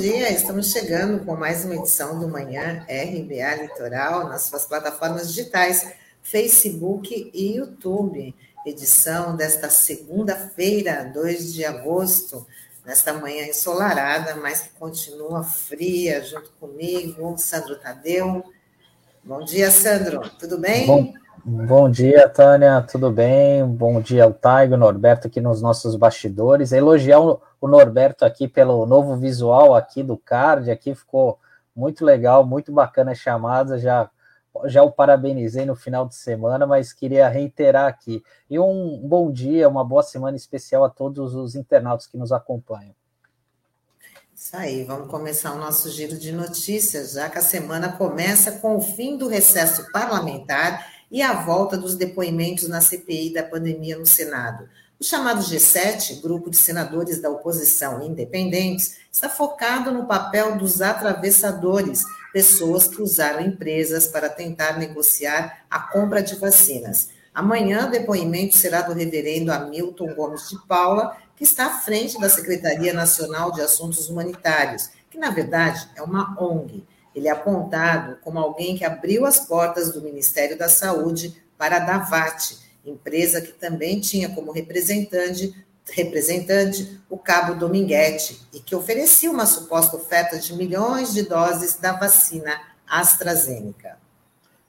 dia. 0.00 0.32
Estamos 0.32 0.72
chegando 0.72 1.22
com 1.22 1.36
mais 1.36 1.66
uma 1.66 1.76
edição 1.76 2.18
do 2.18 2.26
Manhã 2.26 2.86
RBA 2.88 3.62
Litoral 3.62 4.26
nas 4.26 4.42
suas 4.42 4.64
plataformas 4.64 5.28
digitais, 5.28 5.92
Facebook 6.22 7.30
e 7.34 7.56
YouTube. 7.56 8.34
Edição 8.64 9.36
desta 9.36 9.68
segunda-feira, 9.68 11.10
2 11.12 11.52
de 11.52 11.64
agosto, 11.66 12.46
nesta 12.86 13.12
manhã 13.12 13.44
ensolarada, 13.44 14.34
mas 14.36 14.62
que 14.62 14.70
continua 14.70 15.44
fria, 15.44 16.24
junto 16.24 16.50
comigo, 16.52 17.36
Sandro 17.36 17.76
Tadeu. 17.76 18.42
Bom 19.22 19.44
dia, 19.44 19.70
Sandro. 19.70 20.22
Tudo 20.38 20.56
bem? 20.56 20.86
Bom, 20.86 21.12
bom 21.44 21.90
dia, 21.90 22.28
Tânia. 22.28 22.80
Tudo 22.82 23.10
bem? 23.10 23.66
Bom 23.66 24.00
dia 24.00 24.24
ao 24.24 24.32
Taigo, 24.32 24.76
Norberto 24.76 25.26
aqui 25.26 25.40
nos 25.40 25.60
nossos 25.60 25.96
bastidores. 25.96 26.72
Elogiar 26.72 27.20
o 27.20 27.40
Norberto 27.62 28.24
aqui 28.24 28.46
pelo 28.46 28.86
novo 28.86 29.16
visual 29.16 29.74
aqui 29.74 30.02
do 30.02 30.16
card, 30.16 30.70
aqui 30.70 30.94
ficou 30.94 31.38
muito 31.74 32.04
legal, 32.04 32.46
muito 32.46 32.70
bacana 32.72 33.12
a 33.12 33.14
chamada, 33.14 33.78
já 33.78 34.08
já 34.66 34.82
o 34.82 34.92
parabenizei 34.92 35.64
no 35.64 35.74
final 35.74 36.06
de 36.06 36.14
semana, 36.14 36.66
mas 36.66 36.92
queria 36.92 37.26
reiterar 37.26 37.86
aqui. 37.86 38.22
E 38.50 38.58
um 38.58 39.00
bom 39.02 39.32
dia, 39.32 39.66
uma 39.68 39.82
boa 39.82 40.02
semana 40.02 40.36
especial 40.36 40.84
a 40.84 40.90
todos 40.90 41.34
os 41.34 41.54
internautas 41.54 42.06
que 42.06 42.18
nos 42.18 42.32
acompanham. 42.32 42.94
Isso 44.34 44.54
aí, 44.56 44.84
vamos 44.84 45.08
começar 45.08 45.54
o 45.54 45.58
nosso 45.58 45.88
giro 45.90 46.18
de 46.18 46.32
notícias, 46.32 47.12
já 47.12 47.30
que 47.30 47.38
a 47.38 47.42
semana 47.42 47.92
começa 47.92 48.52
com 48.52 48.76
o 48.76 48.80
fim 48.82 49.16
do 49.16 49.28
recesso 49.28 49.90
parlamentar 49.90 50.84
e 51.12 51.20
a 51.20 51.34
volta 51.34 51.76
dos 51.76 51.94
depoimentos 51.94 52.66
na 52.66 52.80
CPI 52.80 53.34
da 53.34 53.42
pandemia 53.42 53.98
no 53.98 54.06
Senado. 54.06 54.66
O 54.98 55.04
chamado 55.04 55.42
G7, 55.42 56.22
grupo 56.22 56.48
de 56.48 56.56
senadores 56.56 57.20
da 57.20 57.28
oposição 57.28 58.02
independentes, 58.02 58.96
está 59.12 59.28
focado 59.28 59.92
no 59.92 60.06
papel 60.06 60.56
dos 60.56 60.80
atravessadores, 60.80 62.02
pessoas 62.32 62.88
que 62.88 63.02
usaram 63.02 63.44
empresas 63.44 64.06
para 64.06 64.30
tentar 64.30 64.78
negociar 64.78 65.66
a 65.68 65.80
compra 65.80 66.22
de 66.22 66.36
vacinas. 66.36 67.10
Amanhã, 67.34 67.88
o 67.88 67.90
depoimento 67.90 68.56
será 68.56 68.80
do 68.80 68.94
reverendo 68.94 69.52
Hamilton 69.52 70.14
Gomes 70.14 70.48
de 70.48 70.56
Paula, 70.66 71.16
que 71.36 71.44
está 71.44 71.66
à 71.66 71.78
frente 71.80 72.18
da 72.18 72.28
Secretaria 72.30 72.94
Nacional 72.94 73.52
de 73.52 73.60
Assuntos 73.60 74.08
Humanitários, 74.08 74.88
que 75.10 75.18
na 75.18 75.30
verdade 75.30 75.90
é 75.94 76.02
uma 76.02 76.40
ONG. 76.42 76.86
Ele 77.14 77.28
é 77.28 77.30
apontado 77.30 78.16
como 78.22 78.38
alguém 78.38 78.76
que 78.76 78.84
abriu 78.84 79.26
as 79.26 79.40
portas 79.40 79.92
do 79.92 80.02
Ministério 80.02 80.56
da 80.58 80.68
Saúde 80.68 81.42
para 81.58 81.76
a 81.76 81.80
DAVAT, 81.80 82.58
empresa 82.84 83.40
que 83.40 83.52
também 83.52 84.00
tinha 84.00 84.34
como 84.34 84.52
representante, 84.52 85.54
representante 85.90 87.00
o 87.08 87.18
cabo 87.18 87.54
Dominguete 87.54 88.40
e 88.52 88.60
que 88.60 88.74
oferecia 88.74 89.30
uma 89.30 89.46
suposta 89.46 89.96
oferta 89.96 90.38
de 90.38 90.54
milhões 90.54 91.12
de 91.12 91.22
doses 91.22 91.76
da 91.76 91.92
vacina 91.92 92.60
AstraZeneca. 92.88 93.98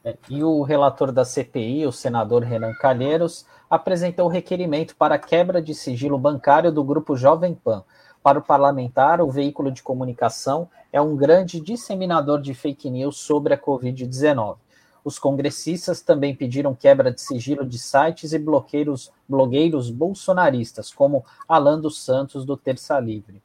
É, 0.03 0.17
e 0.29 0.43
o 0.43 0.61
relator 0.63 1.11
da 1.11 1.23
CPI, 1.23 1.87
o 1.87 1.91
senador 1.91 2.43
Renan 2.43 2.73
Calheiros, 2.73 3.45
apresentou 3.69 4.25
o 4.25 4.29
requerimento 4.29 4.95
para 4.95 5.17
quebra 5.17 5.61
de 5.61 5.73
sigilo 5.73 6.17
bancário 6.17 6.71
do 6.71 6.83
grupo 6.83 7.15
Jovem 7.15 7.55
Pan. 7.55 7.83
Para 8.21 8.37
o 8.37 8.41
parlamentar, 8.41 9.21
o 9.21 9.31
veículo 9.31 9.71
de 9.71 9.81
comunicação 9.81 10.69
é 10.93 11.01
um 11.01 11.15
grande 11.15 11.59
disseminador 11.59 12.39
de 12.39 12.53
fake 12.53 12.87
news 12.87 13.17
sobre 13.17 13.55
a 13.55 13.57
Covid-19. 13.57 14.57
Os 15.03 15.17
congressistas 15.17 16.01
também 16.01 16.35
pediram 16.35 16.75
quebra 16.75 17.11
de 17.11 17.19
sigilo 17.19 17.65
de 17.65 17.79
sites 17.79 18.31
e 18.31 18.37
bloqueiros, 18.37 19.11
blogueiros 19.27 19.89
bolsonaristas, 19.89 20.93
como 20.93 21.25
Alan 21.49 21.81
dos 21.81 21.99
Santos, 21.99 22.45
do 22.45 22.55
Terça 22.55 22.99
Livre. 22.99 23.41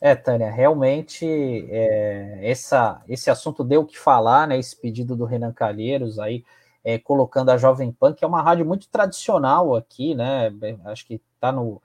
É, 0.00 0.14
Tânia, 0.14 0.48
realmente 0.48 1.26
é, 1.70 2.38
essa, 2.40 3.02
esse 3.08 3.28
assunto 3.28 3.64
deu 3.64 3.80
o 3.80 3.86
que 3.86 3.98
falar, 3.98 4.46
né? 4.46 4.56
Esse 4.56 4.76
pedido 4.76 5.16
do 5.16 5.24
Renan 5.24 5.52
Calheiros 5.52 6.20
aí, 6.20 6.44
é, 6.84 6.98
colocando 6.98 7.50
a 7.50 7.58
Jovem 7.58 7.90
Pan, 7.90 8.14
que 8.14 8.24
é 8.24 8.28
uma 8.28 8.40
rádio 8.40 8.64
muito 8.64 8.88
tradicional 8.88 9.74
aqui, 9.74 10.14
né? 10.14 10.54
Acho 10.84 11.04
que 11.04 11.20
está 11.34 11.50
no, 11.50 11.82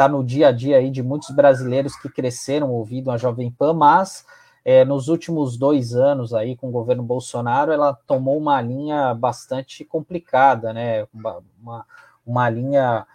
tá 0.00 0.08
no 0.08 0.24
dia 0.24 0.48
a 0.48 0.50
dia 0.50 0.78
aí 0.78 0.90
de 0.90 1.02
muitos 1.02 1.28
brasileiros 1.28 1.94
que 1.94 2.08
cresceram 2.08 2.70
ouvindo 2.70 3.10
a 3.10 3.18
Jovem 3.18 3.50
Pan, 3.50 3.74
mas 3.74 4.24
é, 4.64 4.82
nos 4.82 5.08
últimos 5.08 5.58
dois 5.58 5.94
anos 5.94 6.32
aí 6.32 6.56
com 6.56 6.68
o 6.68 6.72
governo 6.72 7.02
Bolsonaro, 7.02 7.70
ela 7.70 7.92
tomou 8.06 8.38
uma 8.38 8.62
linha 8.62 9.12
bastante 9.12 9.84
complicada, 9.84 10.72
né? 10.72 11.06
Uma, 11.12 11.42
uma, 11.60 11.86
uma 12.24 12.48
linha 12.48 13.06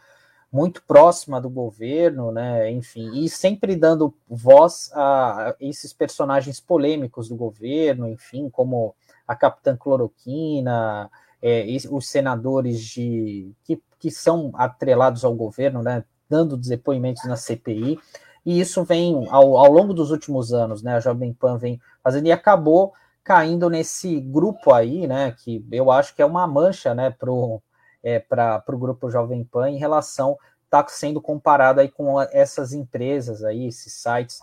muito 0.52 0.84
próxima 0.84 1.42
do 1.42 1.50
governo, 1.50 2.32
né? 2.32 2.70
Enfim, 2.70 3.10
e 3.16 3.28
sempre 3.30 3.76
dando 3.76 4.14
voz 4.30 4.92
a 4.94 5.56
esses 5.60 5.92
personagens 5.92 6.60
polêmicos 6.60 7.30
do 7.30 7.36
governo, 7.36 8.08
enfim, 8.08 8.48
como 8.48 8.94
a 9.28 9.36
Capitã 9.36 9.76
Cloroquina, 9.76 11.10
é, 11.42 11.66
os 11.90 12.08
senadores 12.08 12.80
de 12.80 13.52
que, 13.64 13.82
que 13.98 14.12
são 14.12 14.52
atrelados 14.54 15.26
ao 15.26 15.34
governo, 15.34 15.82
né? 15.82 16.04
Dando 16.30 16.58
depoimentos 16.58 17.24
na 17.26 17.36
CPI 17.36 18.00
e 18.46 18.60
isso 18.60 18.84
vem 18.84 19.28
ao, 19.30 19.58
ao 19.58 19.72
longo 19.72 19.94
dos 19.94 20.12
últimos 20.12 20.54
anos, 20.54 20.84
né? 20.84 20.96
A 20.96 21.00
Jovem 21.00 21.34
Pan 21.34 21.58
vem 21.58 21.82
fazendo 22.04 22.28
e 22.28 22.32
acabou 22.32 22.94
caindo 23.24 23.70
nesse 23.70 24.20
grupo 24.22 24.72
aí, 24.72 25.08
né? 25.08 25.32
Que 25.32 25.66
eu 25.72 25.90
acho 25.90 26.16
que 26.16 26.22
é 26.22 26.26
uma 26.26 26.46
mancha, 26.46 26.94
né, 26.94 27.14
é, 28.04 28.20
para 28.20 28.64
o 28.68 28.78
grupo 28.78 29.10
Jovem 29.10 29.44
Pan 29.44 29.70
em 29.70 29.78
relação 29.78 30.38
está 30.64 30.86
sendo 30.88 31.22
comparado 31.22 31.80
aí 31.80 31.90
com 31.90 32.22
essas 32.22 32.74
empresas 32.74 33.44
aí, 33.44 33.68
esses 33.68 33.94
sites 33.94 34.40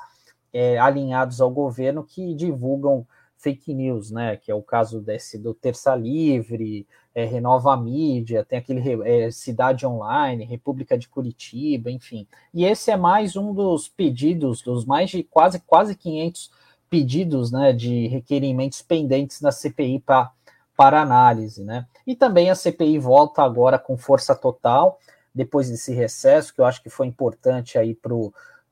é, 0.52 0.78
alinhados 0.78 1.40
ao 1.40 1.50
governo 1.50 2.02
que 2.02 2.34
divulgam 2.34 3.06
fake 3.42 3.74
news, 3.74 4.10
né? 4.10 4.36
Que 4.36 4.50
é 4.50 4.54
o 4.54 4.62
caso 4.62 5.00
desse 5.00 5.36
do 5.36 5.52
Terça 5.52 5.94
Livre, 5.96 6.86
é, 7.14 7.24
Renova 7.24 7.74
a 7.74 7.76
Mídia, 7.76 8.44
tem 8.44 8.58
aquele 8.58 9.02
é, 9.02 9.30
Cidade 9.30 9.84
Online, 9.84 10.44
República 10.44 10.96
de 10.96 11.08
Curitiba, 11.08 11.90
enfim. 11.90 12.26
E 12.54 12.64
esse 12.64 12.90
é 12.90 12.96
mais 12.96 13.36
um 13.36 13.52
dos 13.52 13.88
pedidos, 13.88 14.62
dos 14.62 14.84
mais 14.84 15.10
de 15.10 15.22
quase, 15.24 15.60
quase 15.60 15.96
500 15.96 16.50
pedidos 16.88 17.50
né, 17.50 17.72
de 17.72 18.06
requerimentos 18.06 18.80
pendentes 18.80 19.40
na 19.40 19.50
CPI 19.50 20.00
pra, 20.00 20.30
para 20.76 21.02
análise. 21.02 21.64
Né? 21.64 21.86
E 22.06 22.14
também 22.14 22.48
a 22.48 22.54
CPI 22.54 22.98
volta 22.98 23.42
agora 23.42 23.78
com 23.78 23.96
força 23.96 24.34
total, 24.34 24.98
depois 25.34 25.68
desse 25.68 25.92
recesso, 25.92 26.54
que 26.54 26.60
eu 26.60 26.64
acho 26.64 26.82
que 26.82 26.90
foi 26.90 27.06
importante 27.06 27.76
aí 27.78 27.94
para 27.94 28.14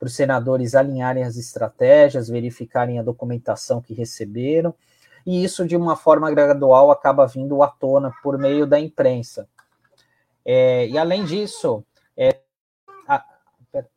os 0.06 0.14
senadores 0.14 0.74
alinharem 0.74 1.24
as 1.24 1.36
estratégias, 1.36 2.28
verificarem 2.28 2.98
a 2.98 3.02
documentação 3.02 3.80
que 3.80 3.94
receberam 3.94 4.74
e 5.26 5.44
isso 5.44 5.66
de 5.66 5.76
uma 5.76 5.96
forma 5.96 6.30
gradual 6.30 6.90
acaba 6.90 7.26
vindo 7.26 7.62
à 7.62 7.68
tona 7.68 8.12
por 8.22 8.38
meio 8.38 8.66
da 8.66 8.78
imprensa. 8.78 9.48
É, 10.44 10.86
e 10.88 10.96
além 10.96 11.24
disso, 11.24 11.84
é, 12.16 12.40
a, 13.06 13.24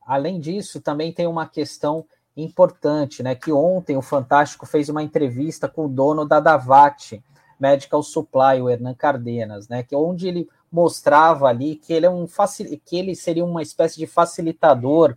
além 0.05 0.39
disso, 0.39 0.81
também 0.81 1.13
tem 1.13 1.27
uma 1.27 1.47
questão 1.47 2.05
importante, 2.35 3.23
né? 3.23 3.35
Que 3.35 3.51
ontem 3.51 3.95
o 3.95 4.01
Fantástico 4.01 4.65
fez 4.65 4.89
uma 4.89 5.03
entrevista 5.03 5.67
com 5.67 5.85
o 5.85 5.89
dono 5.89 6.25
da 6.25 6.39
Davat 6.39 7.23
Medical 7.59 8.03
Supply, 8.03 8.61
o 8.61 8.69
Hernan 8.69 8.94
Cardenas, 8.94 9.67
né? 9.69 9.83
Que 9.83 9.95
onde 9.95 10.27
ele 10.27 10.49
mostrava 10.71 11.47
ali 11.47 11.75
que 11.75 11.94
ele 11.94 12.06
é 12.06 12.09
um 12.09 12.27
que 12.83 12.97
ele 12.97 13.15
seria 13.15 13.45
uma 13.45 13.61
espécie 13.61 13.97
de 13.97 14.07
facilitador 14.07 15.15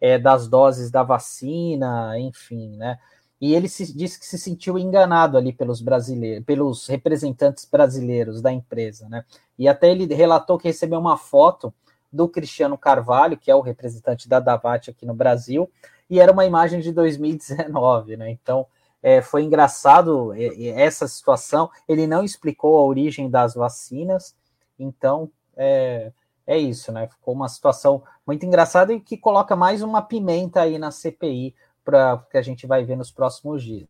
é, 0.00 0.18
das 0.18 0.48
doses 0.48 0.90
da 0.90 1.02
vacina, 1.02 2.18
enfim, 2.18 2.76
né? 2.76 2.98
e 3.40 3.54
ele 3.54 3.68
se, 3.68 3.94
disse 3.94 4.18
que 4.18 4.26
se 4.26 4.38
sentiu 4.38 4.78
enganado 4.78 5.36
ali 5.36 5.52
pelos 5.52 5.80
brasileiros, 5.80 6.44
pelos 6.44 6.86
representantes 6.86 7.64
brasileiros 7.66 8.40
da 8.40 8.52
empresa, 8.52 9.08
né? 9.08 9.24
E 9.58 9.68
até 9.68 9.90
ele 9.90 10.12
relatou 10.14 10.58
que 10.58 10.68
recebeu 10.68 10.98
uma 10.98 11.16
foto 11.16 11.72
do 12.12 12.28
Cristiano 12.28 12.78
Carvalho, 12.78 13.36
que 13.36 13.50
é 13.50 13.54
o 13.54 13.60
representante 13.60 14.28
da 14.28 14.40
Davat 14.40 14.90
aqui 14.90 15.04
no 15.04 15.14
Brasil, 15.14 15.70
e 16.08 16.18
era 16.18 16.32
uma 16.32 16.46
imagem 16.46 16.80
de 16.80 16.92
2019, 16.92 18.16
né? 18.16 18.30
Então 18.30 18.66
é, 19.02 19.20
foi 19.20 19.42
engraçado 19.42 20.32
essa 20.74 21.06
situação. 21.06 21.70
Ele 21.86 22.06
não 22.06 22.24
explicou 22.24 22.78
a 22.78 22.86
origem 22.86 23.28
das 23.28 23.54
vacinas, 23.54 24.34
então 24.78 25.30
é, 25.54 26.10
é 26.46 26.58
isso, 26.58 26.92
né? 26.92 27.08
Ficou 27.08 27.34
uma 27.34 27.48
situação 27.48 28.02
muito 28.26 28.46
engraçada 28.46 28.92
e 28.92 29.00
que 29.00 29.16
coloca 29.16 29.56
mais 29.56 29.82
uma 29.82 30.00
pimenta 30.00 30.62
aí 30.62 30.78
na 30.78 30.90
CPI 30.90 31.54
para 31.84 32.24
que 32.30 32.38
a 32.38 32.42
gente 32.42 32.66
vai 32.66 32.84
ver 32.84 32.96
nos 32.96 33.10
próximos 33.10 33.62
dias. 33.62 33.86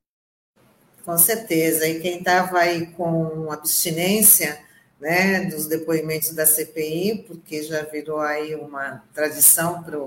Com 1.04 1.16
certeza. 1.16 1.86
E 1.86 2.00
quem 2.00 2.18
estava 2.18 2.58
aí 2.58 2.86
com 2.88 3.52
abstinência 3.52 4.58
né, 5.00 5.44
dos 5.44 5.66
depoimentos 5.66 6.32
da 6.32 6.46
CPI, 6.46 7.24
porque 7.26 7.62
já 7.62 7.82
virou 7.82 8.20
aí 8.20 8.54
uma 8.54 9.02
tradição 9.14 9.82
para 9.82 9.98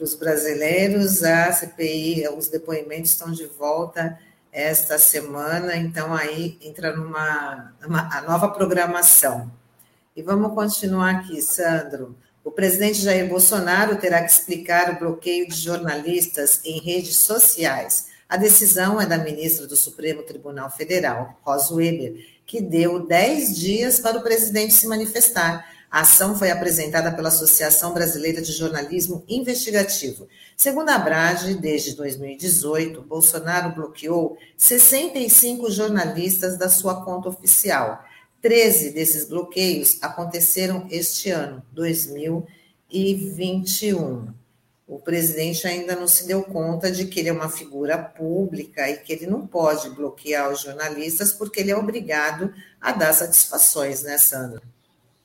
os 0.00 0.14
brasileiros, 0.14 1.22
a 1.22 1.52
CPI, 1.52 2.28
os 2.36 2.48
depoimentos 2.48 3.12
estão 3.12 3.30
de 3.30 3.46
volta 3.46 4.18
esta 4.52 4.98
semana, 4.98 5.76
então 5.76 6.14
aí 6.14 6.58
entra 6.60 6.94
numa, 6.94 7.72
numa 7.80 8.08
a 8.16 8.22
nova 8.22 8.48
programação. 8.48 9.50
E 10.16 10.22
vamos 10.22 10.54
continuar 10.54 11.16
aqui, 11.16 11.42
Sandro. 11.42 12.14
O 12.44 12.50
presidente 12.52 13.00
Jair 13.00 13.28
Bolsonaro 13.28 13.96
terá 13.96 14.22
que 14.22 14.30
explicar 14.30 14.92
o 14.92 14.98
bloqueio 15.00 15.48
de 15.48 15.56
jornalistas 15.56 16.60
em 16.64 16.78
redes 16.78 17.16
sociais. 17.16 18.06
A 18.28 18.36
decisão 18.36 19.00
é 19.00 19.06
da 19.06 19.18
ministra 19.18 19.66
do 19.66 19.74
Supremo 19.74 20.22
Tribunal 20.22 20.70
Federal, 20.70 21.36
Rosa 21.42 21.74
Weber, 21.74 22.14
que 22.46 22.62
deu 22.62 23.04
10 23.04 23.58
dias 23.58 23.98
para 23.98 24.18
o 24.18 24.22
presidente 24.22 24.72
se 24.72 24.86
manifestar. 24.86 25.68
A 25.90 26.02
ação 26.02 26.38
foi 26.38 26.52
apresentada 26.52 27.10
pela 27.10 27.28
Associação 27.28 27.92
Brasileira 27.92 28.40
de 28.40 28.52
Jornalismo 28.52 29.24
Investigativo. 29.28 30.28
Segundo 30.56 30.90
a 30.90 30.98
Brage, 30.98 31.54
desde 31.54 31.96
2018, 31.96 33.02
Bolsonaro 33.02 33.74
bloqueou 33.74 34.38
65 34.56 35.72
jornalistas 35.72 36.56
da 36.56 36.68
sua 36.68 37.04
conta 37.04 37.28
oficial. 37.28 38.04
13 38.44 38.90
desses 38.90 39.26
bloqueios 39.26 39.98
aconteceram 40.02 40.86
este 40.90 41.30
ano, 41.30 41.62
2021. 41.72 44.26
O 44.86 44.98
presidente 44.98 45.66
ainda 45.66 45.96
não 45.96 46.06
se 46.06 46.26
deu 46.26 46.42
conta 46.42 46.92
de 46.92 47.06
que 47.06 47.20
ele 47.20 47.30
é 47.30 47.32
uma 47.32 47.48
figura 47.48 47.96
pública 47.96 48.86
e 48.90 48.98
que 48.98 49.14
ele 49.14 49.26
não 49.26 49.46
pode 49.46 49.88
bloquear 49.88 50.52
os 50.52 50.60
jornalistas 50.60 51.32
porque 51.32 51.60
ele 51.60 51.70
é 51.70 51.76
obrigado 51.76 52.52
a 52.78 52.92
dar 52.92 53.14
satisfações, 53.14 54.02
né, 54.02 54.18
Sandra? 54.18 54.60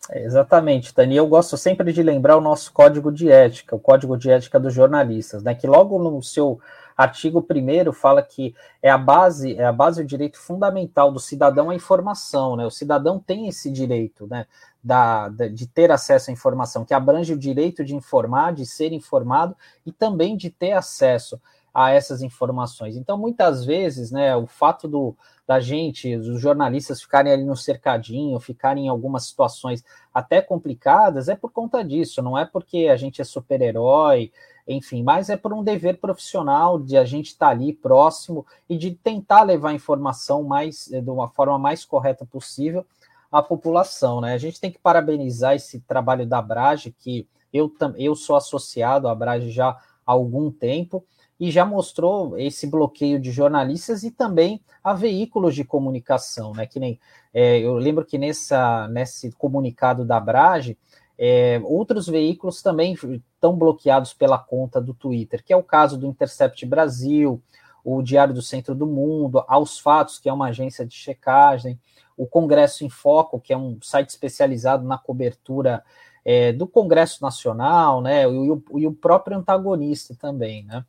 É, 0.09 0.23
exatamente, 0.23 0.93
Tani. 0.93 1.17
Eu 1.17 1.27
gosto 1.27 1.57
sempre 1.57 1.91
de 1.91 2.01
lembrar 2.01 2.37
o 2.37 2.41
nosso 2.41 2.71
código 2.71 3.11
de 3.11 3.29
ética, 3.29 3.75
o 3.75 3.79
código 3.79 4.15
de 4.15 4.31
ética 4.31 4.57
dos 4.57 4.73
jornalistas, 4.73 5.43
né? 5.43 5.53
Que 5.53 5.67
logo 5.67 5.99
no 5.99 6.23
seu 6.23 6.57
Artigo 6.99 7.39
1 7.49 7.93
fala 7.93 8.21
que 8.21 8.53
é 8.83 8.89
a 8.89 8.97
base, 8.97 9.55
é 9.55 9.63
a 9.63 9.71
base 9.71 10.03
do 10.03 10.07
direito 10.07 10.37
fundamental 10.37 11.13
do 11.13 11.19
cidadão 11.19 11.69
à 11.69 11.75
informação, 11.75 12.57
né? 12.57 12.65
O 12.65 12.69
cidadão 12.69 13.17
tem 13.17 13.47
esse 13.47 13.71
direito, 13.71 14.27
né? 14.27 14.45
Da, 14.83 15.29
da, 15.29 15.47
de 15.47 15.65
ter 15.65 15.91
acesso 15.91 16.29
à 16.29 16.33
informação, 16.33 16.83
que 16.83 16.93
abrange 16.93 17.31
o 17.31 17.37
direito 17.37 17.85
de 17.85 17.95
informar, 17.95 18.51
de 18.51 18.65
ser 18.65 18.91
informado 18.91 19.55
e 19.85 19.93
também 19.93 20.35
de 20.35 20.49
ter 20.49 20.73
acesso 20.73 21.39
a 21.73 21.91
essas 21.91 22.21
informações. 22.21 22.97
Então, 22.97 23.17
muitas 23.17 23.63
vezes, 23.63 24.11
né, 24.11 24.35
o 24.35 24.45
fato 24.45 24.85
do, 24.85 25.15
da 25.47 25.59
gente, 25.61 26.13
os 26.15 26.41
jornalistas 26.41 27.01
ficarem 27.01 27.31
ali 27.31 27.45
no 27.45 27.55
cercadinho, 27.55 28.39
ficarem 28.41 28.87
em 28.87 28.89
algumas 28.89 29.23
situações 29.23 29.85
até 30.13 30.41
complicadas, 30.41 31.29
é 31.29 31.35
por 31.35 31.51
conta 31.51 31.81
disso, 31.81 32.21
não 32.21 32.37
é 32.37 32.43
porque 32.45 32.89
a 32.91 32.97
gente 32.97 33.21
é 33.21 33.23
super-herói, 33.23 34.33
enfim, 34.69 35.01
mas 35.01 35.29
é 35.29 35.35
por 35.35 35.51
um 35.51 35.63
dever 35.63 35.97
profissional 35.97 36.79
de 36.79 36.95
a 36.95 37.03
gente 37.03 37.29
estar 37.29 37.47
tá 37.47 37.51
ali 37.51 37.73
próximo 37.73 38.45
e 38.69 38.77
de 38.77 38.91
tentar 38.91 39.41
levar 39.41 39.69
a 39.69 39.73
informação 39.73 40.43
mais 40.43 40.91
eh, 40.91 41.01
de 41.01 41.09
uma 41.09 41.27
forma 41.27 41.57
mais 41.57 41.83
correta 41.83 42.23
possível 42.23 42.85
à 43.31 43.41
população, 43.41 44.21
né? 44.21 44.33
A 44.33 44.37
gente 44.37 44.61
tem 44.61 44.71
que 44.71 44.77
parabenizar 44.77 45.55
esse 45.55 45.79
trabalho 45.81 46.25
da 46.25 46.39
Brage, 46.39 46.95
que 46.97 47.27
eu, 47.51 47.71
eu 47.97 48.15
sou 48.15 48.35
associado 48.35 49.07
à 49.07 49.15
Brage 49.15 49.49
já 49.49 49.69
há 49.69 49.79
algum 50.05 50.51
tempo, 50.51 51.03
e 51.39 51.49
já 51.49 51.65
mostrou 51.65 52.37
esse 52.37 52.67
bloqueio 52.67 53.19
de 53.19 53.31
jornalistas 53.31 54.03
e 54.03 54.11
também 54.11 54.61
a 54.83 54.93
veículos 54.93 55.55
de 55.55 55.63
comunicação, 55.63 56.53
né? 56.53 56.67
Que 56.67 56.79
nem 56.79 56.99
é, 57.33 57.59
eu 57.59 57.75
lembro 57.75 58.05
que 58.05 58.17
nessa, 58.17 58.87
nesse 58.89 59.31
comunicado 59.31 60.03
da 60.03 60.19
Brage 60.19 60.77
é, 61.21 61.59
outros 61.65 62.07
veículos 62.07 62.61
também 62.61 62.93
estão 62.93 63.53
bloqueados 63.53 64.13
pela 64.13 64.37
conta 64.37 64.79
do 64.79 64.93
Twitter, 64.93 65.43
que 65.43 65.51
é 65.51 65.57
o 65.57 65.61
caso 65.61 65.97
do 65.97 66.07
Intercept 66.07 66.65
Brasil, 66.65 67.41
o 67.83 68.01
Diário 68.01 68.33
do 68.33 68.41
Centro 68.41 68.73
do 68.73 68.87
Mundo, 68.87 69.43
Aos 69.45 69.77
Fatos, 69.77 70.17
que 70.17 70.29
é 70.29 70.33
uma 70.33 70.47
agência 70.47 70.85
de 70.85 70.95
checagem, 70.95 71.77
o 72.15 72.25
Congresso 72.25 72.85
em 72.85 72.89
Foco, 72.89 73.37
que 73.37 73.51
é 73.51 73.57
um 73.57 73.77
site 73.81 74.09
especializado 74.09 74.87
na 74.87 74.97
cobertura 74.97 75.83
é, 76.23 76.53
do 76.53 76.65
Congresso 76.65 77.21
Nacional, 77.21 78.01
né, 78.01 78.23
e 78.23 78.51
o, 78.51 78.63
e 78.77 78.87
o 78.87 78.93
próprio 78.93 79.37
antagonista 79.37 80.15
também, 80.15 80.63
né. 80.63 80.85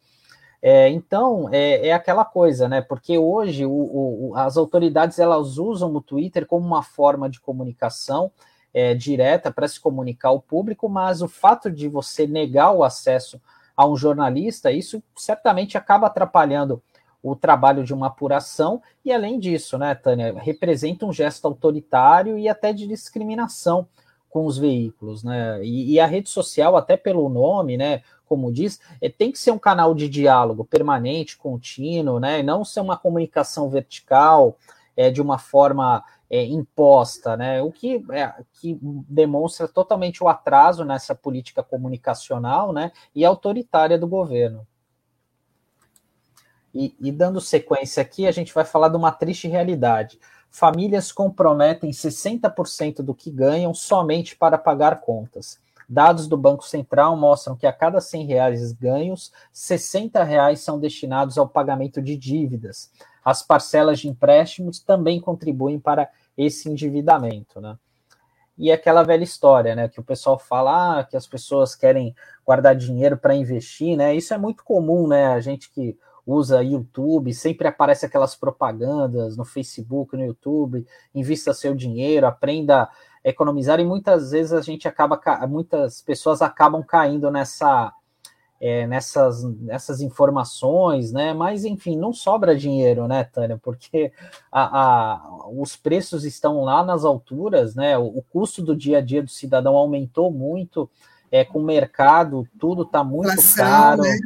É, 0.62 0.91
então, 0.91 1.49
é, 1.50 1.88
é, 1.88 1.93
aquela 1.93 2.23
coisa, 2.23 2.69
né? 2.69 2.83
Porque 2.83 3.17
hoje 3.17 3.65
o, 3.65 3.71
o, 3.71 4.33
as 4.37 4.59
autoridades 4.59 5.19
elas 5.19 5.56
usam 5.56 5.91
o 5.94 6.03
Twitter 6.03 6.44
como 6.44 6.67
uma 6.67 6.83
forma 6.83 7.31
de 7.31 7.41
comunicação 7.41 8.31
é, 8.72 8.94
direta 8.94 9.50
para 9.50 9.69
se 9.69 9.81
comunicar 9.81 10.28
ao 10.28 10.40
público, 10.40 10.88
mas 10.88 11.22
o 11.22 11.28
fato 11.28 11.70
de 11.70 11.88
você 11.88 12.26
negar 12.26 12.72
o 12.72 12.84
acesso 12.84 13.40
a 13.76 13.87
um 13.87 13.96
jornalista, 13.96 14.70
isso 14.70 15.02
certamente 15.17 15.78
acaba 15.78 16.06
atrapalhando 16.06 16.82
o 17.22 17.37
trabalho 17.37 17.84
de 17.84 17.93
uma 17.93 18.06
apuração, 18.06 18.81
e 19.05 19.12
além 19.12 19.38
disso, 19.38 19.76
né, 19.76 19.94
Tânia, 19.94 20.34
representa 20.38 21.05
um 21.05 21.12
gesto 21.12 21.46
autoritário 21.46 22.38
e 22.38 22.49
até 22.49 22.72
de 22.72 22.87
discriminação 22.87 23.87
com 24.31 24.46
os 24.46 24.56
veículos, 24.56 25.25
né? 25.25 25.62
E, 25.62 25.93
e, 25.93 26.00
a 26.00 26.06
rede 26.06 26.31
social, 26.31 26.76
até 26.76 26.96
pelo 26.96 27.28
nome, 27.28 27.76
né, 27.76 28.02
como 28.26 28.52
diz, 28.52 28.81
é, 29.02 29.08
tem 29.08 29.32
que 29.32 29.38
ser 29.38 29.50
um 29.50 29.58
canal 29.58 29.93
de 29.93 30.08
diálogo 30.08 30.64
permanente, 30.64 31.37
contínuo, 31.37 32.20
né? 32.20 32.43
Não 32.43 32.64
ser 32.64 32.81
uma 32.81 32.96
comunicação 32.96 33.69
vertical, 33.69 34.56
é, 34.96 35.11
de 35.11 35.20
uma 35.20 35.37
forma 35.37 36.05
é, 36.31 36.44
imposta, 36.44 37.37
né? 37.37 37.61
O 37.61 37.73
que, 37.73 38.05
é, 38.12 38.32
que 38.53 38.79
demonstra 38.81 39.67
totalmente 39.67 40.23
o 40.23 40.29
atraso 40.29 40.85
nessa 40.85 41.12
política 41.12 41.62
comunicacional, 41.62 42.73
né? 42.73 42.93
E 43.12 43.25
autoritária 43.25 43.99
do 43.99 44.06
governo. 44.06 44.65
E, 46.73 46.94
e 47.00 47.11
dando 47.11 47.41
sequência 47.41 48.00
aqui, 48.00 48.29
a 48.29 48.31
gente 48.31 48.55
vai 48.55 48.65
falar 48.65 48.88
de 48.88 48.97
uma 48.97 49.11
triste 49.11 49.49
realidade. 49.49 50.21
Famílias 50.49 51.11
comprometem 51.11 51.91
60% 51.91 53.03
do 53.03 53.15
que 53.15 53.31
ganham 53.31 53.75
somente 53.75 54.37
para 54.37 54.56
pagar 54.56 55.00
contas. 55.00 55.59
Dados 55.88 56.29
do 56.29 56.37
Banco 56.37 56.65
Central 56.65 57.17
mostram 57.17 57.56
que 57.56 57.67
a 57.67 57.73
cada 57.73 58.00
100 58.00 58.26
reais 58.26 58.73
ganhos, 58.73 59.33
60 59.53 60.23
reais 60.23 60.61
são 60.61 60.79
destinados 60.79 61.37
ao 61.37 61.49
pagamento 61.49 62.00
de 62.00 62.17
dívidas. 62.17 62.93
As 63.25 63.43
parcelas 63.43 64.00
de 64.00 64.08
empréstimos 64.08 64.81
também 64.81 65.20
contribuem 65.20 65.78
para 65.78 66.08
esse 66.37 66.69
endividamento, 66.69 67.61
né? 67.61 67.76
E 68.56 68.71
aquela 68.71 69.02
velha 69.02 69.25
história, 69.25 69.75
né, 69.75 69.88
que 69.88 69.99
o 69.99 70.04
pessoal 70.04 70.38
fala 70.38 71.00
ah, 71.00 71.04
que 71.04 71.16
as 71.16 71.26
pessoas 71.26 71.75
querem 71.75 72.14
guardar 72.45 72.76
dinheiro 72.76 73.16
para 73.16 73.35
investir, 73.35 73.97
né? 73.97 74.14
Isso 74.14 74.35
é 74.35 74.38
muito 74.38 74.62
comum, 74.62 75.06
né? 75.09 75.28
A 75.28 75.40
gente 75.40 75.71
que 75.71 75.97
usa 76.26 76.62
YouTube, 76.62 77.33
sempre 77.33 77.66
aparece 77.66 78.06
aquelas 78.06 78.37
propagandas 78.37 79.37
no 79.37 79.45
Facebook, 79.45 80.16
no 80.16 80.25
YouTube, 80.25 80.87
invista 81.14 81.54
seu 81.54 81.75
dinheiro, 81.75 82.26
aprenda 82.26 82.83
a 82.83 82.90
economizar 83.25 83.80
e 83.80 83.85
muitas 83.85 84.30
vezes 84.30 84.52
a 84.52 84.61
gente 84.61 84.87
acaba 84.87 85.18
muitas 85.47 86.02
pessoas 86.02 86.42
acabam 86.42 86.83
caindo 86.83 87.30
nessa 87.30 87.92
é, 88.61 88.87
nessas, 88.87 89.43
nessas 89.43 90.02
informações, 90.02 91.12
né? 91.12 91.33
Mas 91.33 91.64
enfim, 91.64 91.97
não 91.97 92.12
sobra 92.12 92.55
dinheiro, 92.55 93.09
né, 93.09 93.25
Tânia? 93.25 93.57
Porque 93.57 94.12
a, 94.52 94.83
a, 94.83 95.49
os 95.49 95.76
preços 95.76 96.25
estão 96.25 96.61
lá 96.61 96.85
nas 96.85 97.02
alturas, 97.02 97.75
né? 97.75 97.97
O, 97.97 98.19
o, 98.19 98.23
custo 98.31 98.62
do 98.62 98.76
dia 98.76 98.99
a 98.99 99.00
dia 99.00 99.23
do 99.23 99.31
cidadão 99.31 99.75
aumentou 99.76 100.31
muito, 100.31 100.90
é, 101.33 101.43
com 101.43 101.61
o 101.61 101.64
mercado, 101.64 102.47
tudo 102.59 102.83
está 102.83 103.02
muito 103.02 103.31
inflação, 103.31 103.64
caro. 103.64 104.02
Né? 104.02 104.19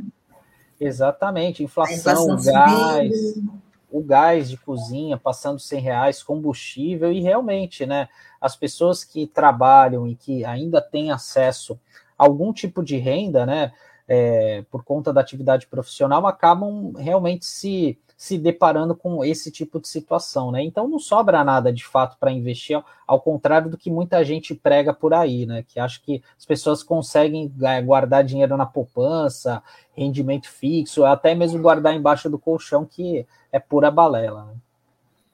Exatamente, 0.81 1.63
inflação, 1.63 2.35
inflação 2.35 2.53
gás, 2.53 3.17
subindo. 3.17 3.53
o 3.89 4.03
gás 4.03 4.51
de 4.51 4.57
cozinha 4.57 5.17
passando 5.17 5.61
100 5.61 5.81
reais, 5.81 6.23
combustível, 6.25 7.13
e 7.13 7.21
realmente, 7.21 7.87
né? 7.87 8.09
As 8.41 8.57
pessoas 8.57 9.05
que 9.05 9.29
trabalham 9.29 10.09
e 10.09 10.17
que 10.17 10.45
ainda 10.45 10.81
têm 10.81 11.13
acesso 11.13 11.79
a 12.19 12.25
algum 12.25 12.53
tipo 12.53 12.83
de 12.83 12.97
renda, 12.97 13.47
né? 13.47 13.73
É, 14.07 14.65
por 14.71 14.85
conta 14.85 15.13
da 15.13 15.21
atividade 15.21 15.67
profissional, 15.67 16.27
acabam 16.27 16.93
realmente 16.97 17.47
se, 17.47 17.99
se 18.17 18.37
deparando 18.39 18.95
com 18.95 19.25
esse 19.25 19.51
tipo 19.51 19.81
de 19.81 19.89
situação, 19.89 20.51
né? 20.51 20.63
Então 20.63 20.87
não 20.87 20.99
sobra 20.99 21.43
nada 21.43 21.73
de 21.73 21.85
fato 21.85 22.17
para 22.19 22.31
investir, 22.31 22.83
ao 23.07 23.21
contrário 23.21 23.71
do 23.71 23.79
que 23.79 23.91
muita 23.91 24.25
gente 24.25 24.55
prega 24.55 24.93
por 24.93 25.15
aí, 25.15 25.47
né? 25.47 25.65
Que 25.67 25.81
acha 25.81 26.01
que 26.03 26.23
as 26.39 26.45
pessoas 26.45 26.83
conseguem 26.83 27.53
é, 27.63 27.81
guardar 27.81 28.25
dinheiro 28.25 28.57
na 28.57 28.67
poupança, 28.67 29.63
rendimento 29.93 30.51
fixo, 30.51 31.05
até 31.05 31.35
mesmo 31.35 31.61
guardar 31.61 31.95
embaixo 31.95 32.29
do 32.29 32.39
colchão, 32.39 32.85
que 32.85 33.27
é 33.51 33.59
pura 33.59 33.91
balela. 33.91 34.45
Né? 34.45 34.55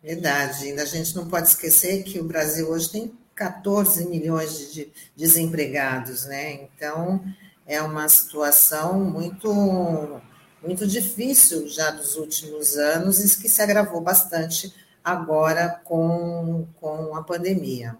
Verdade, 0.02 0.64
ainda 0.64 0.82
a 0.82 0.86
gente 0.86 1.14
não 1.16 1.28
pode 1.28 1.48
esquecer 1.48 2.04
que 2.04 2.20
o 2.20 2.24
Brasil 2.24 2.70
hoje 2.70 2.90
tem 2.90 3.12
14 3.34 4.08
milhões 4.08 4.72
de 4.72 4.90
desempregados, 5.16 6.26
né? 6.26 6.52
Então 6.52 7.22
é 7.70 7.80
uma 7.80 8.08
situação 8.08 8.98
muito, 8.98 10.20
muito 10.60 10.84
difícil 10.88 11.68
já 11.68 11.92
dos 11.92 12.16
últimos 12.16 12.76
anos 12.76 13.20
e 13.20 13.40
que 13.40 13.48
se 13.48 13.62
agravou 13.62 14.00
bastante 14.00 14.74
agora 15.04 15.80
com, 15.84 16.66
com 16.80 17.14
a 17.14 17.22
pandemia. 17.22 17.96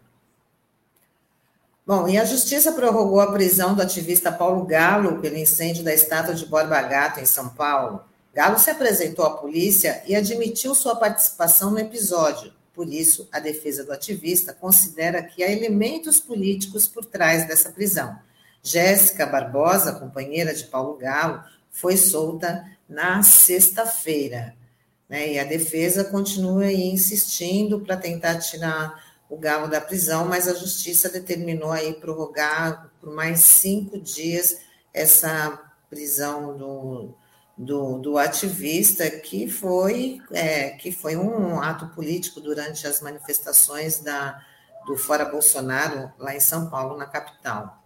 Bom, 1.86 2.08
e 2.08 2.18
a 2.18 2.24
Justiça 2.24 2.72
prorrogou 2.72 3.20
a 3.20 3.32
prisão 3.32 3.76
do 3.76 3.80
ativista 3.80 4.32
Paulo 4.32 4.66
Galo 4.66 5.20
pelo 5.20 5.36
incêndio 5.36 5.84
da 5.84 5.94
estátua 5.94 6.34
de 6.34 6.46
Borba 6.46 6.82
Gato, 6.82 7.20
em 7.20 7.26
São 7.26 7.48
Paulo. 7.50 8.02
Galo 8.34 8.58
se 8.58 8.70
apresentou 8.70 9.24
à 9.24 9.36
polícia 9.36 10.02
e 10.04 10.16
admitiu 10.16 10.74
sua 10.74 10.96
participação 10.96 11.70
no 11.70 11.78
episódio. 11.78 12.52
Por 12.74 12.92
isso, 12.92 13.28
a 13.30 13.38
defesa 13.38 13.84
do 13.84 13.92
ativista 13.92 14.52
considera 14.52 15.22
que 15.22 15.44
há 15.44 15.50
elementos 15.50 16.18
políticos 16.18 16.88
por 16.88 17.04
trás 17.04 17.46
dessa 17.46 17.70
prisão. 17.70 18.18
Jéssica 18.62 19.26
Barbosa, 19.26 19.98
companheira 19.98 20.54
de 20.54 20.64
Paulo 20.64 20.96
Galo, 20.96 21.42
foi 21.70 21.96
solta 21.96 22.64
na 22.88 23.22
sexta-feira. 23.22 24.54
Né? 25.08 25.34
E 25.34 25.38
a 25.38 25.44
defesa 25.44 26.04
continua 26.04 26.64
aí 26.64 26.90
insistindo 26.90 27.80
para 27.80 27.96
tentar 27.96 28.38
tirar 28.38 29.02
o 29.28 29.36
Galo 29.36 29.68
da 29.68 29.80
prisão, 29.80 30.26
mas 30.26 30.48
a 30.48 30.54
justiça 30.54 31.08
determinou 31.08 31.70
aí 31.70 31.94
prorrogar 31.94 32.90
por 33.00 33.14
mais 33.14 33.40
cinco 33.40 33.98
dias 33.98 34.58
essa 34.92 35.58
prisão 35.88 36.56
do, 36.56 37.14
do, 37.56 37.98
do 37.98 38.18
ativista, 38.18 39.08
que 39.08 39.48
foi, 39.48 40.20
é, 40.32 40.70
que 40.70 40.90
foi 40.90 41.16
um 41.16 41.60
ato 41.60 41.88
político 41.88 42.40
durante 42.40 42.86
as 42.86 43.00
manifestações 43.00 44.00
da, 44.00 44.44
do 44.86 44.96
Fora 44.96 45.24
Bolsonaro, 45.24 46.12
lá 46.18 46.34
em 46.34 46.40
São 46.40 46.68
Paulo, 46.68 46.96
na 46.96 47.06
capital. 47.06 47.79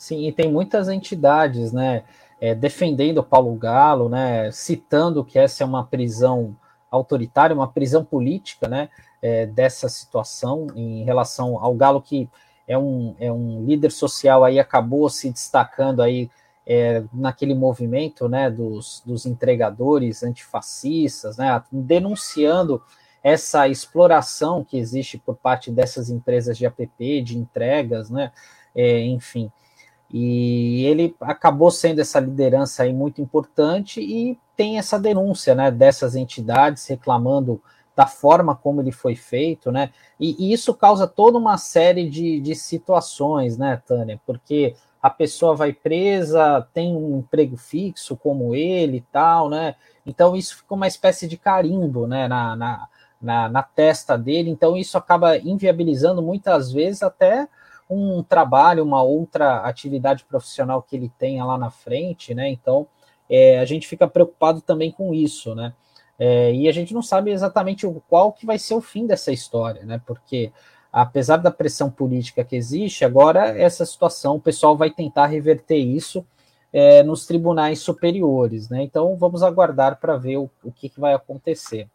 Sim, 0.00 0.26
e 0.26 0.32
tem 0.32 0.50
muitas 0.50 0.88
entidades, 0.88 1.72
né, 1.72 2.04
é, 2.40 2.54
defendendo 2.54 3.22
Paulo 3.22 3.54
Galo, 3.54 4.08
né, 4.08 4.50
citando 4.50 5.22
que 5.22 5.38
essa 5.38 5.62
é 5.62 5.66
uma 5.66 5.84
prisão 5.84 6.56
autoritária, 6.90 7.54
uma 7.54 7.68
prisão 7.68 8.02
política, 8.02 8.66
né, 8.66 8.88
é, 9.20 9.44
dessa 9.44 9.90
situação 9.90 10.68
em 10.74 11.04
relação 11.04 11.62
ao 11.62 11.74
Galo 11.74 12.00
que 12.00 12.30
é 12.66 12.78
um, 12.78 13.14
é 13.20 13.30
um 13.30 13.62
líder 13.66 13.92
social 13.92 14.42
aí 14.42 14.58
acabou 14.58 15.10
se 15.10 15.30
destacando 15.30 16.00
aí 16.00 16.30
é, 16.66 17.04
naquele 17.12 17.54
movimento, 17.54 18.26
né, 18.26 18.50
dos, 18.50 19.02
dos 19.04 19.26
entregadores 19.26 20.22
antifascistas, 20.22 21.36
né, 21.36 21.62
denunciando 21.70 22.82
essa 23.22 23.68
exploração 23.68 24.64
que 24.64 24.78
existe 24.78 25.18
por 25.18 25.36
parte 25.36 25.70
dessas 25.70 26.08
empresas 26.08 26.56
de 26.56 26.64
app, 26.64 26.88
de 27.20 27.36
entregas, 27.36 28.08
né, 28.08 28.32
é, 28.74 29.00
enfim. 29.04 29.52
E 30.12 30.84
ele 30.86 31.14
acabou 31.20 31.70
sendo 31.70 32.00
essa 32.00 32.18
liderança 32.18 32.82
aí 32.82 32.92
muito 32.92 33.20
importante 33.20 34.00
e 34.00 34.36
tem 34.56 34.76
essa 34.76 34.98
denúncia, 34.98 35.54
né, 35.54 35.70
dessas 35.70 36.16
entidades 36.16 36.86
reclamando 36.86 37.62
da 37.94 38.06
forma 38.06 38.54
como 38.54 38.80
ele 38.80 38.92
foi 38.92 39.14
feito, 39.14 39.70
né, 39.70 39.90
e, 40.18 40.36
e 40.38 40.52
isso 40.52 40.74
causa 40.74 41.06
toda 41.06 41.38
uma 41.38 41.56
série 41.58 42.08
de, 42.08 42.40
de 42.40 42.54
situações, 42.54 43.56
né, 43.56 43.80
Tânia, 43.86 44.20
porque 44.26 44.74
a 45.02 45.08
pessoa 45.08 45.54
vai 45.54 45.72
presa, 45.72 46.66
tem 46.74 46.94
um 46.94 47.18
emprego 47.18 47.56
fixo 47.56 48.16
como 48.16 48.54
ele 48.54 48.98
e 48.98 49.04
tal, 49.12 49.48
né, 49.48 49.76
então 50.04 50.34
isso 50.34 50.56
fica 50.56 50.74
uma 50.74 50.86
espécie 50.86 51.28
de 51.28 51.36
carimbo, 51.36 52.06
né, 52.06 52.26
na, 52.26 52.56
na, 52.56 52.88
na, 53.20 53.48
na 53.48 53.62
testa 53.62 54.16
dele, 54.18 54.50
então 54.50 54.76
isso 54.76 54.98
acaba 54.98 55.36
inviabilizando 55.38 56.20
muitas 56.20 56.72
vezes 56.72 57.02
até 57.02 57.48
um 57.90 58.22
trabalho, 58.22 58.84
uma 58.84 59.02
outra 59.02 59.58
atividade 59.60 60.24
profissional 60.24 60.80
que 60.80 60.94
ele 60.94 61.10
tenha 61.18 61.44
lá 61.44 61.58
na 61.58 61.70
frente, 61.70 62.32
né? 62.34 62.48
Então 62.48 62.86
é, 63.28 63.58
a 63.58 63.64
gente 63.64 63.86
fica 63.86 64.06
preocupado 64.06 64.60
também 64.60 64.92
com 64.92 65.12
isso, 65.12 65.54
né? 65.54 65.72
É, 66.18 66.52
e 66.54 66.68
a 66.68 66.72
gente 66.72 66.94
não 66.94 67.02
sabe 67.02 67.30
exatamente 67.30 67.86
qual 68.08 68.32
que 68.32 68.44
vai 68.46 68.58
ser 68.58 68.74
o 68.74 68.80
fim 68.80 69.06
dessa 69.06 69.32
história, 69.32 69.84
né? 69.84 70.00
Porque 70.06 70.52
apesar 70.92 71.38
da 71.38 71.50
pressão 71.50 71.90
política 71.90 72.44
que 72.44 72.56
existe, 72.56 73.04
agora 73.04 73.58
essa 73.58 73.86
situação, 73.86 74.36
o 74.36 74.40
pessoal 74.40 74.76
vai 74.76 74.90
tentar 74.90 75.26
reverter 75.26 75.78
isso 75.78 76.24
é, 76.72 77.02
nos 77.02 77.26
tribunais 77.26 77.80
superiores, 77.80 78.68
né? 78.68 78.82
Então 78.82 79.16
vamos 79.16 79.42
aguardar 79.42 79.98
para 79.98 80.16
ver 80.16 80.36
o, 80.36 80.50
o 80.62 80.70
que, 80.70 80.88
que 80.88 81.00
vai 81.00 81.14
acontecer. 81.14 81.88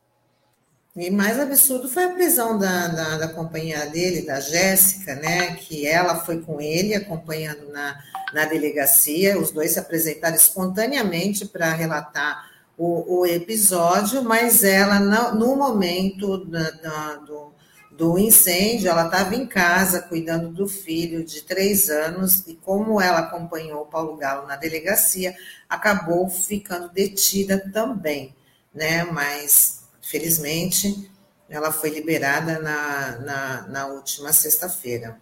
E 0.96 1.12
mais 1.12 1.38
absurdo 1.38 1.90
foi 1.90 2.06
a 2.06 2.14
prisão 2.14 2.58
da, 2.58 2.88
da, 2.88 3.18
da 3.18 3.86
dele, 3.88 4.26
da 4.26 4.40
Jéssica, 4.40 5.14
né? 5.16 5.56
Que 5.56 5.86
ela 5.86 6.24
foi 6.24 6.42
com 6.42 6.62
ele 6.62 6.96
acompanhando 6.96 7.68
na, 7.70 8.02
na 8.34 8.46
delegacia. 8.46 9.38
Os 9.38 9.52
dois 9.52 9.74
se 9.74 9.80
apresentaram 9.80 10.38
espontaneamente 10.38 11.46
para 11.48 11.74
relatar 11.74 12.50
o, 12.78 13.20
o, 13.20 13.26
episódio, 13.26 14.24
mas 14.24 14.64
ela, 14.64 15.00
no 15.34 15.58
momento 15.58 16.46
da, 16.46 16.72
da, 16.72 17.16
do, 17.16 17.54
do 17.92 18.18
incêndio, 18.18 18.90
ela 18.90 19.08
estava 19.08 19.36
em 19.36 19.46
casa 19.46 20.02
cuidando 20.02 20.48
do 20.48 20.66
filho 20.66 21.26
de 21.26 21.42
três 21.42 21.90
anos, 21.90 22.48
e 22.48 22.54
como 22.56 23.02
ela 23.02 23.20
acompanhou 23.20 23.82
o 23.82 23.86
Paulo 23.86 24.16
Galo 24.16 24.48
na 24.48 24.56
delegacia, 24.56 25.36
acabou 25.70 26.30
ficando 26.30 26.88
detida 26.88 27.58
também, 27.74 28.34
né? 28.74 29.04
Mas 29.04 29.85
Felizmente, 30.06 31.10
ela 31.50 31.72
foi 31.72 31.90
liberada 31.90 32.60
na, 32.60 33.18
na, 33.22 33.68
na 33.68 33.88
última 33.88 34.32
sexta-feira. 34.32 35.18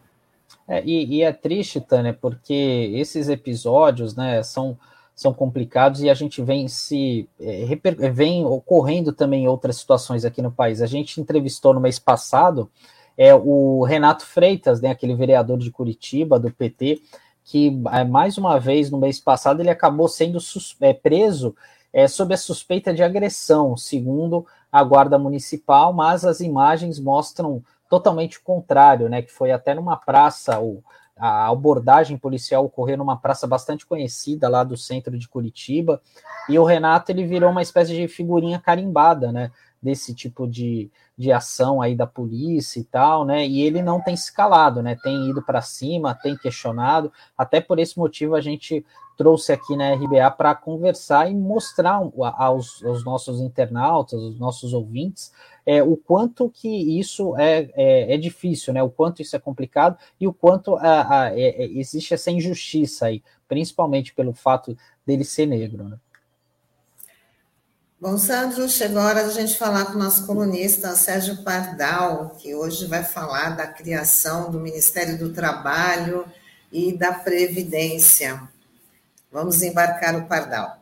É, 0.67 0.83
e, 0.83 1.05
e, 1.05 1.21
é 1.21 1.31
triste, 1.31 1.79
Tânia, 1.79 2.13
porque 2.13 2.91
esses 2.93 3.29
episódios 3.29 4.13
né, 4.13 4.43
são, 4.43 4.77
são 5.15 5.33
complicados 5.33 6.01
e 6.01 6.09
a 6.09 6.13
gente 6.13 6.41
vem 6.41 6.67
se 6.67 7.29
é, 7.39 7.65
vem 8.11 8.43
ocorrendo 8.43 9.13
também 9.13 9.47
outras 9.47 9.77
situações 9.77 10.25
aqui 10.25 10.41
no 10.41 10.51
país. 10.51 10.81
A 10.81 10.85
gente 10.85 11.21
entrevistou 11.21 11.73
no 11.73 11.79
mês 11.79 11.97
passado 11.97 12.69
é, 13.17 13.33
o 13.33 13.83
Renato 13.83 14.25
Freitas, 14.25 14.81
né, 14.81 14.89
aquele 14.89 15.15
vereador 15.15 15.57
de 15.57 15.71
Curitiba, 15.71 16.37
do 16.37 16.51
PT, 16.51 17.01
que 17.45 17.81
é, 17.89 18.03
mais 18.03 18.37
uma 18.37 18.59
vez 18.59 18.91
no 18.91 18.97
mês 18.97 19.17
passado 19.17 19.61
ele 19.61 19.69
acabou 19.69 20.09
sendo 20.09 20.39
é, 20.81 20.91
preso 20.91 21.55
é, 21.93 22.07
sob 22.07 22.33
a 22.33 22.37
suspeita 22.37 22.93
de 22.93 23.03
agressão, 23.03 23.77
segundo 23.77 24.45
a 24.71 24.83
Guarda 24.83 25.19
Municipal, 25.19 25.93
mas 25.93 26.25
as 26.25 26.39
imagens 26.39 26.99
mostram 26.99 27.63
totalmente 27.87 28.39
o 28.39 28.43
contrário, 28.43 29.07
né? 29.07 29.21
Que 29.21 29.31
foi 29.31 29.51
até 29.51 29.75
numa 29.75 29.95
praça, 29.95 30.57
ou 30.57 30.83
a 31.15 31.47
abordagem 31.47 32.17
policial 32.17 32.65
ocorreu 32.65 32.97
numa 32.97 33.15
praça 33.15 33.45
bastante 33.45 33.85
conhecida 33.85 34.49
lá 34.49 34.63
do 34.63 34.75
centro 34.75 35.15
de 35.15 35.29
Curitiba, 35.29 36.01
e 36.49 36.57
o 36.57 36.63
Renato 36.63 37.11
ele 37.11 37.23
virou 37.23 37.51
uma 37.51 37.61
espécie 37.61 37.93
de 37.93 38.07
figurinha 38.07 38.59
carimbada, 38.59 39.31
né? 39.31 39.51
Desse 39.79 40.15
tipo 40.15 40.47
de, 40.47 40.89
de 41.15 41.31
ação 41.31 41.81
aí 41.81 41.93
da 41.93 42.07
polícia 42.07 42.79
e 42.79 42.83
tal, 42.83 43.25
né? 43.25 43.45
E 43.45 43.61
ele 43.61 43.83
não 43.83 44.01
tem 44.01 44.15
se 44.15 44.33
calado, 44.33 44.81
né? 44.81 44.97
Tem 45.03 45.29
ido 45.29 45.43
para 45.43 45.61
cima, 45.61 46.15
tem 46.15 46.35
questionado. 46.35 47.11
Até 47.37 47.61
por 47.61 47.77
esse 47.77 47.99
motivo 47.99 48.33
a 48.33 48.41
gente 48.41 48.83
trouxe 49.17 49.51
aqui 49.51 49.75
na 49.75 49.93
RBA 49.93 50.29
para 50.31 50.55
conversar 50.55 51.29
e 51.29 51.35
mostrar 51.35 52.01
aos, 52.37 52.83
aos, 52.83 53.03
nossos 53.03 53.39
internautas, 53.39 54.19
aos 54.19 54.39
nossos 54.39 54.73
ouvintes, 54.73 55.31
é, 55.65 55.81
o 55.81 55.95
quanto 55.95 56.49
que 56.49 56.99
isso 56.99 57.37
é, 57.37 57.69
é, 57.75 58.13
é, 58.13 58.17
difícil, 58.17 58.73
né? 58.73 58.83
O 58.83 58.89
quanto 58.89 59.21
isso 59.21 59.35
é 59.35 59.39
complicado 59.39 59.97
e 60.19 60.27
o 60.27 60.33
quanto 60.33 60.75
a, 60.75 61.21
a, 61.21 61.39
é, 61.39 61.63
é 61.63 61.65
existe 61.77 62.13
essa 62.13 62.31
injustiça 62.31 63.05
aí, 63.05 63.23
principalmente 63.47 64.13
pelo 64.13 64.33
fato 64.33 64.77
dele 65.05 65.23
ser 65.23 65.45
negro, 65.45 65.87
né? 65.87 65.97
Bom, 68.03 68.17
Sandro, 68.17 68.67
chegou 68.67 68.99
a 68.99 69.05
hora 69.05 69.23
de 69.23 69.29
a 69.29 69.41
gente 69.41 69.57
falar 69.57 69.85
com 69.85 69.93
o 69.93 69.97
nosso 69.97 70.27
colunista 70.27 70.93
Sérgio 70.93 71.41
Pardal, 71.41 72.31
que 72.31 72.53
hoje 72.53 72.85
vai 72.85 73.01
falar 73.01 73.51
da 73.51 73.65
criação 73.65 74.51
do 74.51 74.59
Ministério 74.59 75.17
do 75.17 75.31
Trabalho 75.31 76.25
e 76.69 76.91
da 76.91 77.13
Previdência. 77.13 78.51
Vamos 79.33 79.63
embarcar 79.63 80.15
o 80.15 80.27
Pardal. 80.27 80.77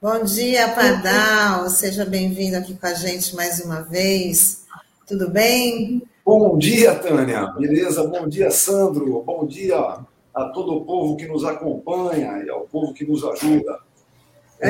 Bom 0.00 0.22
dia, 0.22 0.68
Pardal. 0.68 1.68
Seja 1.68 2.04
bem-vindo 2.04 2.56
aqui 2.56 2.76
com 2.76 2.86
a 2.86 2.94
gente 2.94 3.34
mais 3.34 3.58
uma 3.58 3.82
vez. 3.82 4.66
Tudo 5.04 5.28
bem? 5.28 6.00
Bom 6.24 6.56
dia, 6.56 6.94
Tânia. 6.94 7.46
Beleza? 7.58 8.04
Bom 8.06 8.28
dia, 8.28 8.52
Sandro. 8.52 9.20
Bom 9.26 9.44
dia, 9.44 9.98
a 10.34 10.44
todo 10.46 10.74
o 10.74 10.84
povo 10.84 11.16
que 11.16 11.26
nos 11.26 11.44
acompanha 11.44 12.42
e 12.44 12.50
ao 12.50 12.62
povo 12.62 12.92
que 12.94 13.04
nos 13.04 13.24
ajuda. 13.24 13.78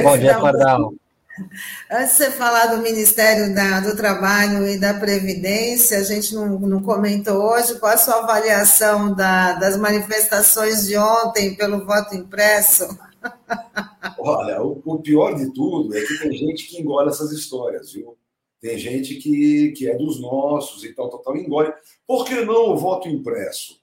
Bom 0.03 0.19
dia, 0.19 0.39
Pardal. 0.39 0.95
Antes 1.91 2.19
de 2.19 2.25
você 2.25 2.31
falar 2.33 2.67
do 2.67 2.83
Ministério 2.83 3.55
da, 3.55 3.81
do 3.81 3.97
Trabalho 3.97 4.67
e 4.69 4.79
da 4.79 4.95
Previdência, 4.95 5.99
a 5.99 6.03
gente 6.03 6.35
não, 6.35 6.59
não 6.59 6.83
comentou 6.83 7.37
hoje 7.37 7.79
qual 7.79 7.93
a 7.93 7.97
sua 7.97 8.19
avaliação 8.19 9.15
da, 9.15 9.55
das 9.55 9.77
manifestações 9.77 10.87
de 10.87 10.97
ontem 10.97 11.55
pelo 11.55 11.85
voto 11.85 12.15
impresso. 12.15 12.87
Olha, 14.19 14.63
o, 14.63 14.83
o, 14.85 14.99
pior 14.99 15.35
de 15.35 15.53
tudo 15.53 15.97
é 15.97 16.01
que 16.01 16.19
tem 16.19 16.33
gente 16.33 16.67
que 16.67 16.81
engole 16.81 17.09
essas 17.09 17.33
histórias, 17.33 17.93
viu? 17.93 18.17
Tem 18.61 18.77
gente 18.77 19.15
que, 19.15 19.73
que 19.73 19.89
é 19.89 19.97
dos 19.97 20.21
nossos 20.21 20.85
e 20.85 20.93
tal, 20.93 21.09
tal, 21.09 21.21
tal, 21.21 21.37
engole. 21.37 21.73
Por 22.07 22.25
que 22.25 22.45
não 22.45 22.73
o 22.73 22.77
voto 22.77 23.09
impresso? 23.09 23.80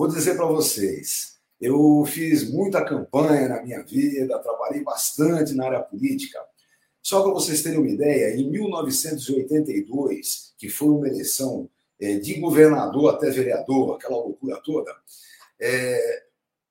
Vou 0.00 0.08
dizer 0.08 0.34
para 0.34 0.46
vocês, 0.46 1.36
eu 1.60 2.02
fiz 2.06 2.50
muita 2.50 2.82
campanha 2.82 3.50
na 3.50 3.62
minha 3.62 3.82
vida, 3.82 4.38
trabalhei 4.38 4.82
bastante 4.82 5.52
na 5.52 5.66
área 5.66 5.82
política. 5.82 6.40
Só 7.02 7.22
para 7.22 7.32
vocês 7.32 7.62
terem 7.62 7.78
uma 7.78 7.86
ideia, 7.86 8.34
em 8.34 8.50
1982, 8.50 10.54
que 10.56 10.70
foi 10.70 10.88
uma 10.88 11.06
eleição 11.06 11.68
é, 12.00 12.14
de 12.14 12.40
governador 12.40 13.14
até 13.14 13.28
vereador, 13.28 13.94
aquela 13.94 14.16
loucura 14.16 14.58
toda. 14.64 14.90
É, 15.60 16.22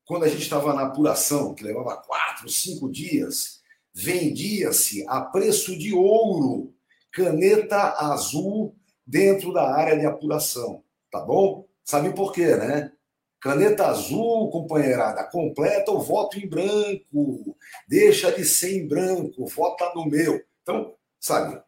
quando 0.05 0.23
a 0.23 0.27
gente 0.27 0.41
estava 0.41 0.73
na 0.73 0.87
apuração, 0.87 1.53
que 1.53 1.63
levava 1.63 1.97
quatro, 1.97 2.49
cinco 2.49 2.91
dias, 2.91 3.61
vendia-se 3.93 5.05
a 5.07 5.21
preço 5.21 5.77
de 5.77 5.93
ouro 5.93 6.73
caneta 7.11 7.93
azul 8.11 8.75
dentro 9.05 9.53
da 9.53 9.71
área 9.71 9.99
de 9.99 10.07
apuração, 10.07 10.83
tá 11.11 11.19
bom? 11.19 11.67
Sabe 11.85 12.11
por 12.15 12.33
quê, 12.33 12.55
né? 12.55 12.91
Caneta 13.41 13.87
azul, 13.87 14.49
companheirada, 14.49 15.23
completa 15.23 15.91
o 15.91 16.01
voto 16.01 16.37
em 16.37 16.47
branco, 16.47 17.55
deixa 17.87 18.31
de 18.31 18.43
ser 18.43 18.77
em 18.77 18.87
branco, 18.87 19.47
vota 19.47 19.91
no 19.95 20.05
meu. 20.05 20.41
Então, 20.61 20.93
sabe, 21.19 21.61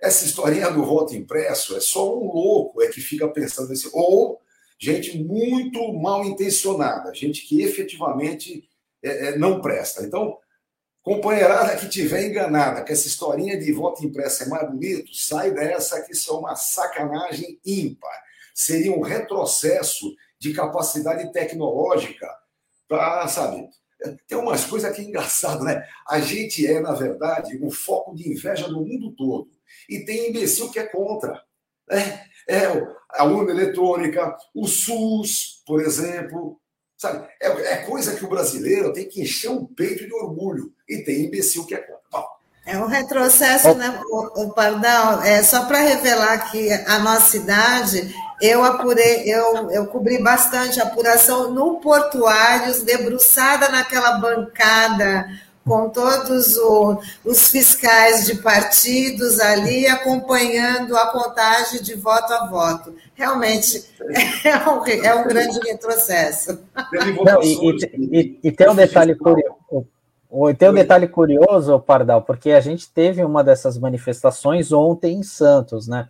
essa 0.00 0.24
historinha 0.24 0.70
do 0.70 0.84
voto 0.84 1.14
impresso 1.14 1.76
é 1.76 1.80
só 1.80 2.16
um 2.16 2.24
louco 2.32 2.82
é 2.82 2.88
que 2.88 3.00
fica 3.00 3.28
pensando 3.28 3.68
nesse. 3.68 3.90
Ou 3.92 4.40
gente 4.78 5.18
muito 5.18 5.92
mal 5.92 6.24
intencionada, 6.24 7.12
gente 7.12 7.42
que 7.46 7.62
efetivamente 7.62 8.68
é, 9.02 9.28
é, 9.28 9.38
não 9.38 9.60
presta. 9.60 10.04
Então, 10.04 10.38
companheirada 11.02 11.76
que 11.76 11.88
tiver 11.88 12.28
enganada 12.28 12.84
que 12.84 12.92
essa 12.92 13.08
historinha 13.08 13.58
de 13.58 13.72
voto 13.72 14.04
impresso 14.04 14.44
é 14.44 14.46
mais 14.46 14.70
bonito, 14.70 15.14
sai 15.14 15.50
dessa 15.50 16.00
que 16.02 16.12
isso 16.12 16.30
é 16.30 16.34
uma 16.34 16.54
sacanagem 16.54 17.58
ímpar. 17.66 18.22
Seria 18.54 18.92
um 18.92 19.00
retrocesso 19.00 20.14
de 20.38 20.52
capacidade 20.52 21.32
tecnológica 21.32 22.28
para, 22.88 23.26
sabe, 23.28 23.68
tem 24.26 24.38
umas 24.38 24.64
coisas 24.64 24.94
que 24.94 25.02
é 25.02 25.04
engraçado, 25.04 25.64
né? 25.64 25.86
A 26.08 26.20
gente 26.20 26.66
é, 26.66 26.80
na 26.80 26.92
verdade, 26.92 27.58
um 27.62 27.70
foco 27.70 28.14
de 28.14 28.30
inveja 28.30 28.68
no 28.68 28.84
mundo 28.84 29.14
todo. 29.16 29.50
E 29.88 30.00
tem 30.00 30.30
imbecil 30.30 30.70
que 30.70 30.78
é 30.78 30.86
contra. 30.86 31.42
Né? 31.88 32.24
É 32.48 32.62
a 33.10 33.24
urna 33.24 33.50
eletrônica, 33.50 34.36
o 34.54 34.66
SUS, 34.66 35.62
por 35.66 35.80
exemplo. 35.80 36.60
Sabe? 36.96 37.28
É, 37.40 37.48
é, 37.48 37.76
coisa 37.78 38.16
que 38.16 38.24
o 38.24 38.28
brasileiro 38.28 38.92
tem 38.92 39.08
que 39.08 39.22
encher 39.22 39.50
o 39.50 39.66
peito 39.66 40.06
de 40.06 40.14
orgulho. 40.14 40.72
E 40.88 40.98
tem 40.98 41.24
imbecil 41.24 41.66
que 41.66 41.74
é 41.74 41.78
contra. 41.78 41.98
Bom, 42.10 42.26
é 42.66 42.78
um 42.78 42.86
retrocesso, 42.86 43.74
né, 43.74 44.00
o, 44.06 44.44
o 44.44 44.54
Pardal? 44.54 45.22
É, 45.22 45.42
só 45.42 45.66
para 45.66 45.80
revelar 45.80 46.50
que 46.50 46.70
a 46.72 46.98
nossa 47.00 47.36
idade 47.36 48.14
eu 48.40 48.64
apurei, 48.64 49.22
eu, 49.24 49.70
eu 49.70 49.86
cobri 49.86 50.22
bastante 50.22 50.80
a 50.80 50.84
apuração 50.84 51.52
no 51.52 51.80
Portuários, 51.80 52.82
debruçada 52.82 53.68
naquela 53.68 54.12
bancada 54.18 55.28
com 55.68 55.90
todos 55.90 56.56
o, 56.56 56.98
os 57.24 57.48
fiscais 57.48 58.24
de 58.24 58.36
partidos 58.36 59.38
ali 59.38 59.86
acompanhando 59.86 60.96
a 60.96 61.08
contagem 61.08 61.82
de 61.82 61.94
voto 61.94 62.32
a 62.32 62.46
voto. 62.46 62.94
Realmente 63.14 63.84
é 64.44 64.56
um, 64.68 64.86
é 64.86 65.14
um 65.14 65.28
grande 65.28 65.60
retrocesso. 65.60 66.58
Não, 67.22 67.42
e, 67.42 67.76
e, 67.94 68.40
e, 68.44 68.50
tem 68.50 68.70
um 68.70 68.74
detalhe 68.74 69.14
curioso. 69.14 69.86
Tem 70.58 70.70
um 70.70 70.74
detalhe 70.74 71.06
curioso, 71.06 71.78
Pardal, 71.80 72.22
porque 72.22 72.50
a 72.52 72.60
gente 72.60 72.90
teve 72.90 73.22
uma 73.22 73.44
dessas 73.44 73.78
manifestações 73.78 74.72
ontem 74.72 75.16
em 75.16 75.22
Santos, 75.22 75.86
né? 75.86 76.08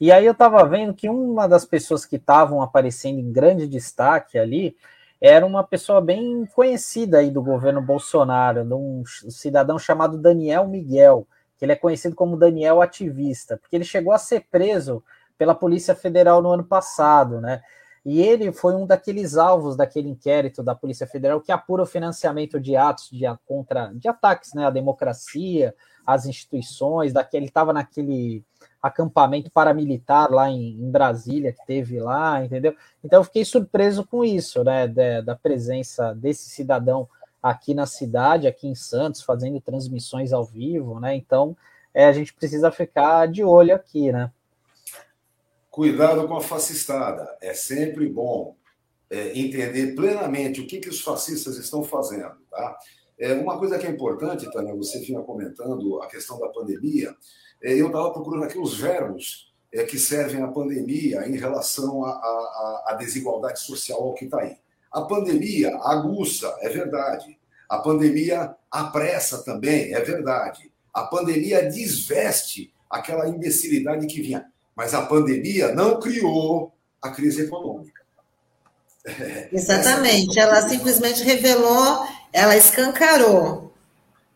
E 0.00 0.10
aí 0.10 0.24
eu 0.24 0.32
estava 0.32 0.64
vendo 0.64 0.94
que 0.94 1.10
uma 1.10 1.46
das 1.46 1.66
pessoas 1.66 2.06
que 2.06 2.16
estavam 2.16 2.62
aparecendo 2.62 3.18
em 3.18 3.30
grande 3.30 3.68
destaque 3.68 4.38
ali 4.38 4.74
era 5.20 5.44
uma 5.44 5.62
pessoa 5.62 6.00
bem 6.00 6.46
conhecida 6.54 7.18
aí 7.18 7.30
do 7.30 7.42
governo 7.42 7.82
Bolsonaro, 7.82 8.62
um 8.74 9.04
cidadão 9.28 9.78
chamado 9.78 10.16
Daniel 10.16 10.66
Miguel, 10.66 11.28
que 11.58 11.66
ele 11.66 11.72
é 11.72 11.76
conhecido 11.76 12.16
como 12.16 12.38
Daniel 12.38 12.80
Ativista, 12.80 13.58
porque 13.58 13.76
ele 13.76 13.84
chegou 13.84 14.14
a 14.14 14.18
ser 14.18 14.46
preso 14.50 15.04
pela 15.36 15.54
Polícia 15.54 15.94
Federal 15.94 16.40
no 16.40 16.50
ano 16.50 16.64
passado, 16.64 17.38
né? 17.38 17.60
E 18.02 18.22
ele 18.22 18.50
foi 18.50 18.74
um 18.74 18.86
daqueles 18.86 19.36
alvos 19.36 19.76
daquele 19.76 20.08
inquérito 20.08 20.62
da 20.62 20.74
Polícia 20.74 21.06
Federal 21.06 21.38
que 21.38 21.52
apura 21.52 21.82
o 21.82 21.86
financiamento 21.86 22.58
de 22.58 22.74
atos 22.74 23.10
de, 23.10 23.24
contra, 23.44 23.92
de 23.94 24.08
ataques 24.08 24.54
né, 24.54 24.64
à 24.64 24.70
democracia, 24.70 25.74
às 26.14 26.26
instituições, 26.26 27.12
daquele 27.12 27.46
estava 27.46 27.72
naquele 27.72 28.44
acampamento 28.82 29.50
paramilitar 29.50 30.30
lá 30.30 30.48
em, 30.48 30.72
em, 30.80 30.90
Brasília 30.90 31.52
que 31.52 31.64
teve 31.66 32.00
lá, 32.00 32.44
entendeu? 32.44 32.74
Então 33.04 33.20
eu 33.20 33.24
fiquei 33.24 33.44
surpreso 33.44 34.06
com 34.06 34.24
isso, 34.24 34.64
né, 34.64 34.88
da, 34.88 35.20
da, 35.20 35.36
presença 35.36 36.14
desse 36.14 36.48
cidadão 36.48 37.08
aqui 37.42 37.74
na 37.74 37.86
cidade, 37.86 38.46
aqui 38.46 38.66
em 38.66 38.74
Santos, 38.74 39.22
fazendo 39.22 39.60
transmissões 39.60 40.32
ao 40.32 40.44
vivo, 40.44 40.98
né? 40.98 41.14
Então 41.14 41.56
é, 41.92 42.06
a 42.06 42.12
gente 42.12 42.32
precisa 42.32 42.70
ficar 42.70 43.26
de 43.26 43.44
olho 43.44 43.74
aqui, 43.74 44.10
né? 44.12 44.30
Cuidado 45.70 46.26
com 46.26 46.36
a 46.36 46.40
fascistada. 46.40 47.36
É 47.40 47.54
sempre 47.54 48.08
bom 48.08 48.56
é, 49.10 49.38
entender 49.38 49.94
plenamente 49.94 50.60
o 50.60 50.66
que, 50.66 50.78
que 50.78 50.88
os 50.88 51.00
fascistas 51.00 51.56
estão 51.56 51.82
fazendo, 51.82 52.36
tá? 52.50 52.78
É, 53.20 53.34
uma 53.34 53.58
coisa 53.58 53.78
que 53.78 53.86
é 53.86 53.90
importante, 53.90 54.50
Tânia, 54.50 54.74
você 54.74 54.98
vinha 54.98 55.20
comentando 55.20 56.00
a 56.02 56.06
questão 56.06 56.40
da 56.40 56.48
pandemia, 56.48 57.14
é, 57.62 57.74
eu 57.74 57.88
estava 57.88 58.10
procurando 58.10 58.44
aqui 58.44 58.58
os 58.58 58.78
verbos 58.78 59.52
é, 59.70 59.84
que 59.84 59.98
servem 59.98 60.42
à 60.42 60.48
pandemia 60.48 61.28
em 61.28 61.36
relação 61.36 62.02
à 62.02 62.96
desigualdade 62.98 63.60
social 63.60 64.14
que 64.14 64.24
está 64.24 64.40
aí. 64.40 64.56
A 64.90 65.02
pandemia 65.02 65.76
aguça, 65.82 66.56
é 66.60 66.70
verdade. 66.70 67.38
A 67.68 67.78
pandemia 67.78 68.56
apressa 68.70 69.44
também, 69.44 69.92
é 69.92 70.00
verdade. 70.00 70.72
A 70.92 71.04
pandemia 71.04 71.70
desveste 71.70 72.72
aquela 72.88 73.28
imbecilidade 73.28 74.06
que 74.06 74.22
vinha. 74.22 74.50
Mas 74.74 74.94
a 74.94 75.04
pandemia 75.04 75.74
não 75.74 76.00
criou 76.00 76.72
a 77.02 77.10
crise 77.10 77.42
econômica. 77.42 77.99
Exatamente. 79.52 80.38
Ela 80.38 80.68
simplesmente 80.68 81.22
revelou, 81.22 82.06
ela 82.32 82.56
escancarou 82.56 83.70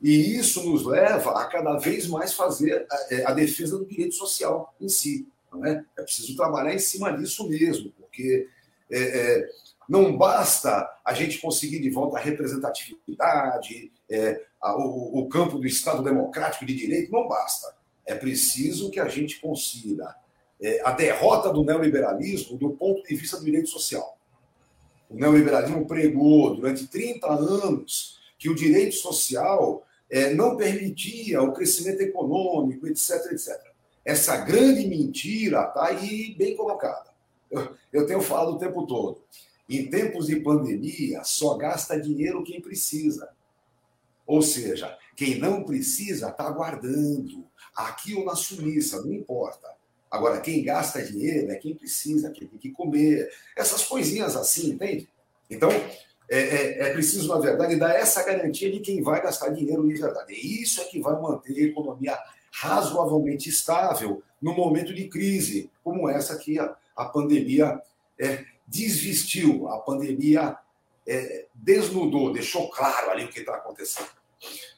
e 0.05 0.37
isso 0.37 0.63
nos 0.69 0.85
leva 0.85 1.31
a 1.31 1.47
cada 1.47 1.79
vez 1.79 2.07
mais 2.07 2.35
fazer 2.35 2.87
a, 2.91 3.15
é, 3.15 3.25
a 3.25 3.33
defesa 3.33 3.79
do 3.79 3.87
direito 3.87 4.15
social 4.15 4.75
em 4.79 4.87
si. 4.87 5.27
Não 5.51 5.65
é? 5.65 5.83
é 5.97 6.03
preciso 6.03 6.37
trabalhar 6.37 6.75
em 6.75 6.79
cima 6.79 7.11
disso 7.17 7.49
mesmo, 7.49 7.91
porque 7.93 8.47
é, 8.91 8.99
é, 8.99 9.49
não 9.89 10.15
basta 10.15 10.87
a 11.03 11.15
gente 11.15 11.39
conseguir 11.39 11.79
de 11.79 11.89
volta 11.89 12.19
a 12.19 12.21
representatividade, 12.21 13.91
é, 14.11 14.43
a, 14.61 14.77
o, 14.77 15.21
o, 15.21 15.27
campo 15.27 15.59
do 15.59 15.67
Estado 15.67 16.03
democrático 16.03 16.67
de 16.67 16.75
direito, 16.75 17.11
não 17.11 17.27
basta. 17.27 17.75
É 18.05 18.15
preciso 18.15 18.91
que 18.91 19.01
a 19.01 19.09
gente 19.09 19.41
consiga 19.41 20.15
é, 20.61 20.83
a 20.85 20.93
derrota 20.93 21.51
do 21.51 21.65
neoliberalismo 21.65 22.59
do 22.59 22.73
ponto 22.73 23.03
de 23.09 23.17
vista 23.17 23.39
do 23.39 23.45
direito 23.47 23.71
social. 23.71 24.14
O 25.09 25.15
neoliberalismo 25.15 25.87
pregou 25.87 26.55
durante 26.55 26.87
30 26.87 27.27
anos 27.33 28.19
que 28.39 28.49
o 28.49 28.55
direito 28.55 28.95
social 28.97 29.87
é, 30.11 30.33
não 30.35 30.57
permitia 30.57 31.43
o 31.43 31.53
crescimento 31.53 32.01
econômico, 32.01 32.87
etc, 32.87 33.33
etc. 33.33 33.61
Essa 34.05 34.37
grande 34.37 34.87
mentira 34.87 35.63
está 35.63 35.87
aí 35.87 36.35
bem 36.37 36.57
colocada. 36.57 37.11
Eu, 37.51 37.75
eu 37.93 38.07
tenho 38.07 38.21
falado 38.21 38.55
o 38.55 38.59
tempo 38.59 38.87
todo. 38.87 39.23
Em 39.69 39.89
tempos 39.89 40.27
de 40.27 40.41
pandemia, 40.41 41.25
só 41.25 41.57
gasta 41.57 41.99
dinheiro 41.99 42.45
quem 42.45 42.61
precisa. 42.61 43.31
Ou 44.27 44.43
seja, 44.43 44.97
quem 45.17 45.39
não 45.39 45.65
precisa 45.65 46.29
está 46.29 46.51
guardando. 46.51 47.45
Aqui 47.75 48.15
ou 48.15 48.25
na 48.25 48.35
Suíça, 48.35 49.01
não 49.03 49.13
importa. 49.13 49.69
Agora, 50.15 50.41
quem 50.41 50.63
gasta 50.63 51.03
dinheiro 51.03 51.51
é 51.51 51.57
quem 51.57 51.75
precisa, 51.75 52.31
quem 52.31 52.47
tem 52.47 52.57
que 52.57 52.71
comer. 52.71 53.29
Essas 53.57 53.85
coisinhas 53.85 54.37
assim, 54.37 54.71
entende? 54.71 55.09
Então, 55.51 55.69
é, 56.31 56.39
é, 56.39 56.83
é, 56.83 56.93
preciso, 56.93 57.27
na 57.27 57.41
verdade, 57.41 57.75
dar 57.75 57.93
essa 57.97 58.23
garantia 58.23 58.71
de 58.71 58.79
quem 58.79 59.03
vai 59.03 59.21
gastar 59.21 59.49
dinheiro 59.49 59.85
de 59.89 59.95
verdade. 59.95 60.33
E 60.33 60.63
isso 60.63 60.81
é 60.81 60.85
que 60.85 61.01
vai 61.01 61.21
manter 61.21 61.53
a 61.55 61.67
economia 61.67 62.17
razoavelmente 62.53 63.49
estável 63.49 64.23
no 64.41 64.55
momento 64.55 64.95
de 64.95 65.09
crise, 65.09 65.69
como 65.83 66.09
essa 66.09 66.39
que 66.39 66.61
a, 66.61 66.77
a 66.95 67.07
pandemia 67.07 67.83
é, 68.17 68.45
desvestiu, 68.69 69.67
a 69.67 69.81
pandemia 69.81 70.57
é, 71.09 71.47
desnudou, 71.53 72.33
deixou 72.33 72.71
claro 72.71 73.11
ali 73.11 73.25
o 73.25 73.29
que 73.29 73.41
está 73.41 73.57
acontecendo. 73.57 74.11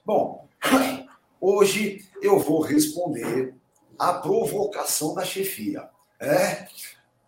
Bom, 0.02 0.48
hoje 1.38 2.06
eu 2.22 2.38
vou 2.38 2.62
responder 2.62 3.54
à 3.98 4.14
provocação 4.14 5.14
da 5.14 5.24
chefia. 5.24 5.88
É, 6.20 6.66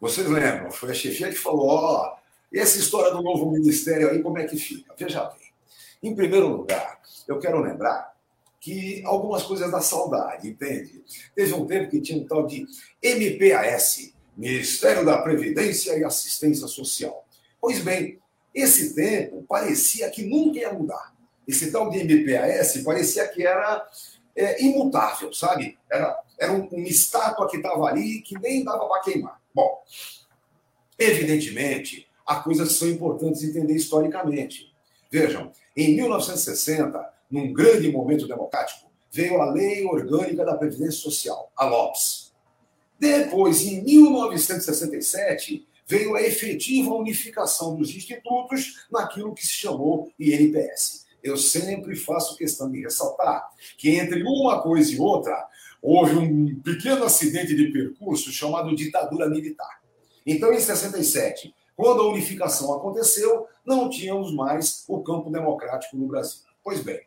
vocês 0.00 0.26
lembram? 0.26 0.70
Foi 0.70 0.90
a 0.90 0.94
chefia 0.94 1.28
que 1.28 1.37
falou: 1.37 1.68
ó, 1.68 2.16
e 2.52 2.59
essa 2.59 2.78
história 2.78 3.11
do 3.11 3.22
novo 3.22 3.50
ministério 3.50 4.11
aí, 4.11 4.22
como 4.22 4.38
é 4.38 4.44
que 4.44 4.57
fica? 4.57 4.94
Veja 4.96 5.24
bem. 5.24 5.48
Em 6.02 6.14
primeiro 6.14 6.48
lugar, 6.48 7.00
eu 7.26 7.38
quero 7.38 7.61
lembrar 7.61 8.16
que 8.61 9.02
algumas 9.04 9.42
coisas 9.42 9.70
da 9.70 9.81
saudade, 9.81 10.48
entende? 10.48 11.02
Teve 11.35 11.52
um 11.54 11.66
tempo 11.66 11.90
que 11.90 12.00
tinha 12.00 12.20
um 12.20 12.26
tal 12.26 12.46
de 12.46 12.66
MPAS, 13.02 14.12
Ministério 14.37 15.04
da 15.04 15.18
Previdência 15.18 15.96
e 15.98 16.04
Assistência 16.04 16.66
Social. 16.66 17.26
Pois 17.61 17.81
bem, 17.81 18.18
esse 18.54 18.94
tempo 18.94 19.44
parecia 19.48 20.11
que 20.11 20.24
nunca 20.24 20.59
ia 20.59 20.72
mudar. 20.72 21.14
Esse 21.46 21.70
tal 21.70 21.90
de 21.90 21.98
MPAS 22.04 22.78
parecia 22.85 23.26
que 23.28 23.46
era 23.46 23.87
é, 24.35 24.62
imutável, 24.62 25.33
sabe? 25.33 25.78
Era 25.90 26.18
Era 26.38 26.53
um, 26.53 26.66
uma 26.66 26.88
estátua 26.88 27.48
que 27.48 27.57
estava 27.57 27.85
ali 27.85 28.20
que 28.22 28.38
nem 28.38 28.64
dava 28.64 28.87
para 28.87 29.03
queimar. 29.03 29.40
Bom, 29.55 29.83
evidentemente, 30.98 32.07
há 32.24 32.37
coisas 32.37 32.68
que 32.68 32.74
são 32.74 32.88
importantes 32.88 33.42
entender 33.42 33.74
historicamente. 33.74 34.72
Vejam, 35.11 35.51
em 35.77 35.96
1960, 35.96 37.14
num 37.31 37.53
grande 37.53 37.90
momento 37.90 38.29
democrático, 38.29 38.90
veio 39.11 39.40
a 39.40 39.51
Lei 39.51 39.85
Orgânica 39.85 40.44
da 40.44 40.57
Previdência 40.57 41.01
Social, 41.01 41.51
a 41.57 41.64
LOPS. 41.64 42.33
Depois, 42.98 43.62
em 43.62 43.83
1967, 43.83 45.66
veio 45.87 46.14
a 46.14 46.22
efetiva 46.22 46.94
unificação 46.94 47.74
dos 47.74 47.90
institutos 47.90 48.87
naquilo 48.92 49.35
que 49.35 49.46
se 49.46 49.55
chamou 49.55 50.12
INPS. 50.18 51.07
Eu 51.22 51.37
sempre 51.37 51.96
faço 51.96 52.37
questão 52.37 52.70
de 52.70 52.83
ressaltar 52.83 53.48
que 53.77 53.90
entre 53.90 54.22
uma 54.22 54.62
coisa 54.62 54.92
e 54.92 55.01
outra 55.01 55.48
houve 55.83 56.17
um 56.17 56.61
pequeno 56.61 57.05
acidente 57.05 57.55
de 57.55 57.71
percurso 57.73 58.33
chamado 58.33 58.75
ditadura 58.75 59.29
militar. 59.29 59.81
Então, 60.27 60.53
em 60.53 60.61
67, 60.61 61.55
quando 61.77 62.03
a 62.03 62.09
unificação 62.09 62.75
aconteceu, 62.75 63.47
não 63.64 63.88
tínhamos 63.88 64.35
mais 64.35 64.85
o 64.88 65.03
campo 65.03 65.31
democrático 65.31 65.97
no 65.97 66.07
Brasil. 66.07 66.43
Pois 66.62 66.83
bem, 66.83 67.01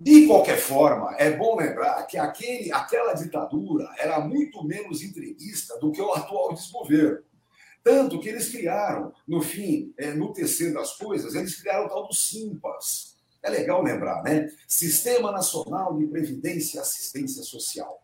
de 0.00 0.26
qualquer 0.26 0.58
forma, 0.58 1.14
é 1.18 1.30
bom 1.30 1.56
lembrar 1.56 2.02
que 2.06 2.16
aquele, 2.16 2.72
aquela 2.72 3.12
ditadura 3.12 3.86
era 3.98 4.18
muito 4.20 4.64
menos 4.64 5.02
entreguista 5.02 5.78
do 5.78 5.92
que 5.92 6.00
o 6.00 6.12
atual 6.12 6.54
desgoverno. 6.54 7.22
Tanto 7.82 8.18
que 8.18 8.28
eles 8.28 8.48
criaram, 8.50 9.12
no 9.26 9.42
fim, 9.42 9.92
é, 9.98 10.12
no 10.12 10.32
terceiro 10.32 10.74
das 10.74 10.96
coisas, 10.96 11.34
eles 11.34 11.60
criaram 11.60 11.86
o 11.86 11.88
tal 11.88 12.06
do 12.06 12.14
SIMPAS. 12.14 13.09
É 13.42 13.50
legal 13.50 13.82
lembrar, 13.82 14.22
né? 14.22 14.50
Sistema 14.68 15.32
Nacional 15.32 15.96
de 15.96 16.06
Previdência 16.06 16.78
e 16.78 16.80
Assistência 16.80 17.42
Social. 17.42 18.00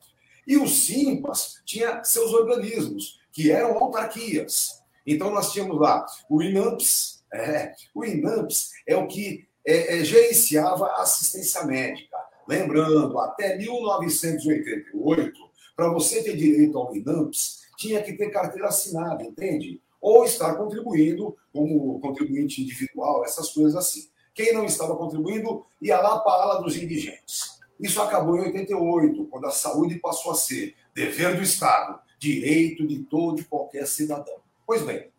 E 0.46 0.56
o 0.56 0.66
SIMPAS 0.66 1.60
tinha 1.64 2.02
seus 2.04 2.32
organismos, 2.32 3.20
que 3.32 3.50
eram 3.50 3.76
autarquias. 3.78 4.82
Então, 5.06 5.30
nós 5.30 5.52
tínhamos 5.52 5.78
lá 5.78 6.06
o 6.30 6.42
INAMPS. 6.42 7.24
É, 7.32 7.74
o 7.94 8.04
INAMPS 8.04 8.70
é 8.86 8.96
o 8.96 9.06
que 9.06 9.46
é, 9.66 9.98
é, 9.98 10.04
gerenciava 10.04 10.86
assistência 10.98 11.64
médica. 11.64 12.16
Lembrando, 12.48 13.18
até 13.18 13.58
1988, 13.58 15.32
para 15.74 15.92
você 15.92 16.22
ter 16.22 16.36
direito 16.36 16.78
ao 16.78 16.94
INAMPS, 16.94 17.66
tinha 17.76 18.02
que 18.02 18.14
ter 18.14 18.30
carteira 18.30 18.68
assinada, 18.68 19.22
entende? 19.24 19.82
Ou 20.00 20.24
estar 20.24 20.54
contribuindo 20.54 21.36
como 21.52 21.98
contribuinte 22.00 22.62
individual, 22.62 23.24
essas 23.24 23.50
coisas 23.50 23.74
assim. 23.74 24.08
Quem 24.36 24.52
não 24.52 24.66
estava 24.66 24.94
contribuindo 24.94 25.64
ia 25.80 25.98
lá 25.98 26.18
para 26.18 26.32
a 26.32 26.42
ala 26.42 26.62
dos 26.62 26.76
indigentes. 26.76 27.58
Isso 27.80 28.00
acabou 28.02 28.36
em 28.36 28.42
88, 28.42 29.24
quando 29.28 29.46
a 29.46 29.50
saúde 29.50 29.98
passou 29.98 30.32
a 30.32 30.34
ser 30.34 30.74
dever 30.94 31.34
do 31.36 31.42
Estado, 31.42 31.98
direito 32.18 32.86
de 32.86 32.98
todo 33.04 33.40
e 33.40 33.44
qualquer 33.44 33.86
cidadão. 33.86 34.36
Pois 34.66 34.82
bem, 34.82 35.10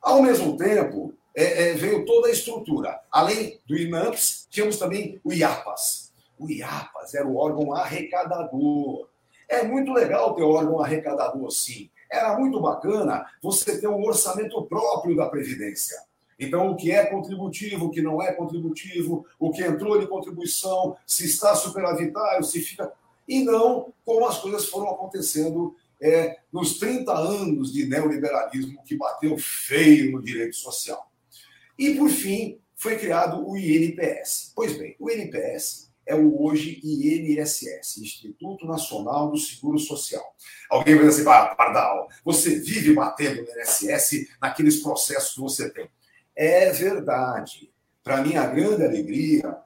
ao 0.00 0.20
mesmo 0.22 0.58
tempo, 0.58 1.14
é, 1.34 1.70
é, 1.70 1.72
veio 1.72 2.04
toda 2.04 2.28
a 2.28 2.30
estrutura. 2.30 3.00
Além 3.10 3.58
do 3.66 3.78
INAMPS, 3.78 4.46
tínhamos 4.50 4.78
também 4.78 5.18
o 5.24 5.32
IAPAS. 5.32 6.12
O 6.38 6.50
IAPAS 6.50 7.14
era 7.14 7.26
o 7.26 7.36
órgão 7.36 7.72
arrecadador. 7.72 9.08
É 9.48 9.62
muito 9.62 9.90
legal 9.90 10.34
ter 10.34 10.42
órgão 10.42 10.80
arrecadador, 10.80 11.50
sim. 11.50 11.90
Era 12.10 12.38
muito 12.38 12.60
bacana 12.60 13.26
você 13.42 13.80
ter 13.80 13.88
um 13.88 14.04
orçamento 14.04 14.62
próprio 14.66 15.16
da 15.16 15.30
Previdência. 15.30 15.96
Então, 16.38 16.70
o 16.70 16.76
que 16.76 16.90
é 16.90 17.06
contributivo, 17.06 17.86
o 17.86 17.90
que 17.90 18.02
não 18.02 18.22
é 18.22 18.32
contributivo, 18.32 19.26
o 19.38 19.50
que 19.50 19.62
entrou 19.62 19.98
de 19.98 20.06
contribuição, 20.06 20.96
se 21.06 21.26
está 21.26 21.54
superavitário, 21.54 22.44
se 22.44 22.60
fica. 22.60 22.92
E 23.26 23.42
não 23.42 23.92
como 24.04 24.26
as 24.26 24.38
coisas 24.38 24.66
foram 24.66 24.90
acontecendo 24.90 25.74
é, 26.00 26.38
nos 26.52 26.78
30 26.78 27.12
anos 27.12 27.72
de 27.72 27.86
neoliberalismo 27.86 28.82
que 28.84 28.96
bateu 28.96 29.36
feio 29.38 30.12
no 30.12 30.22
direito 30.22 30.56
social. 30.56 31.10
E, 31.78 31.94
por 31.94 32.10
fim, 32.10 32.58
foi 32.74 32.98
criado 32.98 33.48
o 33.48 33.56
INPS. 33.56 34.52
Pois 34.54 34.76
bem, 34.76 34.96
o 34.98 35.10
INPS 35.10 35.90
é 36.06 36.14
o 36.14 36.42
hoje 36.42 36.80
INSS, 36.84 37.98
Instituto 37.98 38.66
Nacional 38.66 39.30
do 39.30 39.38
Seguro 39.38 39.78
Social. 39.78 40.22
Alguém 40.68 40.96
vai 40.96 41.06
dizer 41.06 41.22
assim, 41.22 41.30
ah, 41.30 41.54
Pardal, 41.54 42.08
você 42.24 42.58
vive 42.58 42.92
batendo 42.92 43.42
no 43.42 43.48
INSS 43.60 44.28
naqueles 44.40 44.82
processos 44.82 45.34
que 45.34 45.40
você 45.40 45.70
tem. 45.70 45.88
É 46.36 46.70
verdade. 46.70 47.70
Para 48.02 48.22
minha 48.22 48.46
grande 48.46 48.84
alegria, 48.84 49.56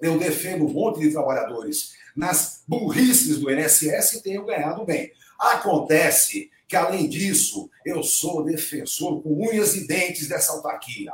eu 0.00 0.18
defendo 0.18 0.66
um 0.66 0.72
monte 0.72 1.00
de 1.00 1.12
trabalhadores 1.12 1.92
nas 2.16 2.62
burrices 2.66 3.38
do 3.38 3.50
INSS 3.50 4.14
e 4.14 4.22
tenho 4.22 4.44
ganhado 4.44 4.84
bem. 4.84 5.12
Acontece 5.38 6.50
que, 6.66 6.76
além 6.76 7.08
disso, 7.08 7.70
eu 7.84 8.02
sou 8.02 8.44
defensor 8.44 9.22
com 9.22 9.48
unhas 9.48 9.76
e 9.76 9.86
dentes 9.86 10.28
dessa 10.28 10.52
autarquia. 10.52 11.12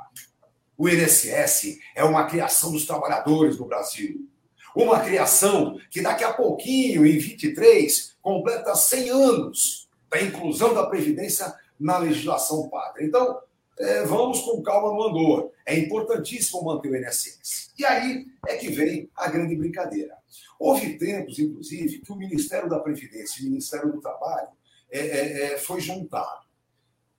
O 0.77 0.89
INSS 0.89 1.79
é 1.95 2.03
uma 2.03 2.27
criação 2.27 2.73
dos 2.73 2.87
trabalhadores 2.87 3.57
do 3.57 3.65
Brasil. 3.65 4.29
Uma 4.75 5.01
criação 5.01 5.79
que 5.91 6.03
daqui 6.03 6.25
a 6.25 6.33
pouquinho, 6.33 7.07
em 7.07 7.17
23, 7.17 8.17
completa 8.21 8.75
100 8.75 9.11
anos 9.11 9.89
da 10.11 10.21
inclusão 10.21 10.75
da 10.75 10.87
Previdência 10.87 11.55
na 11.79 11.99
legislação 11.99 12.69
pátria. 12.69 13.07
Então, 13.07 13.39
é, 13.79 14.05
vamos 14.05 14.41
com 14.43 14.63
calma 14.63 14.93
no 14.93 15.03
andor. 15.03 15.53
É 15.67 15.77
importantíssimo 15.79 16.65
manter 16.65 16.91
o 16.91 16.97
INSS. 16.97 17.73
E 17.79 17.85
aí 17.85 18.27
é 18.47 18.57
que 18.57 18.69
vem 18.69 19.11
a 19.17 19.29
grande 19.29 19.57
brincadeira. 19.57 20.17
Houve 20.59 20.97
tempos, 20.99 21.39
inclusive, 21.39 21.99
que 21.99 22.13
o 22.13 22.17
Ministério 22.17 22.69
da 22.69 22.79
Previdência 22.79 23.41
e 23.41 23.47
o 23.47 23.51
Ministério 23.51 23.93
do 23.93 24.01
Trabalho 24.01 24.49
é, 24.91 24.99
é, 24.99 25.43
é 25.55 25.59
foi 25.59 25.81
juntado. 25.81 26.45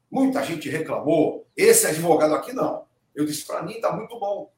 Muita 0.10 0.44
gente 0.44 0.70
reclamou, 0.70 1.46
esse 1.58 1.86
advogado 1.86 2.36
aqui 2.36 2.54
não. 2.54 2.86
Eu 3.13 3.26
disse, 3.26 3.46
para 3.46 3.63
mim 3.63 3.74
está 3.74 3.91
muito 3.91 4.18
bom. 4.20 4.52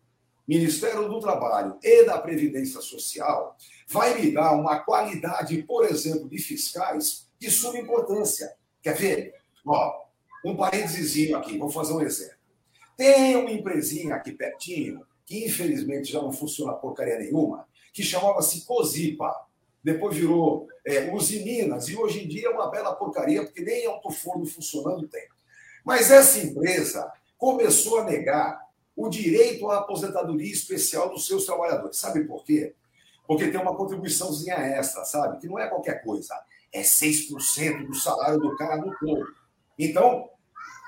Ministério 0.48 1.10
do 1.10 1.20
Trabalho 1.20 1.78
e 1.84 2.06
da 2.06 2.18
Previdência 2.20 2.80
Social 2.80 3.58
vai 3.88 4.20
me 4.20 4.32
dar 4.32 4.54
uma 4.54 4.80
qualidade, 4.80 5.62
por 5.64 5.84
exemplo, 5.84 6.30
de 6.30 6.38
fiscais 6.38 7.28
de 7.38 7.52
suma 7.52 7.78
importância. 7.78 8.56
Quer 8.82 8.96
ver? 8.96 9.34
Ó, 9.66 10.07
um 10.52 10.56
parênteses 10.56 11.34
aqui, 11.34 11.58
vou 11.58 11.70
fazer 11.70 11.94
um 11.94 12.02
exemplo. 12.02 12.38
Tem 12.96 13.36
uma 13.36 13.52
empresinha 13.52 14.16
aqui 14.16 14.32
pertinho, 14.32 15.06
que 15.26 15.46
infelizmente 15.46 16.12
já 16.12 16.22
não 16.22 16.32
funciona 16.32 16.74
porcaria 16.74 17.20
nenhuma, 17.20 17.68
que 17.92 18.02
chamava-se 18.02 18.66
Cozipa. 18.66 19.46
Depois 19.84 20.16
virou 20.16 20.68
é, 20.86 21.14
Usiminas, 21.14 21.88
e 21.88 21.96
hoje 21.96 22.24
em 22.24 22.28
dia 22.28 22.48
é 22.48 22.50
uma 22.50 22.70
bela 22.70 22.96
porcaria, 22.96 23.44
porque 23.44 23.62
nem 23.62 23.86
autoforno 23.86 24.46
funcionando 24.46 25.08
tem. 25.08 25.28
Mas 25.86 26.12
essa 26.12 26.40
empresa 26.40 27.12
começou 27.38 28.00
a 28.00 28.04
negar 28.06 28.60
o 28.96 29.10
direito 29.10 29.70
à 29.70 29.78
aposentadoria 29.78 30.52
especial 30.52 31.10
dos 31.10 31.28
seus 31.28 31.46
trabalhadores. 31.46 31.98
Sabe 31.98 32.24
por 32.26 32.44
quê? 32.44 32.74
Porque 33.28 33.50
tem 33.50 33.62
uma 33.62 33.76
contribuiçãozinha 33.76 34.56
extra, 34.56 35.06
sabe? 35.06 35.40
Que 35.40 35.48
não 35.48 35.60
é 35.60 35.68
qualquer 35.68 36.04
coisa. 36.04 36.34
É 36.74 36.82
6% 36.82 37.86
do 37.86 37.94
salário 37.94 38.40
do 38.40 38.56
cara 38.56 38.78
no 38.78 38.98
todo. 38.98 39.28
Então, 39.78 40.30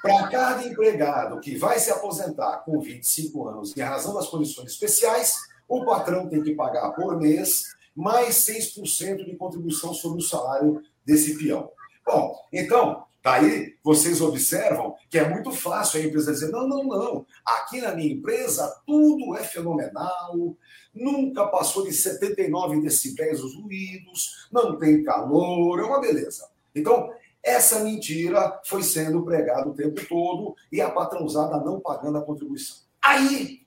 para 0.01 0.27
cada 0.29 0.63
empregado 0.63 1.39
que 1.39 1.57
vai 1.57 1.79
se 1.79 1.91
aposentar 1.91 2.63
com 2.65 2.79
25 2.79 3.47
anos, 3.47 3.75
em 3.75 3.81
razão 3.81 4.13
das 4.13 4.27
condições 4.27 4.71
especiais, 4.71 5.35
o 5.67 5.85
patrão 5.85 6.27
tem 6.27 6.41
que 6.41 6.55
pagar 6.55 6.91
por 6.91 7.17
mês 7.17 7.65
mais 7.95 8.35
6% 8.35 9.25
de 9.25 9.35
contribuição 9.35 9.93
sobre 9.93 10.19
o 10.19 10.25
salário 10.25 10.81
desse 11.05 11.37
peão. 11.37 11.69
Bom, 12.05 12.35
então, 12.51 13.05
Daí 13.21 13.75
vocês 13.83 14.21
observam 14.21 14.95
que 15.09 15.19
é 15.19 15.27
muito 15.27 15.51
fácil 15.51 15.99
a 15.99 16.03
empresa 16.03 16.31
dizer: 16.31 16.49
não, 16.51 16.67
não, 16.67 16.83
não, 16.85 17.25
aqui 17.45 17.81
na 17.81 17.93
minha 17.93 18.13
empresa 18.13 18.81
tudo 18.87 19.35
é 19.35 19.43
fenomenal, 19.43 20.55
nunca 20.93 21.45
passou 21.47 21.83
de 21.83 21.91
79 21.91 22.81
decibéis 22.81 23.43
os 23.43 23.55
ruídos, 23.55 24.47
não 24.51 24.77
tem 24.77 25.03
calor, 25.03 25.79
é 25.79 25.83
uma 25.83 25.99
beleza. 25.99 26.49
Então, 26.73 27.11
essa 27.43 27.79
mentira 27.79 28.59
foi 28.65 28.83
sendo 28.83 29.23
pregada 29.23 29.67
o 29.67 29.73
tempo 29.73 30.05
todo 30.07 30.55
e 30.71 30.81
a 30.81 30.89
patrãozada 30.89 31.59
não 31.59 31.79
pagando 31.79 32.17
a 32.17 32.21
contribuição. 32.21 32.77
Aí 33.01 33.61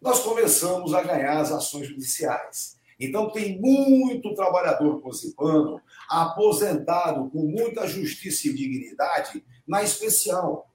nós 0.00 0.20
começamos 0.20 0.94
a 0.94 1.02
ganhar 1.02 1.38
as 1.40 1.50
ações 1.50 1.88
judiciais. 1.88 2.76
Então, 2.98 3.30
tem 3.30 3.60
muito 3.60 4.34
trabalhador 4.34 5.00
posipano 5.00 5.80
aposentado 6.08 7.28
com 7.30 7.40
muita 7.40 7.86
justiça 7.86 8.48
e 8.48 8.54
dignidade 8.54 9.44
na 9.66 9.82
especial. 9.82 10.70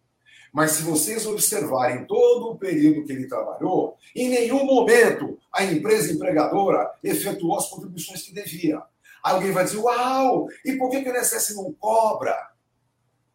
Mas 0.54 0.72
se 0.72 0.84
vocês 0.84 1.26
observarem 1.26 2.06
todo 2.06 2.52
o 2.52 2.58
período 2.58 3.06
que 3.06 3.14
ele 3.14 3.28
trabalhou, 3.28 3.98
em 4.16 4.30
nenhum 4.30 4.66
momento 4.66 5.40
a 5.52 5.64
empresa 5.64 6.12
empregadora 6.12 6.92
efetuou 7.04 7.58
as 7.58 7.70
contribuições 7.70 8.22
que 8.24 8.34
devia. 8.34 8.82
Alguém 9.24 9.52
vai 9.52 9.64
dizer, 9.64 9.78
uau, 9.78 10.48
e 10.66 10.74
por 10.74 10.90
que, 10.90 11.04
que 11.04 11.10
o 11.10 11.18
INSS 11.18 11.56
não 11.56 11.72
cobra? 11.74 12.36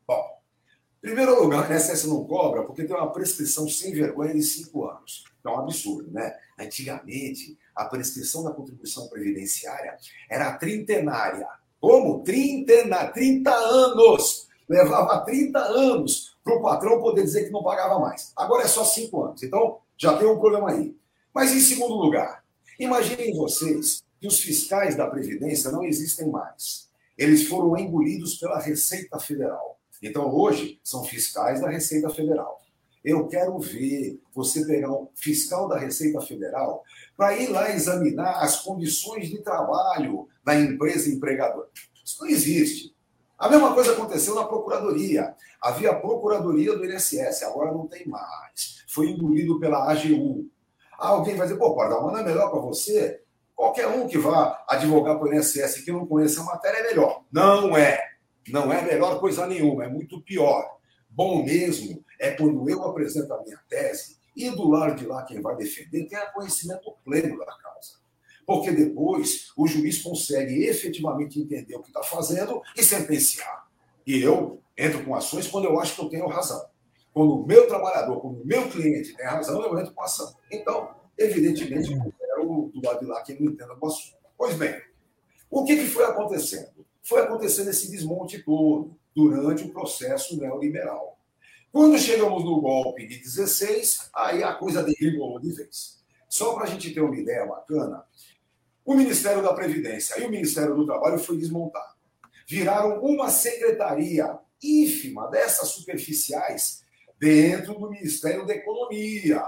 Bom, 0.07 0.25
em 0.99 1.07
primeiro 1.07 1.41
lugar, 1.41 1.69
o 1.69 1.73
INSS 1.73 2.05
não 2.05 2.25
cobra 2.25 2.65
porque 2.65 2.85
tem 2.85 2.97
uma 2.97 3.13
prescrição 3.13 3.69
sem 3.69 3.93
vergonha 3.93 4.35
de 4.35 4.43
cinco 4.43 4.87
anos. 4.87 5.25
É 5.45 5.49
um 5.49 5.61
absurdo, 5.61 6.11
né? 6.11 6.37
Antigamente, 6.59 7.57
a 7.75 7.85
prescrição 7.85 8.43
da 8.43 8.51
contribuição 8.51 9.09
previdenciária 9.09 9.97
era 10.29 10.53
trintenária. 10.57 11.47
Como? 11.81 12.25
Trintena, 12.25 13.07
30 13.09 13.55
anos. 13.55 14.49
Levava 14.69 15.25
30 15.25 15.59
anos 15.59 16.37
para 16.43 16.55
o 16.57 16.63
patrão 16.63 17.01
poder 17.01 17.23
dizer 17.23 17.45
que 17.45 17.53
não 17.53 17.63
pagava 17.63 18.01
mais. 18.01 18.33
Agora 18.37 18.65
é 18.65 18.67
só 18.69 18.85
5 18.85 19.23
anos. 19.23 19.43
Então, 19.43 19.79
já 19.97 20.17
tem 20.17 20.27
um 20.27 20.39
problema 20.39 20.71
aí. 20.71 20.97
Mas, 21.33 21.53
em 21.53 21.61
segundo 21.61 21.95
lugar, 21.95 22.43
imaginem 22.79 23.37
vocês 23.37 24.06
que 24.21 24.27
os 24.27 24.41
fiscais 24.41 24.97
da 24.97 25.07
Previdência 25.07 25.71
não 25.71 25.85
existem 25.85 26.29
mais. 26.31 26.89
Eles 27.17 27.47
foram 27.49 27.77
engolidos 27.77 28.37
pela 28.37 28.61
Receita 28.61 29.19
Federal. 29.19 29.79
Então, 30.03 30.35
hoje, 30.35 30.79
são 30.85 31.05
fiscais 31.05 31.61
da 31.61 31.71
Receita 31.71 32.11
Federal. 32.11 32.61
Eu 33.03 33.29
quero 33.29 33.59
ver 33.59 34.21
você 34.35 34.67
pegar 34.67 34.91
um 34.91 35.09
fiscal 35.15 35.69
da 35.69 35.79
Receita 35.79 36.21
Federal 36.21 36.83
para 37.17 37.37
ir 37.39 37.49
lá 37.49 37.71
examinar 37.71 38.43
as 38.43 38.63
condições 38.63 39.29
de 39.29 39.43
trabalho 39.43 40.29
da 40.45 40.59
empresa 40.59 41.09
empregadora. 41.09 41.69
Isso 42.05 42.21
não 42.21 42.29
existe. 42.29 42.95
A 43.39 43.49
mesma 43.49 43.75
coisa 43.75 43.93
aconteceu 43.93 44.35
na 44.35 44.45
Procuradoria. 44.45 45.35
Havia 45.61 45.91
a 45.91 46.01
Procuradoria 46.01 46.77
do 46.77 46.85
INSS, 46.85 47.43
agora 47.43 47.73
não 47.73 47.87
tem 47.87 48.07
mais. 48.09 48.85
Foi 48.89 49.11
engolido 49.11 49.61
pela 49.61 49.91
AGU. 49.91 50.49
Alguém 50.99 51.37
vai 51.37 51.47
dizer, 51.47 51.59
pô, 51.59 51.75
Pardal, 51.75 52.03
mas 52.05 52.13
não 52.13 52.21
é 52.21 52.25
melhor 52.25 52.51
para 52.51 52.61
você? 52.61 53.23
Qualquer 53.57 53.89
um 53.89 54.07
que 54.07 54.19
vá 54.19 54.63
advogar 54.69 55.19
para 55.19 55.29
o 55.29 55.35
INSS 55.35 55.81
que 55.81 55.91
não 55.91 56.07
conheça 56.07 56.43
a 56.43 56.45
matéria 56.45 56.79
é 56.79 56.89
melhor. 56.89 57.25
Não 57.33 57.75
é. 57.75 57.99
Não 58.49 58.71
é 58.71 58.83
melhor 58.83 59.19
coisa 59.19 59.47
nenhuma, 59.47 59.87
é 59.87 59.89
muito 59.89 60.21
pior. 60.21 60.77
Bom 61.09 61.43
mesmo 61.43 62.05
é 62.21 62.33
quando 62.33 62.69
eu 62.69 62.85
apresento 62.85 63.33
a 63.33 63.43
minha 63.43 63.59
tese 63.69 64.19
e 64.37 64.51
do 64.51 64.69
lado 64.69 64.95
de 64.97 65.07
lá 65.07 65.25
quem 65.25 65.41
vai 65.41 65.57
defender 65.57 66.07
tem 66.07 66.19
conhecimento 66.35 66.95
pleno 67.03 67.39
da 67.39 67.47
causa. 67.47 67.95
Porque 68.47 68.71
depois 68.71 69.51
o 69.57 69.67
juiz 69.67 70.03
consegue 70.03 70.67
efetivamente 70.67 71.41
entender 71.41 71.75
o 71.75 71.83
que 71.83 71.89
está 71.89 72.03
fazendo 72.03 72.61
e 72.77 72.83
sentenciar. 72.83 73.67
E 74.07 74.21
eu 74.21 74.61
entro 74.77 75.03
com 75.05 75.15
ações 75.15 75.49
quando 75.49 75.65
eu 75.65 75.81
acho 75.81 75.97
que 75.97 76.03
eu 76.03 76.09
tenho 76.11 76.29
razão. 76.29 76.63
Quando 77.13 77.41
o 77.41 77.47
meu 77.47 77.67
trabalhador, 77.67 78.21
quando 78.21 78.43
o 78.43 78.47
meu 78.47 78.69
cliente 78.69 79.17
tem 79.17 79.25
razão, 79.25 79.63
eu 79.63 79.79
entro 79.79 79.95
com 79.95 80.03
ação. 80.03 80.37
Então, 80.53 80.95
evidentemente, 81.19 81.97
do 82.81 82.87
lado 82.87 83.01
de 83.01 83.07
lá 83.07 83.23
quem 83.23 83.41
não 83.41 83.53
entenda 83.53 83.77
o 83.81 83.87
assunto. 83.87 84.17
Pois 84.37 84.55
bem, 84.55 84.81
o 85.51 85.65
que, 85.65 85.77
que 85.77 85.87
foi 85.87 86.05
acontecendo? 86.05 86.87
Foi 87.03 87.21
acontecendo 87.21 87.71
esse 87.71 87.91
desmonte 87.91 88.43
todo 88.43 88.97
durante 89.15 89.65
o 89.65 89.73
processo 89.73 90.37
neoliberal. 90.39 91.19
Quando 91.73 91.99
chegamos 91.99 92.45
no 92.45 92.61
golpe 92.61 93.07
de 93.07 93.19
16, 93.19 94.11
aí 94.15 94.43
a 94.43 94.55
coisa 94.55 94.83
derribou 94.83 95.39
de 95.41 95.53
vez. 95.53 96.03
Só 96.29 96.55
para 96.55 96.65
a 96.65 96.67
gente 96.67 96.93
ter 96.93 97.01
uma 97.01 97.17
ideia 97.17 97.47
bacana, 97.47 98.05
o 98.85 98.95
Ministério 98.95 99.43
da 99.43 99.53
Previdência 99.53 100.21
e 100.21 100.25
o 100.25 100.31
Ministério 100.31 100.75
do 100.75 100.87
Trabalho 100.87 101.19
foi 101.19 101.37
desmontado. 101.37 101.95
Viraram 102.47 103.01
uma 103.03 103.29
secretaria 103.31 104.39
ínfima 104.63 105.29
dessas 105.31 105.69
superficiais 105.69 106.83
dentro 107.19 107.75
do 107.75 107.91
Ministério 107.91 108.47
da 108.47 108.55
Economia. 108.55 109.43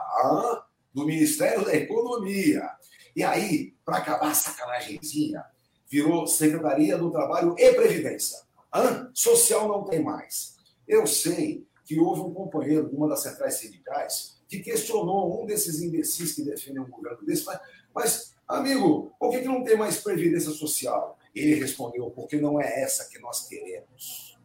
Do 0.93 1.05
Ministério 1.05 1.65
da 1.65 1.75
Economia. 1.75 2.69
E 3.19 3.25
aí, 3.25 3.75
para 3.85 3.97
acabar 3.97 4.31
a 4.31 4.35
sacanagemzinha, 4.35 5.45
virou 5.91 6.25
Secretaria 6.29 6.97
do 6.97 7.11
Trabalho 7.11 7.57
e 7.59 7.73
Previdência. 7.73 8.39
Ah, 8.71 9.11
social 9.13 9.67
não 9.67 9.83
tem 9.83 10.01
mais. 10.01 10.55
Eu 10.87 11.05
sei 11.05 11.67
que 11.85 11.99
houve 11.99 12.21
um 12.21 12.33
companheiro 12.33 12.89
de 12.89 12.95
uma 12.95 13.09
das 13.09 13.25
centrais 13.25 13.55
sindicais 13.55 14.39
que 14.47 14.61
questionou 14.61 15.43
um 15.43 15.47
desses 15.47 15.83
imbecis 15.83 16.33
que 16.33 16.45
defendem 16.45 16.81
um 16.81 16.89
governo 16.89 17.27
desse, 17.27 17.45
mas, 17.45 17.61
mas 17.93 18.35
amigo, 18.47 19.13
por 19.19 19.33
que, 19.33 19.41
que 19.41 19.49
não 19.49 19.65
tem 19.65 19.77
mais 19.77 19.99
previdência 19.99 20.53
social? 20.53 21.19
Ele 21.35 21.57
respondeu, 21.57 22.13
porque 22.13 22.37
não 22.37 22.61
é 22.61 22.83
essa 22.83 23.09
que 23.09 23.19
nós 23.19 23.49
queremos. 23.49 24.39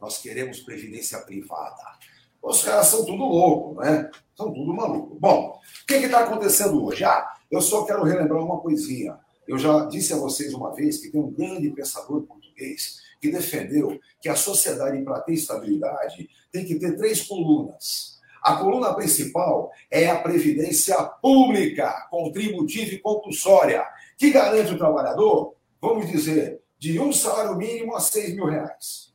Nós 0.00 0.16
queremos 0.16 0.60
previdência 0.60 1.18
privada. 1.20 1.98
Os 2.42 2.64
caras 2.64 2.86
são 2.86 3.04
tudo 3.04 3.22
louco, 3.22 3.82
né? 3.82 4.10
São 4.34 4.50
tudo 4.50 4.72
maluco. 4.72 5.14
Bom, 5.20 5.60
o 5.82 5.86
que 5.86 5.96
está 5.96 6.20
acontecendo 6.20 6.82
hoje? 6.82 7.04
Ah, 7.04 7.33
eu 7.50 7.60
só 7.60 7.84
quero 7.84 8.04
relembrar 8.04 8.42
uma 8.42 8.60
coisinha. 8.60 9.18
Eu 9.46 9.58
já 9.58 9.84
disse 9.86 10.12
a 10.12 10.16
vocês 10.16 10.54
uma 10.54 10.74
vez 10.74 10.98
que 10.98 11.10
tem 11.10 11.20
um 11.20 11.30
grande 11.30 11.70
pensador 11.70 12.22
português 12.22 13.02
que 13.20 13.30
defendeu 13.30 13.98
que 14.20 14.28
a 14.28 14.36
sociedade, 14.36 15.02
para 15.02 15.20
ter 15.20 15.34
estabilidade, 15.34 16.28
tem 16.52 16.64
que 16.64 16.78
ter 16.78 16.96
três 16.96 17.22
colunas. 17.22 18.18
A 18.42 18.56
coluna 18.56 18.94
principal 18.94 19.70
é 19.90 20.06
a 20.06 20.20
previdência 20.20 21.02
pública, 21.02 22.06
contributiva 22.10 22.90
e 22.90 22.98
compulsória, 22.98 23.82
que 24.18 24.30
garante 24.30 24.74
o 24.74 24.78
trabalhador, 24.78 25.54
vamos 25.80 26.10
dizer, 26.10 26.60
de 26.78 27.00
um 27.00 27.12
salário 27.12 27.56
mínimo 27.56 27.96
a 27.96 28.00
seis 28.00 28.34
mil 28.34 28.44
reais. 28.44 29.14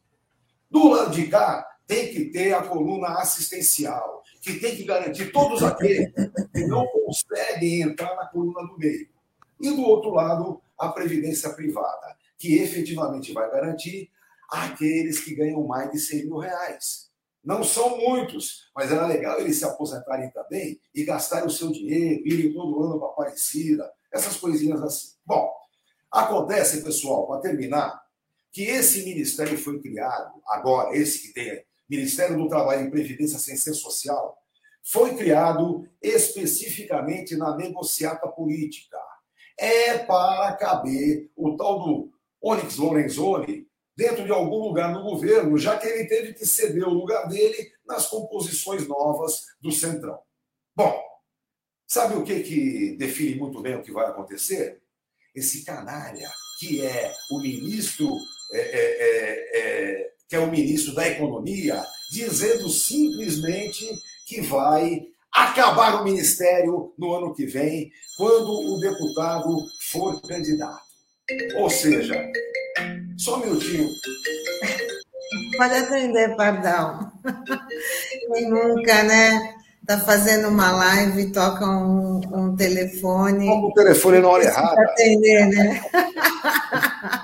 Do 0.71 0.89
lado 0.89 1.11
de 1.11 1.27
cá, 1.27 1.67
tem 1.89 2.13
que 2.13 2.25
ter 2.25 2.53
a 2.53 2.61
coluna 2.61 3.07
assistencial, 3.17 4.23
que 4.43 4.59
tem 4.59 4.75
que 4.75 4.83
garantir 4.83 5.31
todos 5.31 5.63
aqueles 5.63 6.13
que 6.53 6.67
não 6.67 6.85
conseguem 6.85 7.81
entrar 7.81 8.15
na 8.15 8.27
coluna 8.27 8.61
do 8.67 8.77
meio. 8.77 9.09
E 9.59 9.71
do 9.71 9.81
outro 9.81 10.11
lado, 10.11 10.61
a 10.77 10.89
previdência 10.89 11.49
privada, 11.49 12.15
que 12.37 12.59
efetivamente 12.59 13.33
vai 13.33 13.49
garantir 13.49 14.11
aqueles 14.51 15.19
que 15.19 15.33
ganham 15.33 15.65
mais 15.65 15.91
de 15.91 15.97
100 15.97 16.25
mil 16.25 16.37
reais. 16.37 17.09
Não 17.43 17.63
são 17.63 17.97
muitos, 17.97 18.69
mas 18.75 18.91
era 18.91 19.07
legal 19.07 19.39
eles 19.39 19.57
se 19.57 19.65
aposentarem 19.65 20.29
também 20.29 20.79
e 20.93 21.03
gastarem 21.03 21.47
o 21.47 21.51
seu 21.51 21.71
dinheiro, 21.71 22.21
irem 22.23 22.53
todo 22.53 22.83
ano 22.83 22.99
para 22.99 23.09
Aparecida, 23.09 23.91
essas 24.13 24.37
coisinhas 24.37 24.83
assim. 24.83 25.15
Bom, 25.25 25.51
acontece, 26.11 26.83
pessoal, 26.83 27.25
para 27.25 27.41
terminar, 27.41 27.99
que 28.51 28.61
esse 28.61 29.03
ministério 29.05 29.57
foi 29.57 29.79
criado, 29.79 30.39
agora, 30.47 30.95
esse 30.95 31.23
que 31.23 31.33
tem 31.33 31.67
Ministério 31.89 32.37
do 32.37 32.47
Trabalho 32.47 32.87
e 32.87 32.91
Previdência 32.91 33.39
Sem 33.39 33.57
Social, 33.57 34.37
foi 34.83 35.15
criado 35.15 35.87
especificamente 36.01 37.35
na 37.35 37.55
negociata 37.55 38.27
política. 38.27 38.97
É 39.57 39.97
para 39.97 40.55
caber 40.55 41.29
o 41.35 41.55
tal 41.57 41.79
do 41.79 42.11
Onyx 42.41 42.77
Lorenzoni 42.77 43.67
dentro 43.95 44.23
de 44.23 44.31
algum 44.31 44.59
lugar 44.59 44.93
no 44.93 45.03
governo, 45.03 45.57
já 45.57 45.77
que 45.77 45.85
ele 45.85 46.05
teve 46.05 46.33
que 46.33 46.45
ceder 46.45 46.87
o 46.87 46.93
lugar 46.93 47.27
dele 47.27 47.69
nas 47.85 48.07
composições 48.07 48.87
novas 48.87 49.41
do 49.59 49.71
Centrão. 49.71 50.19
Bom, 50.73 50.97
sabe 51.85 52.15
o 52.15 52.23
que, 52.23 52.41
que 52.41 52.95
define 52.97 53.35
muito 53.35 53.61
bem 53.61 53.75
o 53.75 53.83
que 53.83 53.91
vai 53.91 54.07
acontecer? 54.07 54.81
Esse 55.35 55.65
canalha, 55.65 56.29
que 56.59 56.85
é 56.85 57.13
o 57.31 57.39
ministro, 57.41 58.09
é, 58.53 58.59
é, 58.59 58.97
é, 59.01 59.59
é 59.59 60.13
que 60.29 60.35
é 60.35 60.39
o 60.39 60.51
ministro 60.51 60.93
da 60.93 61.07
Economia, 61.07 61.83
dizendo 62.11 62.69
simplesmente 62.69 63.89
que 64.27 64.41
vai 64.41 65.01
acabar 65.33 65.99
o 65.99 66.03
ministério 66.03 66.93
no 66.97 67.15
ano 67.15 67.33
que 67.33 67.47
vem, 67.47 67.91
quando 68.15 68.51
o 68.51 68.79
deputado 68.79 69.65
for 69.91 70.21
candidato. 70.21 70.87
Ou 71.57 71.69
seja, 71.69 72.31
só 73.17 73.37
um 73.37 73.45
minutinho. 73.45 73.89
Pode 75.57 75.75
atender, 75.75 76.35
Pardal. 76.35 77.11
Quem 78.33 78.49
nunca, 78.49 79.03
né? 79.03 79.55
Está 79.81 79.99
fazendo 79.99 80.49
uma 80.49 80.71
live 80.71 81.31
toca 81.31 81.65
um, 81.65 82.21
um 82.31 82.55
telefone. 82.55 83.47
Como 83.47 83.67
o 83.67 83.73
telefone 83.73 84.19
na 84.19 84.27
hora 84.27 84.43
errada. 84.43 84.81
Atender, 84.81 85.47
né? 85.47 85.81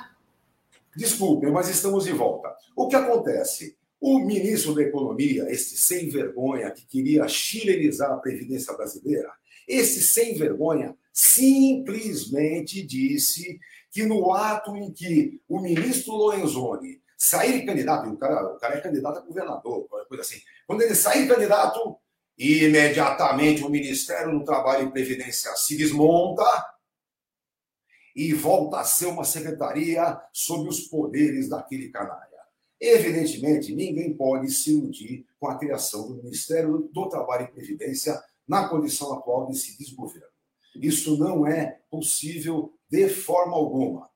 Desculpem, 0.96 1.52
mas 1.52 1.70
estamos 1.70 2.06
de 2.06 2.12
volta. 2.12 2.54
O 2.76 2.88
que 2.88 2.96
acontece? 2.96 3.78
O 4.00 4.20
ministro 4.20 4.76
da 4.76 4.84
Economia, 4.84 5.50
este 5.50 5.78
sem 5.78 6.10
vergonha 6.10 6.72
que 6.72 6.86
queria 6.86 7.28
chilenizar 7.28 8.12
a 8.12 8.18
Previdência 8.18 8.74
Brasileira, 8.74 9.32
esse 9.68 10.02
sem 10.02 10.36
vergonha 10.36 10.96
simplesmente 11.12 12.86
disse 12.86 13.60
que 13.92 14.04
no 14.04 14.34
ato 14.34 14.76
em 14.76 14.92
que 14.92 15.42
o 15.48 15.60
ministro 15.60 16.14
Lorenzoni 16.14 17.02
sair 17.18 17.66
candidato, 17.66 18.10
o 18.10 18.18
cara, 18.18 18.54
o 18.54 18.60
cara 18.60 18.76
é 18.76 18.82
candidato 18.82 19.20
a 19.20 19.22
governador, 19.22 19.88
coisa 20.08 20.22
assim, 20.22 20.40
quando 20.68 20.82
ele 20.82 20.94
sair 20.94 21.28
candidato, 21.28 21.98
imediatamente 22.38 23.64
o 23.64 23.70
Ministério 23.70 24.38
do 24.38 24.44
Trabalho 24.44 24.88
e 24.88 24.92
Previdência 24.92 25.56
se 25.56 25.78
desmonta 25.78 26.44
e 28.16 28.34
volta 28.34 28.80
a 28.80 28.84
ser 28.84 29.08
uma 29.08 29.26
secretaria 29.26 30.20
sob 30.32 30.70
os 30.70 30.82
poderes 30.82 31.50
daquele 31.50 31.90
canalha. 31.90 32.26
Evidentemente, 32.80 33.74
ninguém 33.74 34.14
pode 34.14 34.52
se 34.52 34.72
iludir 34.72 35.26
com 35.40 35.48
a 35.48 35.58
criação 35.58 36.08
do 36.08 36.24
Ministério 36.24 36.90
do 36.94 37.10
Trabalho 37.10 37.46
e 37.46 37.52
Previdência 37.52 38.22
na 38.48 38.70
condição 38.70 39.14
atual 39.14 39.48
desse 39.48 39.78
desgoverno. 39.78 40.28
Isso 40.76 41.18
não 41.18 41.48
é 41.48 41.80
possível 41.90 42.74
de 42.90 43.10
forma 43.10 43.56
alguma. 43.56 44.10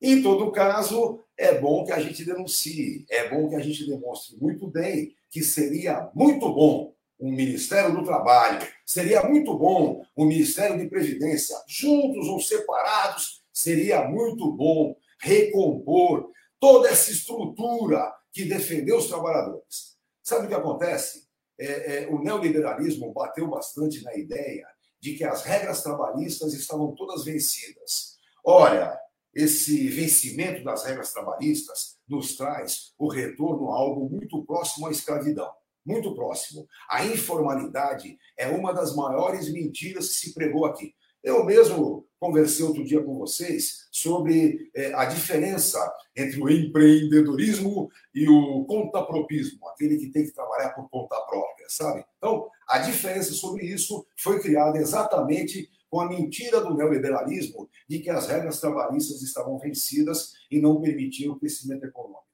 Em 0.00 0.22
todo 0.22 0.52
caso, 0.52 1.24
é 1.36 1.58
bom 1.58 1.84
que 1.84 1.92
a 1.92 2.00
gente 2.00 2.24
denuncie, 2.24 3.04
é 3.10 3.28
bom 3.28 3.48
que 3.48 3.56
a 3.56 3.60
gente 3.60 3.86
demonstre 3.86 4.36
muito 4.38 4.66
bem 4.68 5.14
que 5.30 5.42
seria 5.42 6.10
muito 6.14 6.52
bom 6.52 6.95
um 7.18 7.32
Ministério 7.32 7.94
do 7.94 8.04
Trabalho, 8.04 8.66
seria 8.84 9.22
muito 9.22 9.56
bom 9.56 10.04
o 10.14 10.24
Ministério 10.24 10.78
de 10.78 10.88
Previdência, 10.88 11.56
juntos 11.66 12.28
ou 12.28 12.40
separados, 12.40 13.42
seria 13.52 14.06
muito 14.06 14.52
bom 14.52 14.94
recompor 15.20 16.30
toda 16.60 16.88
essa 16.88 17.10
estrutura 17.10 18.12
que 18.32 18.44
defendeu 18.44 18.98
os 18.98 19.08
trabalhadores. 19.08 19.96
Sabe 20.22 20.46
o 20.46 20.48
que 20.48 20.54
acontece? 20.54 21.26
É, 21.58 22.02
é, 22.04 22.08
o 22.08 22.18
neoliberalismo 22.18 23.12
bateu 23.12 23.48
bastante 23.48 24.02
na 24.04 24.14
ideia 24.14 24.66
de 25.00 25.14
que 25.14 25.24
as 25.24 25.42
regras 25.42 25.82
trabalhistas 25.82 26.52
estavam 26.52 26.94
todas 26.94 27.24
vencidas. 27.24 28.18
Olha, 28.44 28.98
esse 29.34 29.88
vencimento 29.88 30.64
das 30.64 30.84
regras 30.84 31.12
trabalhistas 31.12 31.96
nos 32.08 32.36
traz 32.36 32.92
o 32.98 33.08
retorno 33.08 33.70
a 33.70 33.76
algo 33.76 34.08
muito 34.08 34.44
próximo 34.44 34.86
à 34.86 34.90
escravidão 34.90 35.50
muito 35.86 36.14
próximo. 36.14 36.66
A 36.90 37.04
informalidade 37.04 38.18
é 38.36 38.48
uma 38.48 38.72
das 38.72 38.94
maiores 38.94 39.50
mentiras 39.52 40.08
que 40.08 40.14
se 40.14 40.34
pregou 40.34 40.66
aqui. 40.66 40.94
Eu 41.22 41.44
mesmo 41.44 42.06
conversei 42.20 42.64
outro 42.64 42.84
dia 42.84 43.02
com 43.02 43.18
vocês 43.18 43.88
sobre 43.90 44.70
é, 44.74 44.94
a 44.94 45.04
diferença 45.06 45.78
entre 46.16 46.40
o 46.40 46.48
empreendedorismo 46.48 47.90
e 48.14 48.28
o 48.28 48.64
contapropismo, 48.64 49.68
aquele 49.68 49.96
que 49.96 50.10
tem 50.10 50.24
que 50.24 50.32
trabalhar 50.32 50.70
por 50.70 50.88
conta 50.88 51.20
própria, 51.22 51.66
sabe? 51.68 52.04
Então, 52.16 52.48
a 52.68 52.78
diferença 52.78 53.32
sobre 53.32 53.66
isso 53.66 54.06
foi 54.16 54.40
criada 54.40 54.78
exatamente 54.78 55.68
com 55.90 56.00
a 56.00 56.08
mentira 56.08 56.60
do 56.60 56.74
neoliberalismo 56.74 57.68
de 57.88 57.98
que 58.00 58.10
as 58.10 58.26
regras 58.28 58.60
trabalhistas 58.60 59.22
estavam 59.22 59.58
vencidas 59.58 60.32
e 60.50 60.60
não 60.60 60.80
permitiam 60.80 61.34
o 61.34 61.38
crescimento 61.38 61.84
econômico. 61.84 62.24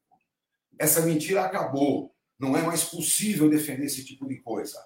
Essa 0.78 1.00
mentira 1.02 1.42
acabou 1.42 2.11
não 2.42 2.56
é 2.56 2.62
mais 2.62 2.82
possível 2.82 3.48
defender 3.48 3.86
esse 3.86 4.04
tipo 4.04 4.26
de 4.26 4.34
coisa. 4.40 4.76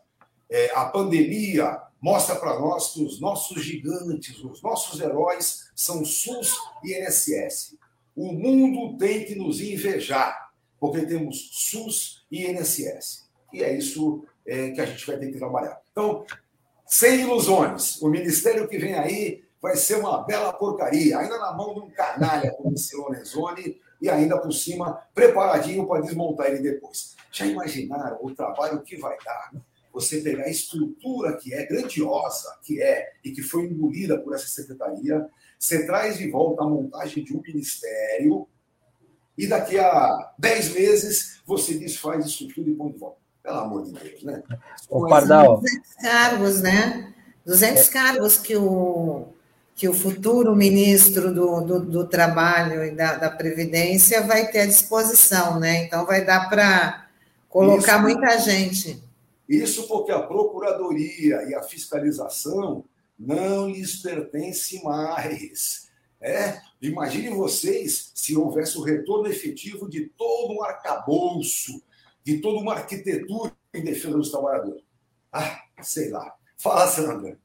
É, 0.50 0.70
a 0.74 0.84
pandemia 0.84 1.80
mostra 1.98 2.36
para 2.36 2.60
nós 2.60 2.92
que 2.92 3.02
os 3.02 3.18
nossos 3.18 3.64
gigantes, 3.64 4.38
os 4.44 4.62
nossos 4.62 5.00
heróis 5.00 5.70
são 5.74 6.04
SUS 6.04 6.54
e 6.84 6.92
INSS. 6.92 7.74
O 8.14 8.30
mundo 8.30 8.98
tem 8.98 9.24
que 9.24 9.34
nos 9.34 9.62
invejar, 9.62 10.50
porque 10.78 11.06
temos 11.06 11.48
SUS 11.70 12.26
e 12.30 12.44
INSS. 12.44 13.26
E 13.54 13.62
é 13.62 13.74
isso 13.74 14.26
é, 14.46 14.72
que 14.72 14.80
a 14.82 14.84
gente 14.84 15.06
vai 15.06 15.16
ter 15.16 15.32
que 15.32 15.38
trabalhar. 15.38 15.80
Então, 15.90 16.26
sem 16.84 17.22
ilusões, 17.22 18.02
o 18.02 18.10
ministério 18.10 18.68
que 18.68 18.76
vem 18.76 18.94
aí 18.94 19.44
vai 19.62 19.76
ser 19.76 19.96
uma 19.96 20.22
bela 20.24 20.52
porcaria, 20.52 21.18
ainda 21.18 21.38
na 21.38 21.54
mão 21.54 21.72
de 21.72 21.80
um 21.80 21.90
canalha 21.90 22.52
como 22.52 22.74
esse 22.74 22.94
Lorenzoni, 22.94 23.80
e 24.00 24.08
ainda 24.08 24.38
por 24.38 24.52
cima 24.52 25.00
preparadinho 25.14 25.86
para 25.86 26.02
desmontar 26.02 26.46
ele 26.46 26.58
depois. 26.58 27.14
Já 27.32 27.46
imaginaram 27.46 28.18
o 28.20 28.34
trabalho 28.34 28.82
que 28.82 28.96
vai 28.96 29.16
dar? 29.24 29.52
Você 29.92 30.20
pegar 30.20 30.44
a 30.44 30.50
estrutura 30.50 31.36
que 31.36 31.54
é 31.54 31.64
grandiosa, 31.64 32.54
que 32.62 32.82
é 32.82 33.12
e 33.24 33.32
que 33.32 33.42
foi 33.42 33.64
engolida 33.64 34.18
por 34.18 34.34
essa 34.34 34.46
secretaria, 34.46 35.26
você 35.58 35.86
traz 35.86 36.18
de 36.18 36.30
volta 36.30 36.62
a 36.62 36.68
montagem 36.68 37.24
de 37.24 37.34
um 37.34 37.40
ministério 37.40 38.46
e 39.36 39.46
daqui 39.46 39.78
a 39.78 40.32
10 40.38 40.74
meses 40.74 41.40
você 41.46 41.74
desfaz 41.74 42.26
isso 42.26 42.48
tudo 42.54 42.70
e 42.70 42.74
põe 42.74 42.92
de 42.92 42.98
volta. 42.98 43.18
Pelo 43.42 43.58
amor 43.58 43.84
de 43.84 43.92
Deus, 43.92 44.22
né? 44.24 44.42
O 44.90 45.06
Pardal. 45.06 45.60
200 45.60 45.94
cargos, 46.02 46.60
né? 46.60 47.14
200 47.44 47.88
é. 47.88 47.92
cargos 47.92 48.38
que 48.38 48.56
o 48.56 49.28
que 49.76 49.86
o 49.86 49.92
futuro 49.92 50.56
ministro 50.56 51.34
do, 51.34 51.60
do, 51.60 51.80
do 51.80 52.08
Trabalho 52.08 52.82
e 52.82 52.92
da, 52.92 53.16
da, 53.16 53.30
Previdência 53.30 54.22
vai 54.22 54.50
ter 54.50 54.60
à 54.60 54.66
disposição, 54.66 55.60
né? 55.60 55.84
Então 55.84 56.06
vai 56.06 56.24
dar 56.24 56.48
para 56.48 57.06
colocar 57.46 57.98
isso, 57.98 58.02
muita 58.02 58.38
gente. 58.38 59.04
Isso 59.46 59.86
porque 59.86 60.10
a 60.10 60.22
Procuradoria 60.22 61.42
e 61.42 61.54
a 61.54 61.62
fiscalização 61.62 62.84
não 63.18 63.68
lhes 63.68 63.96
pertence 63.96 64.82
mais. 64.82 65.90
É, 66.22 66.58
imagine 66.80 67.28
vocês 67.28 68.12
se 68.14 68.34
houvesse 68.34 68.78
o 68.78 68.82
retorno 68.82 69.28
efetivo 69.28 69.90
de 69.90 70.06
todo 70.16 70.54
um 70.54 70.64
arcabouço, 70.64 71.82
de 72.24 72.38
toda 72.38 72.60
uma 72.60 72.72
arquitetura 72.72 73.52
em 73.74 73.84
defesa 73.84 74.16
dos 74.16 74.30
trabalhadores. 74.30 74.82
Ah, 75.30 75.60
sei 75.82 76.08
lá. 76.08 76.34
Fala, 76.56 76.86
Sandra. 76.88 77.38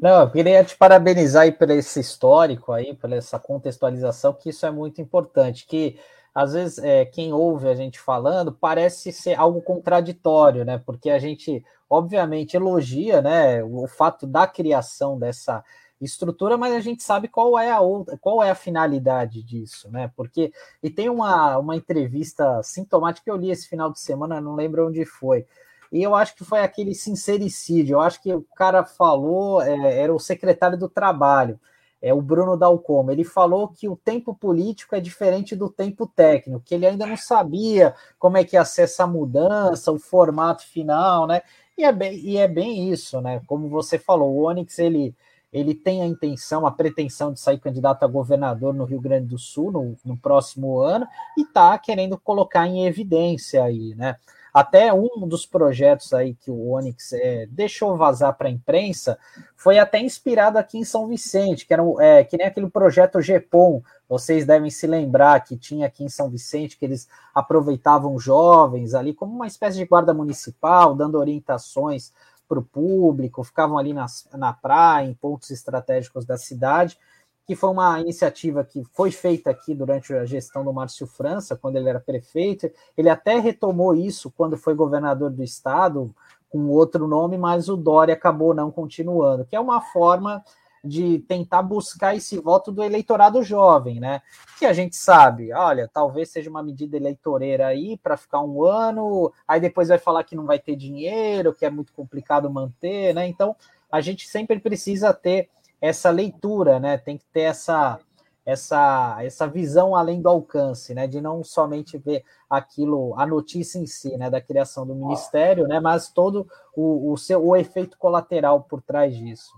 Não, 0.00 0.20
eu 0.22 0.30
queria 0.30 0.64
te 0.64 0.76
parabenizar 0.76 1.44
aí 1.44 1.52
por 1.52 1.70
esse 1.70 2.00
histórico 2.00 2.72
aí, 2.72 2.94
por 2.94 3.12
essa 3.12 3.38
contextualização, 3.38 4.34
que 4.34 4.50
isso 4.50 4.66
é 4.66 4.70
muito 4.70 5.00
importante, 5.00 5.66
que 5.66 5.98
às 6.34 6.52
vezes 6.52 6.78
é, 6.78 7.04
quem 7.04 7.32
ouve 7.32 7.68
a 7.68 7.74
gente 7.74 7.98
falando 7.98 8.52
parece 8.52 9.12
ser 9.12 9.38
algo 9.38 9.62
contraditório, 9.62 10.64
né? 10.64 10.78
Porque 10.84 11.08
a 11.08 11.18
gente, 11.18 11.64
obviamente, 11.88 12.54
elogia 12.56 13.22
né, 13.22 13.62
o 13.64 13.86
fato 13.86 14.26
da 14.26 14.46
criação 14.46 15.18
dessa 15.18 15.64
estrutura, 16.00 16.58
mas 16.58 16.74
a 16.74 16.80
gente 16.80 17.02
sabe 17.02 17.26
qual 17.26 17.58
é 17.58 17.70
a 17.70 17.80
outra, 17.80 18.18
qual 18.18 18.42
é 18.42 18.50
a 18.50 18.54
finalidade 18.54 19.42
disso, 19.42 19.90
né? 19.90 20.10
Porque 20.14 20.52
e 20.82 20.90
tem 20.90 21.08
uma, 21.08 21.56
uma 21.58 21.76
entrevista 21.76 22.62
sintomática 22.62 23.24
que 23.24 23.30
eu 23.30 23.36
li 23.36 23.50
esse 23.50 23.66
final 23.66 23.90
de 23.90 23.98
semana, 23.98 24.40
não 24.40 24.54
lembro 24.54 24.86
onde 24.88 25.04
foi, 25.06 25.46
e 25.92 26.02
eu 26.02 26.14
acho 26.14 26.34
que 26.34 26.44
foi 26.44 26.60
aquele 26.60 26.94
sincericídio. 26.94 27.94
Eu 27.94 28.00
acho 28.00 28.22
que 28.22 28.32
o 28.32 28.46
cara 28.56 28.84
falou, 28.84 29.62
é, 29.62 30.00
era 30.00 30.14
o 30.14 30.18
secretário 30.18 30.78
do 30.78 30.88
Trabalho, 30.88 31.58
é 32.00 32.12
o 32.12 32.20
Bruno 32.22 32.56
Dalcoma. 32.56 33.12
Ele 33.12 33.24
falou 33.24 33.68
que 33.68 33.88
o 33.88 33.96
tempo 33.96 34.34
político 34.34 34.94
é 34.94 35.00
diferente 35.00 35.56
do 35.56 35.68
tempo 35.68 36.06
técnico, 36.06 36.62
que 36.64 36.74
ele 36.74 36.86
ainda 36.86 37.06
não 37.06 37.16
sabia 37.16 37.94
como 38.18 38.36
é 38.36 38.44
que 38.44 38.56
ia 38.56 38.64
ser 38.64 38.82
essa 38.82 39.06
mudança, 39.06 39.92
o 39.92 39.98
formato 39.98 40.66
final, 40.66 41.26
né? 41.26 41.42
E 41.76 41.84
é 41.84 41.92
bem, 41.92 42.18
e 42.18 42.36
é 42.36 42.48
bem 42.48 42.90
isso, 42.90 43.20
né? 43.20 43.40
Como 43.46 43.68
você 43.68 43.98
falou, 43.98 44.34
o 44.34 44.44
Onyx 44.44 44.78
ele 44.78 45.14
ele 45.52 45.74
tem 45.74 46.02
a 46.02 46.06
intenção, 46.06 46.66
a 46.66 46.70
pretensão 46.70 47.32
de 47.32 47.40
sair 47.40 47.58
candidato 47.58 48.02
a 48.02 48.06
governador 48.06 48.74
no 48.74 48.84
Rio 48.84 49.00
Grande 49.00 49.28
do 49.28 49.38
Sul 49.38 49.72
no, 49.72 49.96
no 50.04 50.16
próximo 50.16 50.80
ano 50.80 51.06
e 51.36 51.42
está 51.42 51.78
querendo 51.78 52.18
colocar 52.18 52.66
em 52.66 52.84
evidência 52.86 53.64
aí, 53.64 53.94
né? 53.94 54.16
Até 54.56 54.90
um 54.90 55.28
dos 55.28 55.44
projetos 55.44 56.14
aí 56.14 56.34
que 56.34 56.50
o 56.50 56.70
Onyx 56.70 57.12
é, 57.12 57.44
deixou 57.44 57.94
vazar 57.94 58.32
para 58.38 58.48
a 58.48 58.50
imprensa 58.50 59.18
foi 59.54 59.78
até 59.78 60.00
inspirado 60.00 60.56
aqui 60.56 60.78
em 60.78 60.84
São 60.84 61.06
Vicente, 61.06 61.66
que 61.66 61.74
era 61.74 61.82
é, 62.00 62.24
que 62.24 62.38
nem 62.38 62.46
aquele 62.46 62.70
projeto 62.70 63.20
GEPOM, 63.20 63.82
vocês 64.08 64.46
devem 64.46 64.70
se 64.70 64.86
lembrar 64.86 65.40
que 65.40 65.58
tinha 65.58 65.86
aqui 65.86 66.04
em 66.04 66.08
São 66.08 66.30
Vicente, 66.30 66.78
que 66.78 66.86
eles 66.86 67.06
aproveitavam 67.34 68.18
jovens 68.18 68.94
ali 68.94 69.12
como 69.12 69.34
uma 69.34 69.46
espécie 69.46 69.76
de 69.76 69.84
guarda 69.84 70.14
municipal, 70.14 70.94
dando 70.94 71.18
orientações 71.18 72.10
para 72.48 72.58
o 72.58 72.64
público, 72.64 73.44
ficavam 73.44 73.76
ali 73.76 73.92
nas, 73.92 74.26
na 74.32 74.54
praia, 74.54 75.04
em 75.04 75.12
pontos 75.12 75.50
estratégicos 75.50 76.24
da 76.24 76.38
cidade 76.38 76.98
que 77.46 77.54
foi 77.54 77.70
uma 77.70 78.00
iniciativa 78.00 78.64
que 78.64 78.82
foi 78.92 79.12
feita 79.12 79.50
aqui 79.50 79.72
durante 79.72 80.12
a 80.12 80.24
gestão 80.24 80.64
do 80.64 80.72
Márcio 80.72 81.06
França, 81.06 81.56
quando 81.56 81.76
ele 81.76 81.88
era 81.88 82.00
prefeito. 82.00 82.68
Ele 82.96 83.08
até 83.08 83.38
retomou 83.38 83.94
isso 83.94 84.32
quando 84.32 84.56
foi 84.56 84.74
governador 84.74 85.30
do 85.30 85.44
estado, 85.44 86.12
com 86.50 86.68
outro 86.68 87.06
nome, 87.06 87.38
mas 87.38 87.68
o 87.68 87.76
Dória 87.76 88.14
acabou 88.14 88.52
não 88.52 88.70
continuando, 88.70 89.44
que 89.44 89.54
é 89.54 89.60
uma 89.60 89.80
forma 89.80 90.42
de 90.82 91.20
tentar 91.20 91.62
buscar 91.62 92.16
esse 92.16 92.38
voto 92.38 92.70
do 92.70 92.82
eleitorado 92.82 93.42
jovem, 93.42 94.00
né? 94.00 94.22
Que 94.58 94.66
a 94.66 94.72
gente 94.72 94.96
sabe, 94.96 95.52
olha, 95.52 95.88
talvez 95.92 96.30
seja 96.30 96.48
uma 96.48 96.62
medida 96.62 96.96
eleitoreira 96.96 97.66
aí 97.66 97.96
para 97.96 98.16
ficar 98.16 98.40
um 98.42 98.64
ano, 98.64 99.32
aí 99.46 99.60
depois 99.60 99.88
vai 99.88 99.98
falar 99.98 100.24
que 100.24 100.36
não 100.36 100.46
vai 100.46 100.58
ter 100.58 100.76
dinheiro, 100.76 101.54
que 101.54 101.66
é 101.66 101.70
muito 101.70 101.92
complicado 101.92 102.50
manter, 102.50 103.14
né? 103.14 103.26
Então, 103.26 103.54
a 103.90 104.00
gente 104.00 104.28
sempre 104.28 104.58
precisa 104.58 105.12
ter 105.12 105.48
essa 105.80 106.10
leitura, 106.10 106.78
né? 106.80 106.98
Tem 106.98 107.18
que 107.18 107.24
ter 107.32 107.42
essa 107.42 107.98
essa 108.44 109.16
essa 109.20 109.46
visão 109.48 109.96
além 109.96 110.22
do 110.22 110.28
alcance, 110.28 110.94
né? 110.94 111.06
De 111.06 111.20
não 111.20 111.42
somente 111.42 111.98
ver 111.98 112.24
aquilo, 112.48 113.18
a 113.18 113.26
notícia 113.26 113.78
em 113.78 113.86
si, 113.86 114.16
né? 114.16 114.30
Da 114.30 114.40
criação 114.40 114.86
do 114.86 114.94
ministério, 114.94 115.66
né? 115.66 115.80
Mas 115.80 116.08
todo 116.08 116.46
o, 116.74 117.12
o 117.12 117.16
seu 117.16 117.44
o 117.44 117.56
efeito 117.56 117.98
colateral 117.98 118.62
por 118.62 118.80
trás 118.82 119.16
disso. 119.16 119.52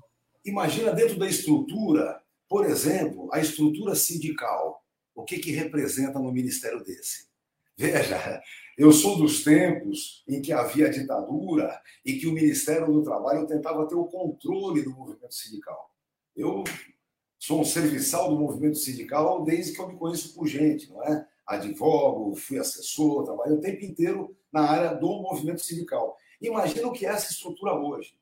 Imagina 0.44 0.92
dentro 0.92 1.18
da 1.18 1.28
estrutura, 1.28 2.20
por 2.48 2.64
exemplo, 2.64 3.28
a 3.32 3.40
estrutura 3.40 3.94
sindical. 3.94 4.82
O 5.14 5.24
que 5.24 5.38
que 5.38 5.50
representa 5.50 6.18
no 6.18 6.32
ministério 6.32 6.82
desse? 6.82 7.28
Veja, 7.76 8.40
eu 8.76 8.90
sou 8.90 9.18
dos 9.18 9.44
tempos 9.44 10.24
em 10.28 10.40
que 10.40 10.52
havia 10.52 10.90
ditadura 10.90 11.80
e 12.04 12.14
que 12.14 12.26
o 12.26 12.32
Ministério 12.32 12.92
do 12.92 13.02
Trabalho 13.02 13.46
tentava 13.46 13.86
ter 13.86 13.94
o 13.94 14.06
controle 14.06 14.82
do 14.82 14.90
movimento 14.90 15.34
sindical. 15.34 15.90
Eu 16.38 16.62
sou 17.38 17.60
um 17.60 17.64
serviçal 17.64 18.30
do 18.30 18.38
movimento 18.38 18.78
sindical 18.78 19.44
desde 19.44 19.72
que 19.72 19.80
eu 19.80 19.88
me 19.88 19.98
conheço 19.98 20.32
por 20.34 20.46
gente, 20.46 20.88
não 20.88 21.02
é? 21.02 21.26
Advogo, 21.46 22.36
fui 22.36 22.58
assessor, 22.58 23.24
trabalhei 23.24 23.56
o 23.56 23.60
tempo 23.60 23.84
inteiro 23.84 24.36
na 24.52 24.62
área 24.62 24.94
do 24.94 25.08
movimento 25.20 25.62
sindical. 25.62 26.16
Imagina 26.40 26.86
o 26.86 26.92
que 26.92 27.04
é 27.04 27.08
essa 27.08 27.32
estrutura 27.32 27.74
hoje. 27.74 28.14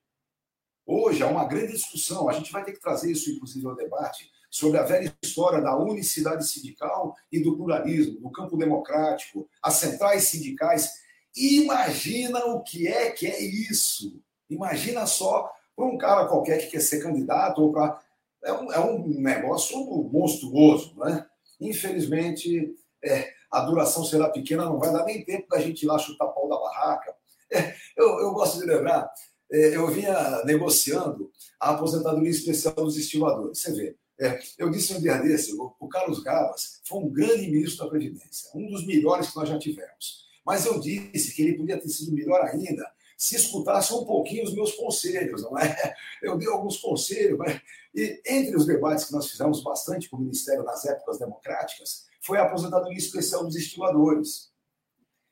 Hoje 0.86 1.22
há 1.22 1.26
uma 1.26 1.44
grande 1.44 1.72
discussão, 1.72 2.28
a 2.28 2.32
gente 2.32 2.50
vai 2.50 2.64
ter 2.64 2.72
que 2.72 2.80
trazer 2.80 3.10
isso, 3.12 3.30
inclusive, 3.30 3.66
ao 3.66 3.74
debate, 3.74 4.30
sobre 4.48 4.78
a 4.78 4.84
velha 4.84 5.14
história 5.22 5.60
da 5.60 5.76
unicidade 5.76 6.48
sindical 6.48 7.14
e 7.30 7.40
do 7.40 7.56
pluralismo, 7.56 8.20
do 8.20 8.30
campo 8.30 8.56
democrático, 8.56 9.48
as 9.60 9.74
centrais 9.74 10.24
sindicais. 10.24 10.90
Imagina 11.36 12.46
o 12.46 12.62
que 12.62 12.86
é 12.86 13.10
que 13.10 13.26
é 13.26 13.40
isso 13.40 14.22
Imagina 14.48 15.06
só 15.06 15.50
para 15.74 15.84
um 15.84 15.98
cara 15.98 16.26
qualquer 16.26 16.58
que 16.58 16.68
quer 16.68 16.80
ser 16.80 17.02
candidato 17.02 17.62
ou 17.62 17.72
para. 17.72 18.00
É 18.46 18.52
um, 18.52 18.72
é 18.72 18.80
um 18.80 19.08
negócio 19.20 19.76
monstruoso, 20.04 20.94
né? 20.96 21.26
Infelizmente, 21.60 22.74
é, 23.04 23.28
a 23.50 23.60
duração 23.60 24.04
será 24.04 24.28
pequena, 24.28 24.64
não 24.64 24.78
vai 24.78 24.92
dar 24.92 25.04
nem 25.04 25.24
tempo 25.24 25.48
da 25.48 25.60
gente 25.60 25.82
ir 25.82 25.86
lá 25.86 25.98
chutar 25.98 26.26
pau 26.28 26.48
da 26.48 26.58
barraca. 26.58 27.14
É, 27.52 27.74
eu, 27.96 28.08
eu 28.20 28.32
gosto 28.32 28.58
de 28.58 28.66
lembrar, 28.66 29.08
é, 29.52 29.76
eu 29.76 29.86
vinha 29.88 30.42
negociando 30.44 31.30
a 31.60 31.70
aposentadoria 31.70 32.28
especial 32.30 32.74
dos 32.74 32.96
estivadores. 32.96 33.60
Você 33.60 33.72
vê, 33.72 33.96
é, 34.20 34.40
eu 34.58 34.70
disse 34.70 34.94
um 34.94 35.00
dia 35.00 35.16
desse, 35.18 35.54
o, 35.54 35.74
o 35.78 35.88
Carlos 35.88 36.22
Gabas 36.22 36.80
foi 36.84 36.98
um 36.98 37.08
grande 37.08 37.48
ministro 37.50 37.84
da 37.84 37.90
Previdência, 37.90 38.50
um 38.54 38.66
dos 38.66 38.84
melhores 38.84 39.30
que 39.30 39.36
nós 39.36 39.48
já 39.48 39.58
tivemos. 39.58 40.26
Mas 40.44 40.66
eu 40.66 40.80
disse 40.80 41.34
que 41.34 41.42
ele 41.42 41.56
podia 41.56 41.80
ter 41.80 41.88
sido 41.88 42.12
melhor 42.12 42.40
ainda 42.42 42.84
se 43.16 43.36
escutasse 43.36 43.94
um 43.94 44.04
pouquinho 44.04 44.44
os 44.44 44.54
meus 44.54 44.72
conselhos, 44.72 45.42
não 45.42 45.58
é? 45.58 45.94
Eu 46.22 46.36
dei 46.36 46.48
alguns 46.48 46.76
conselhos, 46.76 47.38
mas... 47.38 47.60
e 47.94 48.20
entre 48.26 48.56
os 48.56 48.66
debates 48.66 49.04
que 49.04 49.12
nós 49.12 49.30
fizemos 49.30 49.62
bastante 49.62 50.08
com 50.10 50.16
o 50.16 50.20
Ministério 50.20 50.62
nas 50.62 50.84
épocas 50.84 51.18
democráticas, 51.18 52.04
foi 52.20 52.38
a 52.38 52.42
aposentadoria 52.42 52.98
especial 52.98 53.44
dos 53.44 53.56
estimadores. 53.56 54.50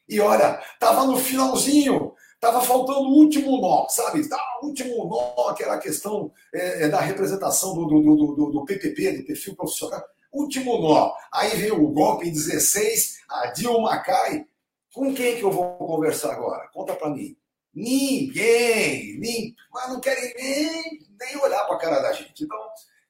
E 0.09 0.21
olha, 0.21 0.63
estava 0.73 1.07
no 1.07 1.19
finalzinho, 1.19 2.15
estava 2.35 2.61
faltando 2.61 3.01
o 3.01 3.15
último 3.17 3.61
nó, 3.61 3.89
sabe? 3.89 4.27
Tá, 4.29 4.39
o 4.63 4.67
último 4.67 5.07
nó, 5.07 5.53
que 5.55 5.63
era 5.63 5.75
a 5.75 5.79
questão 5.79 6.33
é, 6.55 6.85
é 6.85 6.89
da 6.89 7.01
representação 7.01 7.75
do, 7.75 7.87
do, 7.87 8.35
do, 8.35 8.51
do, 8.51 8.65
PPP, 8.65 9.19
do 9.19 9.27
perfil 9.27 9.57
profissional. 9.57 10.03
Último 10.33 10.79
nó. 10.79 11.13
Aí 11.33 11.57
veio 11.57 11.83
o 11.83 11.91
golpe 11.91 12.29
em 12.29 12.33
16, 12.33 13.21
a 13.29 13.47
Dilma 13.49 13.99
cai. 13.99 14.47
Com 14.93 15.13
quem 15.13 15.37
que 15.37 15.43
eu 15.43 15.51
vou 15.51 15.77
conversar 15.77 16.33
agora? 16.33 16.69
Conta 16.73 16.95
para 16.95 17.11
mim. 17.11 17.37
Ninguém, 17.75 19.19
nem, 19.19 19.55
mas 19.73 19.89
não 19.89 20.01
querem 20.01 20.33
nem, 20.37 21.07
nem 21.19 21.37
olhar 21.39 21.65
para 21.67 21.77
a 21.77 21.79
cara 21.79 22.01
da 22.01 22.13
gente. 22.13 22.45
Então, 22.45 22.59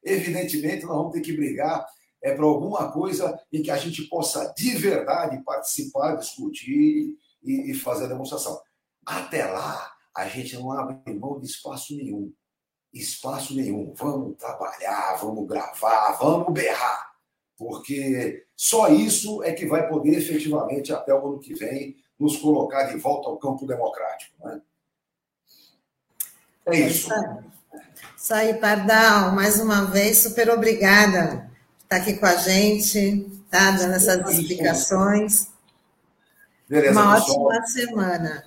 evidentemente, 0.03 0.85
nós 0.85 0.97
vamos 0.97 1.13
ter 1.13 1.21
que 1.21 1.33
brigar 1.33 1.87
é 2.25 2.35
para 2.35 2.47
alguma 2.47 2.91
coisa 2.91 3.39
em 3.53 3.63
que 3.63 3.71
a 3.71 3.77
gente 3.77 4.03
possa 4.05 4.53
de 4.57 4.71
verdade 4.71 5.45
participar, 5.45 6.17
discutir 6.17 7.19
e, 7.43 7.71
e 7.71 7.75
fazer 7.75 8.05
a 8.05 8.09
demonstração. 8.09 8.59
Até 9.05 9.45
lá, 9.45 9.93
a 10.17 10.27
gente 10.27 10.55
não 10.55 10.73
abre 10.73 11.13
mão 11.13 11.39
de 11.39 11.45
espaço 11.45 11.95
nenhum. 11.95 12.33
Espaço 12.91 13.55
nenhum. 13.55 13.93
Vamos 13.95 14.39
trabalhar, 14.39 15.17
vamos 15.17 15.47
gravar, 15.47 16.13
vamos 16.13 16.51
berrar. 16.55 17.13
Porque 17.59 18.47
só 18.57 18.89
isso 18.89 19.43
é 19.43 19.53
que 19.53 19.67
vai 19.67 19.87
poder 19.87 20.17
efetivamente, 20.17 20.95
até 20.95 21.13
o 21.13 21.27
ano 21.27 21.39
que 21.39 21.53
vem, 21.53 21.95
nos 22.19 22.37
colocar 22.37 22.85
de 22.85 22.97
volta 22.99 23.29
ao 23.29 23.39
campo 23.39 23.67
democrático. 23.67 24.35
Né? 24.47 24.61
É 26.67 26.77
isso. 26.81 27.11
Isso 28.17 28.35
aí, 28.35 28.55
Pardal. 28.55 29.33
Mais 29.33 29.61
uma 29.61 29.85
vez, 29.87 30.19
super 30.19 30.51
obrigada 30.51 31.53
está 31.95 31.97
aqui 31.97 32.15
com 32.15 32.27
a 32.27 32.37
gente, 32.37 33.31
tá? 33.51 33.71
Dando 33.73 33.95
essas 33.95 34.39
explicações. 34.39 35.49
Beleza, 36.69 37.01
Uma 37.01 37.15
pessoal. 37.15 37.47
ótima 37.47 37.67
semana. 37.67 38.45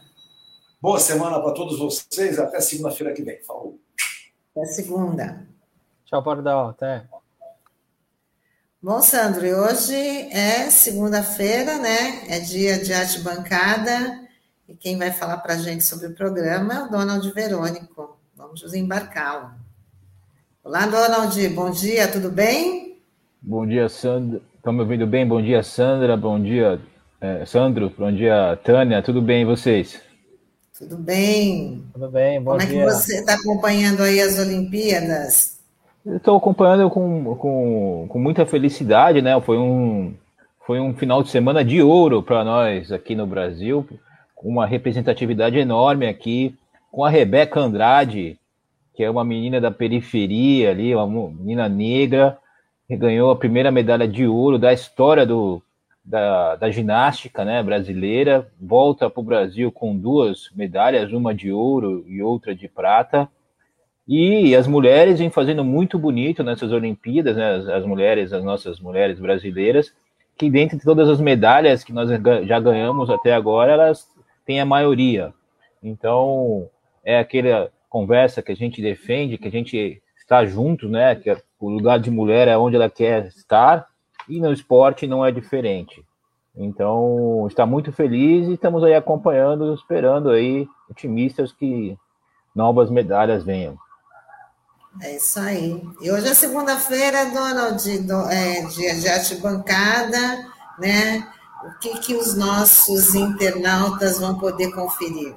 Boa 0.82 1.00
semana 1.00 1.40
para 1.42 1.54
todos 1.54 1.80
vocês. 1.80 2.38
Até 2.40 2.60
segunda-feira 2.60 3.14
que 3.14 3.24
vem. 3.24 3.42
Falou. 3.44 3.80
Até 4.56 4.66
segunda. 4.66 5.48
Tchau, 6.06 6.24
Pardal. 6.24 6.70
Até. 6.70 7.08
Bom, 8.88 9.02
Sandro, 9.02 9.46
e 9.46 9.54
hoje 9.54 9.94
é 10.32 10.70
segunda-feira, 10.70 11.78
né? 11.78 12.24
É 12.30 12.40
dia 12.40 12.82
de 12.82 12.94
arte 12.94 13.20
bancada. 13.20 14.18
E 14.66 14.74
quem 14.74 14.98
vai 14.98 15.12
falar 15.12 15.40
para 15.40 15.56
a 15.56 15.58
gente 15.58 15.84
sobre 15.84 16.08
o 16.08 16.14
programa 16.14 16.74
é 16.74 16.84
o 16.84 16.90
Donald 16.90 17.30
Verônico. 17.34 18.18
Vamos 18.34 18.74
embarcá-lo. 18.74 19.52
Olá, 20.64 20.86
Donald. 20.86 21.50
Bom 21.50 21.70
dia, 21.70 22.08
tudo 22.08 22.32
bem? 22.32 23.02
Bom 23.42 23.68
dia, 23.68 23.90
Sandra. 23.90 24.40
Estão 24.56 24.72
me 24.72 24.80
ouvindo 24.80 25.06
bem? 25.06 25.28
Bom 25.28 25.42
dia, 25.42 25.62
Sandra. 25.64 26.16
Bom 26.16 26.42
dia, 26.42 26.80
é, 27.20 27.46
Sandro. 27.46 27.94
Bom 27.98 28.16
dia, 28.16 28.58
Tânia. 28.64 29.04
Tudo 29.04 29.22
bem 29.22 29.42
e 29.42 29.46
vocês? 29.46 30.00
Tudo 30.80 30.96
bem. 30.96 31.84
Tudo 31.92 32.10
bem, 32.10 32.42
bom 32.42 32.52
Como 32.52 32.66
dia. 32.66 32.70
Como 32.70 32.82
é 32.84 32.86
que 32.86 32.92
você 32.94 33.20
está 33.20 33.34
acompanhando 33.34 34.02
aí 34.02 34.22
as 34.22 34.40
Olimpíadas? 34.40 35.57
Estou 36.16 36.38
acompanhando 36.38 36.90
com, 36.90 37.36
com, 37.36 38.06
com 38.08 38.20
muita 38.20 38.46
felicidade, 38.46 39.22
né? 39.22 39.40
Foi 39.42 39.58
um, 39.58 40.14
foi 40.66 40.80
um 40.80 40.94
final 40.94 41.22
de 41.22 41.30
semana 41.30 41.66
de 41.66 41.82
ouro 41.82 42.24
para 42.24 42.46
nós 42.46 42.94
aqui 42.94 43.14
no 43.14 43.28
Brasil, 43.28 43.86
com 44.34 44.48
uma 44.48 44.66
representatividade 44.66 45.58
enorme 45.58 46.08
aqui, 46.08 46.56
com 46.90 47.04
a 47.04 47.10
Rebeca 47.10 47.60
Andrade, 47.60 48.40
que 48.96 49.04
é 49.04 49.10
uma 49.10 49.26
menina 49.26 49.60
da 49.60 49.70
periferia 49.70 50.72
ali, 50.72 50.96
uma 50.96 51.30
menina 51.30 51.68
negra, 51.68 52.38
ganhou 52.90 53.30
a 53.30 53.36
primeira 53.36 53.70
medalha 53.70 54.08
de 54.08 54.26
ouro 54.26 54.58
da 54.58 54.72
história 54.72 55.26
do, 55.26 55.62
da, 56.06 56.56
da 56.56 56.72
ginástica 56.72 57.44
né, 57.44 57.62
brasileira, 57.62 58.50
volta 58.62 59.10
para 59.10 59.20
o 59.20 59.26
Brasil 59.26 59.74
com 59.74 59.94
duas 59.94 60.50
medalhas, 60.56 61.12
uma 61.12 61.36
de 61.36 61.52
ouro 61.52 62.06
e 62.08 62.22
outra 62.22 62.56
de 62.56 62.70
prata. 62.70 63.28
E 64.08 64.56
as 64.56 64.68
mulheres 64.68 65.20
vêm 65.20 65.30
fazendo 65.30 65.66
muito 65.66 66.00
bonito 66.00 66.44
nessas 66.44 66.72
Olimpíadas, 66.72 67.36
né, 67.36 67.56
as, 67.56 67.68
as 67.68 67.86
mulheres, 67.86 68.32
as 68.32 68.44
nossas 68.44 68.80
mulheres 68.80 69.20
brasileiras, 69.20 69.94
que 70.38 70.50
dentre 70.50 70.80
todas 70.80 71.10
as 71.10 71.20
medalhas 71.20 71.84
que 71.84 71.92
nós 71.92 72.10
já 72.46 72.60
ganhamos 72.60 73.10
até 73.10 73.34
agora, 73.34 73.74
elas 73.74 74.08
têm 74.46 74.62
a 74.62 74.66
maioria. 74.66 75.34
Então, 75.84 76.70
é 77.04 77.20
aquela 77.20 77.70
conversa 77.90 78.42
que 78.42 78.52
a 78.52 78.56
gente 78.56 78.82
defende, 78.82 79.38
que 79.38 79.48
a 79.48 79.52
gente 79.52 80.02
está 80.18 80.46
junto, 80.46 80.88
né? 80.88 81.16
Que 81.16 81.36
o 81.60 81.70
lugar 81.70 82.00
de 82.00 82.12
mulher 82.12 82.48
é 82.48 82.58
onde 82.58 82.76
ela 82.76 82.90
quer 82.90 83.26
estar, 83.28 83.88
e 84.30 84.40
no 84.40 84.54
esporte 84.54 85.08
não 85.08 85.26
é 85.26 85.32
diferente. 85.32 86.04
Então, 86.56 87.46
está 87.48 87.66
muito 87.66 87.92
feliz 87.92 88.48
e 88.48 88.54
estamos 88.54 88.84
aí 88.84 88.94
acompanhando, 88.94 89.74
esperando 89.74 90.30
aí, 90.30 90.68
otimistas 90.90 91.52
que 91.52 91.98
novas 92.56 92.90
medalhas 92.90 93.44
venham. 93.44 93.78
É 95.02 95.16
isso 95.16 95.40
aí. 95.40 95.82
E 96.02 96.12
hoje 96.12 96.28
é 96.28 96.34
segunda-feira, 96.34 97.26
Donald, 97.26 98.00
do, 98.00 98.30
é, 98.30 98.62
dia 98.66 98.96
de 98.96 99.08
arte 99.08 99.36
bancada, 99.36 100.46
né? 100.80 101.28
O 101.64 101.80
que, 101.80 102.00
que 102.00 102.16
os 102.16 102.36
nossos 102.36 103.14
internautas 103.14 104.20
vão 104.20 104.38
poder 104.38 104.72
conferir? 104.72 105.36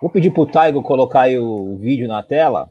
Vou 0.00 0.10
pedir 0.10 0.30
para 0.30 0.42
o 0.42 0.46
Taigo 0.46 0.82
colocar 0.82 1.28
o 1.30 1.76
vídeo 1.76 2.06
na 2.08 2.22
tela. 2.22 2.70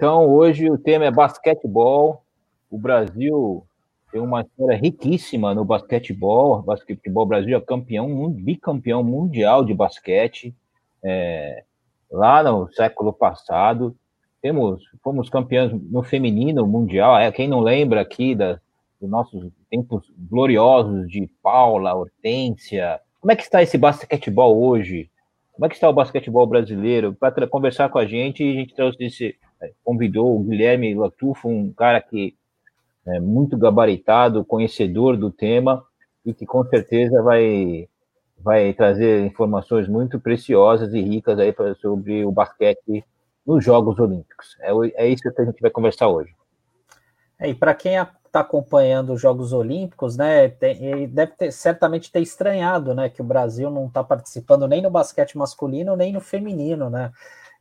Então, 0.00 0.26
hoje 0.32 0.70
o 0.70 0.78
tema 0.78 1.04
é 1.04 1.10
basquetebol. 1.10 2.22
O 2.70 2.78
Brasil 2.78 3.66
tem 4.10 4.18
uma 4.18 4.40
história 4.40 4.74
riquíssima 4.74 5.54
no 5.54 5.62
basquetebol. 5.62 6.60
O 6.60 6.62
basquetebol 6.62 7.26
Brasil 7.26 7.54
é 7.54 7.60
campeão, 7.60 8.30
bicampeão 8.30 9.04
mundial 9.04 9.62
de 9.62 9.74
basquete. 9.74 10.56
É, 11.04 11.64
lá 12.10 12.42
no 12.42 12.72
século 12.72 13.12
passado, 13.12 13.94
temos, 14.40 14.82
fomos 15.04 15.28
campeões 15.28 15.70
no 15.70 16.02
feminino 16.02 16.66
mundial. 16.66 17.18
É, 17.18 17.30
quem 17.30 17.46
não 17.46 17.60
lembra 17.60 18.00
aqui 18.00 18.34
da, 18.34 18.58
dos 18.98 19.10
nossos 19.10 19.52
tempos 19.68 20.10
gloriosos 20.16 21.10
de 21.10 21.28
Paula, 21.42 21.94
Hortência. 21.94 22.98
Como 23.20 23.32
é 23.32 23.36
que 23.36 23.42
está 23.42 23.62
esse 23.62 23.76
basquetebol 23.76 24.62
hoje? 24.62 25.10
Como 25.52 25.66
é 25.66 25.68
que 25.68 25.74
está 25.74 25.90
o 25.90 25.92
basquetebol 25.92 26.46
brasileiro? 26.46 27.12
Para 27.12 27.46
conversar 27.46 27.90
com 27.90 27.98
a 27.98 28.06
gente, 28.06 28.42
a 28.42 28.54
gente 28.54 28.74
trouxe 28.74 29.04
esse, 29.04 29.36
convidou 29.84 30.36
o 30.36 30.42
Guilherme 30.42 30.94
Latufo, 30.94 31.48
um 31.48 31.72
cara 31.72 32.00
que 32.00 32.34
é, 33.06 33.20
muito 33.20 33.56
gabaritado, 33.56 34.44
conhecedor 34.44 35.16
do 35.16 35.30
tema 35.30 35.84
e 36.24 36.34
que 36.34 36.46
com 36.46 36.64
certeza 36.64 37.22
vai, 37.22 37.88
vai 38.38 38.72
trazer 38.74 39.24
informações 39.24 39.88
muito 39.88 40.20
preciosas 40.20 40.92
e 40.92 41.00
ricas 41.00 41.38
aí 41.38 41.52
pra, 41.52 41.74
sobre 41.74 42.24
o 42.24 42.30
basquete 42.30 43.04
nos 43.46 43.64
Jogos 43.64 43.98
Olímpicos. 43.98 44.56
É, 44.60 44.70
é 45.04 45.08
isso 45.08 45.22
que 45.22 45.42
a 45.42 45.44
gente 45.44 45.60
vai 45.60 45.70
conversar 45.70 46.08
hoje. 46.08 46.34
É, 47.38 47.48
e 47.48 47.54
para 47.54 47.74
quem 47.74 47.94
está 47.96 48.40
acompanhando 48.40 49.12
os 49.12 49.20
Jogos 49.20 49.52
Olímpicos, 49.52 50.16
né, 50.16 50.48
tem, 50.48 51.08
deve 51.08 51.32
ter, 51.32 51.50
certamente 51.50 52.12
ter 52.12 52.20
estranhado, 52.20 52.94
né, 52.94 53.08
que 53.08 53.22
o 53.22 53.24
Brasil 53.24 53.70
não 53.70 53.86
está 53.86 54.04
participando 54.04 54.68
nem 54.68 54.82
no 54.82 54.90
basquete 54.90 55.36
masculino 55.36 55.96
nem 55.96 56.12
no 56.12 56.20
feminino, 56.20 56.88
né? 56.90 57.10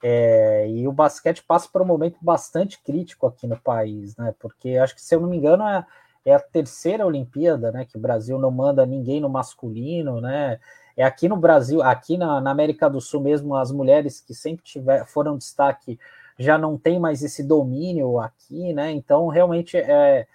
É, 0.01 0.69
e 0.69 0.87
o 0.87 0.91
basquete 0.91 1.43
passa 1.43 1.67
por 1.71 1.81
um 1.81 1.85
momento 1.85 2.17
bastante 2.21 2.81
crítico 2.81 3.27
aqui 3.27 3.45
no 3.47 3.59
país, 3.59 4.15
né? 4.15 4.33
Porque 4.39 4.77
acho 4.77 4.95
que, 4.95 5.01
se 5.01 5.13
eu 5.13 5.19
não 5.19 5.29
me 5.29 5.37
engano, 5.37 5.63
é, 5.63 5.85
é 6.25 6.33
a 6.33 6.39
terceira 6.39 7.05
Olimpíada, 7.05 7.71
né? 7.71 7.85
Que 7.85 7.97
o 7.97 7.99
Brasil 7.99 8.39
não 8.39 8.51
manda 8.51 8.85
ninguém 8.85 9.19
no 9.19 9.29
masculino, 9.29 10.21
né? 10.21 10.59
É 10.95 11.03
aqui 11.03 11.27
no 11.27 11.37
Brasil, 11.37 11.81
aqui 11.81 12.17
na, 12.17 12.41
na 12.41 12.51
América 12.51 12.89
do 12.89 13.01
Sul 13.01 13.21
mesmo, 13.21 13.55
as 13.55 13.71
mulheres 13.71 14.21
que 14.21 14.33
sempre 14.33 14.63
tiver, 14.63 15.05
foram 15.05 15.37
destaque 15.37 15.99
já 16.39 16.57
não 16.57 16.77
tem 16.77 16.97
mais 16.97 17.21
esse 17.21 17.43
domínio 17.43 18.17
aqui, 18.17 18.73
né? 18.73 18.91
Então, 18.91 19.27
realmente 19.27 19.75
é, 19.75 20.25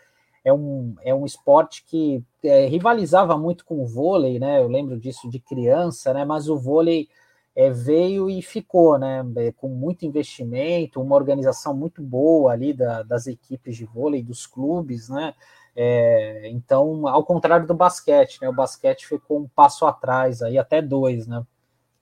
é, 0.44 0.52
um, 0.52 0.94
é 1.02 1.14
um 1.14 1.24
esporte 1.24 1.82
que 1.86 2.22
é, 2.42 2.66
rivalizava 2.66 3.38
muito 3.38 3.64
com 3.64 3.82
o 3.82 3.86
vôlei, 3.86 4.38
né? 4.38 4.60
Eu 4.60 4.68
lembro 4.68 5.00
disso 5.00 5.30
de 5.30 5.38
criança, 5.38 6.12
né? 6.12 6.24
Mas 6.24 6.48
o 6.48 6.58
vôlei 6.58 7.08
é, 7.56 7.70
veio 7.70 8.28
e 8.28 8.42
ficou, 8.42 8.98
né? 8.98 9.24
É, 9.36 9.52
com 9.52 9.68
muito 9.68 10.04
investimento, 10.04 11.00
uma 11.00 11.14
organização 11.14 11.74
muito 11.74 12.02
boa 12.02 12.52
ali 12.52 12.72
da, 12.72 13.02
das 13.02 13.26
equipes 13.26 13.76
de 13.76 13.84
vôlei, 13.84 14.22
dos 14.22 14.46
clubes, 14.46 15.08
né? 15.08 15.34
É, 15.76 16.48
então, 16.50 17.06
ao 17.06 17.24
contrário 17.24 17.66
do 17.66 17.74
basquete, 17.74 18.38
né? 18.40 18.48
O 18.48 18.54
basquete 18.54 19.06
ficou 19.06 19.38
um 19.38 19.48
passo 19.48 19.86
atrás, 19.86 20.42
aí 20.42 20.58
até 20.58 20.82
dois, 20.82 21.26
né? 21.26 21.44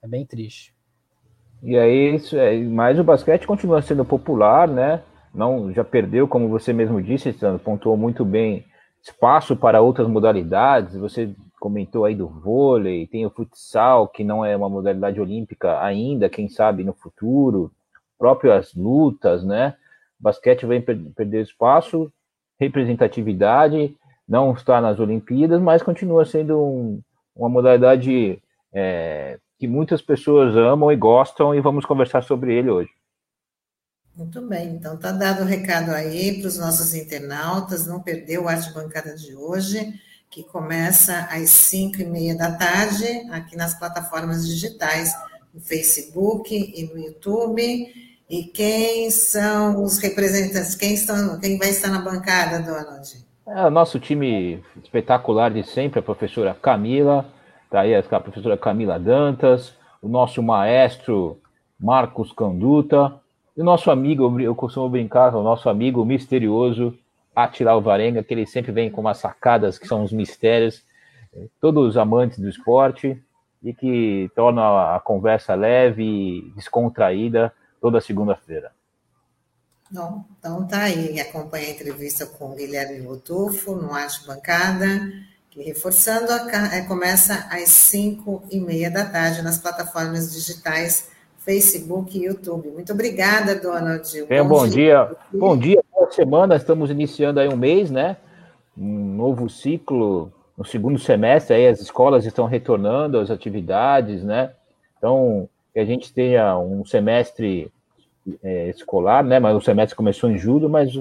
É 0.03 0.09
bem 0.09 0.25
triste. 0.25 0.75
E 1.63 1.79
aí, 1.79 2.21
é, 2.33 2.59
mas 2.65 2.99
o 2.99 3.05
basquete 3.05 3.47
continua 3.47 3.83
sendo 3.83 4.05
popular, 4.05 4.67
né? 4.67 5.03
Não, 5.35 5.73
já 5.73 5.85
perdeu, 5.85 6.27
como 6.27 6.49
você 6.49 6.73
mesmo 6.73 7.01
disse, 7.01 7.35
pontuou 7.65 7.97
muito 7.97 8.25
bem, 8.25 8.67
espaço 9.03 9.57
para 9.57 9.81
outras 9.81 10.09
modalidades. 10.09 10.97
Você 10.97 11.35
comentou 11.63 12.05
aí 12.05 12.17
do 12.17 12.27
vôlei, 12.27 13.07
tem 13.07 13.25
o 13.25 13.31
futsal, 13.31 14.09
que 14.09 14.25
não 14.25 14.45
é 14.45 14.57
uma 14.57 14.69
modalidade 14.69 15.21
olímpica 15.21 15.81
ainda, 15.81 16.29
quem 16.29 16.49
sabe 16.49 16.83
no 16.83 16.93
futuro, 16.93 17.71
próprias 18.19 18.75
lutas, 18.75 19.45
né? 19.45 19.77
Basquete 20.19 20.67
vem 20.67 20.83
perder 20.83 21.41
espaço, 21.41 22.13
representatividade, 22.59 23.97
não 24.29 24.53
está 24.55 24.81
nas 24.81 24.99
Olimpíadas, 24.99 25.63
mas 25.63 25.85
continua 25.85 26.25
sendo 26.25 26.61
um, 26.61 27.01
uma 27.33 27.49
modalidade 27.49 28.43
é, 28.73 29.39
que 29.57 29.69
muitas 29.69 30.03
pessoas 30.03 30.57
amam 30.57 30.91
e 30.91 30.97
gostam, 30.97 31.55
e 31.55 31.61
vamos 31.61 31.87
conversar 31.87 32.25
sobre 32.25 32.53
ele 32.53 32.71
hoje. 32.71 32.91
Muito 34.17 34.43
bem, 34.49 34.75
então 34.75 34.99
tá 34.99 35.13
dado 35.13 35.43
o 35.43 35.47
recado 35.47 35.93
aí 35.93 36.41
para 36.41 36.49
os 36.49 36.59
nossos 36.59 36.93
internautas, 36.93 37.87
não 37.87 38.03
perdeu 38.03 38.43
o 38.43 38.49
Arte 38.49 38.73
Bancada 38.73 39.15
de 39.15 39.37
hoje, 39.37 39.95
que 40.33 40.43
começa 40.43 41.29
às 41.31 41.51
5 41.51 42.01
e 42.01 42.07
meia 42.07 42.35
da 42.35 42.53
tarde, 42.53 43.05
aqui 43.31 43.55
nas 43.55 43.79
plataformas 43.79 44.49
digitais, 44.49 45.13
no 45.53 45.61
Facebook 45.61 46.51
e 46.51 46.85
no 46.87 46.99
YouTube. 46.99 47.63
E 48.31 48.45
quem 48.45 49.11
são 49.11 49.85
os 49.85 49.99
representantes? 49.99 50.75
Quem, 50.75 50.95
estão, 50.95 51.39
quem 51.39 51.59
vai 51.59 51.69
estar 51.69 51.89
na 51.89 52.01
bancada, 52.01 52.61
Donald? 52.61 53.27
É 53.47 53.67
o 53.67 53.71
nosso 53.71 54.01
time 54.01 54.65
espetacular 54.83 55.51
de 55.51 55.65
sempre, 55.65 56.01
a 56.01 56.03
professora 56.03 56.55
Camila, 56.55 57.27
tá 57.71 57.81
aí 57.81 57.95
a 57.95 58.03
professora 58.03 58.57
Camila 58.57 58.99
Dantas, 58.99 59.75
o 60.01 60.09
nosso 60.09 60.43
maestro 60.43 61.39
Marcos 61.79 62.33
Canduta, 62.33 63.21
e 63.55 63.61
o 63.61 63.65
nosso 63.65 63.91
amigo, 63.91 64.41
eu 64.41 64.55
costumo 64.55 64.89
brincar, 64.89 65.35
o 65.35 65.43
nosso 65.43 65.69
amigo 65.69 66.03
misterioso 66.07 66.97
Atila 67.35 67.73
Alvarenga, 67.73 68.23
que 68.23 68.35
ele 68.35 68.47
sempre 68.47 68.73
vem 68.73 68.91
com 68.91 69.01
umas 69.01 69.19
sacadas 69.19 69.79
que 69.79 69.87
são 69.87 70.03
os 70.03 70.13
mistérios, 70.13 70.85
todos 71.61 71.89
os 71.89 71.97
amantes 71.97 72.39
do 72.39 72.49
esporte, 72.49 73.23
e 73.63 73.73
que 73.73 74.31
torna 74.35 74.97
a 74.97 75.01
conversa 75.01 75.55
leve 75.55 76.03
e 76.03 76.53
descontraída 76.57 77.53
toda 77.81 78.01
segunda-feira. 78.01 78.73
Bom, 79.91 80.25
então 80.39 80.67
tá 80.67 80.85
aí, 80.85 81.21
acompanha 81.21 81.69
a 81.69 81.71
entrevista 81.71 82.27
com 82.27 82.55
Guilherme 82.55 83.03
Botufo, 83.03 83.75
no 83.75 83.93
Arte 83.93 84.27
Bancada, 84.27 84.87
que 85.51 85.63
reforçando, 85.63 86.33
a, 86.33 86.83
começa 86.87 87.47
às 87.51 87.69
5 87.69 88.45
e 88.51 88.59
meia 88.59 88.91
da 88.91 89.05
tarde 89.05 89.43
nas 89.43 89.59
plataformas 89.59 90.33
digitais 90.33 91.12
Facebook 91.45 92.17
e 92.17 92.25
YouTube. 92.25 92.69
Muito 92.69 92.93
obrigada, 92.93 93.55
Donald. 93.57 94.25
Bem, 94.27 94.43
bom, 94.43 94.49
bom 94.49 94.69
dia. 94.69 95.05
dia. 95.05 95.17
Bom 95.33 95.57
dia, 95.57 95.85
boa 95.93 96.11
semana. 96.11 96.57
Estamos 96.57 96.91
iniciando 96.91 97.41
aí 97.41 97.49
um 97.49 97.57
mês, 97.57 97.91
né? 97.91 98.17
Um 98.79 99.17
novo 99.17 99.49
ciclo 99.49 100.33
no 100.57 100.65
segundo 100.65 100.99
semestre, 100.99 101.57
aí 101.57 101.67
as 101.67 101.81
escolas 101.81 102.25
estão 102.25 102.47
retornando 102.47 103.19
às 103.19 103.31
atividades, 103.31 104.23
né? 104.23 104.53
Então, 104.97 105.49
que 105.73 105.81
a 105.81 105.85
gente 105.85 106.13
tenha 106.13 106.57
um 106.59 106.85
semestre 106.85 107.71
é, 108.43 108.69
escolar, 108.69 109.25
né? 109.25 109.41
Mas 109.41 109.57
o 109.57 109.61
semestre 109.61 109.97
começou 109.97 110.31
em 110.31 110.39
julho, 110.39 110.71
mas 110.71 110.93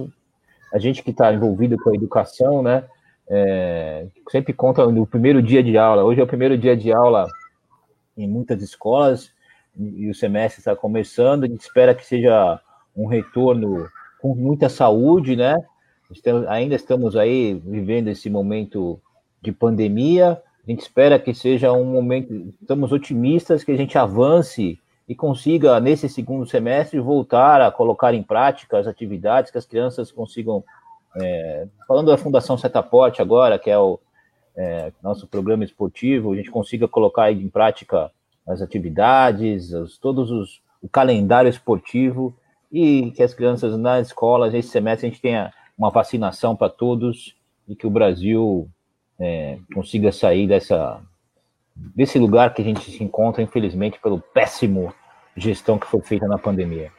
a 0.73 0.79
gente 0.79 1.03
que 1.03 1.11
está 1.11 1.31
envolvido 1.31 1.77
com 1.77 1.91
a 1.91 1.95
educação, 1.95 2.63
né? 2.63 2.83
É, 3.29 4.07
sempre 4.31 4.53
conta 4.53 4.85
no 4.87 5.05
primeiro 5.05 5.41
dia 5.41 5.61
de 5.61 5.77
aula. 5.77 6.03
Hoje 6.03 6.19
é 6.19 6.23
o 6.23 6.27
primeiro 6.27 6.57
dia 6.57 6.75
de 6.75 6.91
aula 6.91 7.27
em 8.17 8.27
muitas 8.27 8.61
escolas 8.61 9.31
e 9.77 10.09
o 10.09 10.15
semestre 10.15 10.59
está 10.59 10.75
começando. 10.75 11.43
A 11.43 11.47
gente 11.47 11.61
espera 11.61 11.95
que 11.95 12.05
seja 12.05 12.59
um 12.95 13.07
retorno 13.07 13.87
com 14.21 14.35
muita 14.35 14.69
saúde, 14.69 15.35
né? 15.35 15.55
Estamos, 16.11 16.47
ainda 16.47 16.75
estamos 16.75 17.15
aí 17.15 17.53
vivendo 17.65 18.09
esse 18.09 18.29
momento 18.29 18.99
de 19.41 19.51
pandemia, 19.51 20.41
a 20.67 20.71
gente 20.71 20.81
espera 20.81 21.17
que 21.17 21.33
seja 21.33 21.71
um 21.71 21.85
momento, 21.85 22.53
estamos 22.61 22.91
otimistas 22.91 23.63
que 23.63 23.71
a 23.71 23.75
gente 23.75 23.97
avance 23.97 24.79
e 25.07 25.15
consiga, 25.15 25.79
nesse 25.79 26.07
segundo 26.07 26.45
semestre, 26.45 26.99
voltar 26.99 27.59
a 27.61 27.71
colocar 27.71 28.13
em 28.13 28.21
prática 28.21 28.77
as 28.77 28.87
atividades, 28.87 29.51
que 29.51 29.57
as 29.57 29.65
crianças 29.65 30.11
consigam. 30.11 30.63
É, 31.17 31.67
falando 31.85 32.09
da 32.09 32.17
Fundação 32.17 32.57
Setaporte 32.57 33.21
agora, 33.21 33.59
que 33.59 33.69
é 33.69 33.77
o 33.77 33.99
é, 34.55 34.93
nosso 35.03 35.27
programa 35.27 35.65
esportivo, 35.65 36.31
a 36.31 36.35
gente 36.37 36.51
consiga 36.51 36.87
colocar 36.87 37.31
em 37.31 37.49
prática 37.49 38.11
as 38.47 38.61
atividades, 38.61 39.71
os, 39.71 39.97
todos 39.97 40.31
os, 40.31 40.61
o 40.81 40.89
calendário 40.89 41.49
esportivo 41.49 42.35
e 42.71 43.11
que 43.11 43.23
as 43.23 43.33
crianças 43.33 43.77
nas 43.77 44.07
escolas, 44.07 44.53
esse 44.53 44.69
semestre, 44.69 45.07
a 45.07 45.09
gente 45.09 45.21
tenha 45.21 45.53
uma 45.77 45.89
vacinação 45.89 46.55
para 46.55 46.69
todos 46.69 47.35
e 47.67 47.75
que 47.75 47.87
o 47.87 47.91
Brasil 47.91 48.69
é, 49.19 49.57
consiga 49.73 50.11
sair 50.11 50.47
dessa 50.47 51.01
desse 51.73 52.19
lugar 52.19 52.53
que 52.53 52.61
a 52.61 52.65
gente 52.65 52.91
se 52.91 53.03
encontra, 53.03 53.41
infelizmente, 53.41 53.99
pelo 53.99 54.19
péssimo 54.19 54.93
gestão 55.35 55.79
que 55.79 55.87
foi 55.87 56.01
feita 56.01 56.27
na 56.27 56.37
pandemia. 56.37 56.91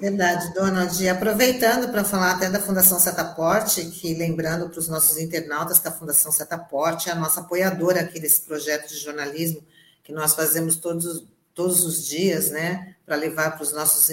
Verdade, 0.00 0.52
Donald. 0.54 1.02
E 1.02 1.08
aproveitando 1.08 1.90
para 1.92 2.02
falar 2.02 2.32
até 2.32 2.50
da 2.50 2.58
Fundação 2.58 2.98
Setaporte, 2.98 3.84
que 3.86 4.14
lembrando 4.14 4.68
para 4.68 4.78
os 4.78 4.88
nossos 4.88 5.18
internautas 5.18 5.78
que 5.78 5.86
a 5.86 5.92
Fundação 5.92 6.32
Setaporte 6.32 7.08
é 7.08 7.12
a 7.12 7.14
nossa 7.14 7.40
apoiadora 7.40 8.00
aqui 8.00 8.18
desse 8.18 8.40
projeto 8.40 8.88
de 8.88 8.96
jornalismo 8.96 9.62
que 10.04 10.12
nós 10.12 10.34
fazemos 10.34 10.76
todos, 10.76 11.24
todos 11.54 11.82
os 11.84 12.06
dias, 12.06 12.50
né, 12.50 12.94
para 13.06 13.16
levar 13.16 13.52
para 13.52 13.62
os 13.62 13.72
nossos 13.72 14.10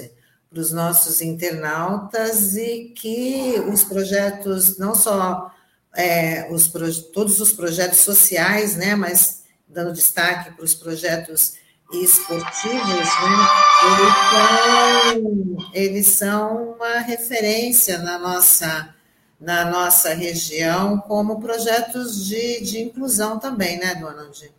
para 0.50 0.60
os 0.60 0.72
nossos 0.72 1.22
internautas 1.22 2.58
e 2.58 2.94
que 2.94 3.56
os 3.72 3.86
projetos 3.86 4.78
não 4.78 4.94
só 4.94 5.50
é, 5.96 6.50
os, 6.52 6.68
todos 7.14 7.40
os 7.40 7.54
projetos 7.54 8.00
sociais, 8.00 8.76
né, 8.76 8.94
mas 8.96 9.44
dando 9.66 9.94
destaque 9.94 10.52
para 10.52 10.66
os 10.66 10.76
projetos 10.76 11.54
esportivos, 11.94 12.86
né, 12.86 13.48
então, 15.14 15.72
eles 15.74 16.08
são 16.08 16.74
uma 16.74 17.00
referência 17.00 17.98
na 18.00 18.20
nossa, 18.20 18.94
na 19.40 19.64
nossa 19.64 20.14
região 20.14 21.00
como 21.00 21.40
projetos 21.40 22.26
de, 22.28 22.60
de 22.60 22.82
inclusão 22.82 23.40
também, 23.40 23.80
né, 23.80 23.96
Donald? 23.96 24.52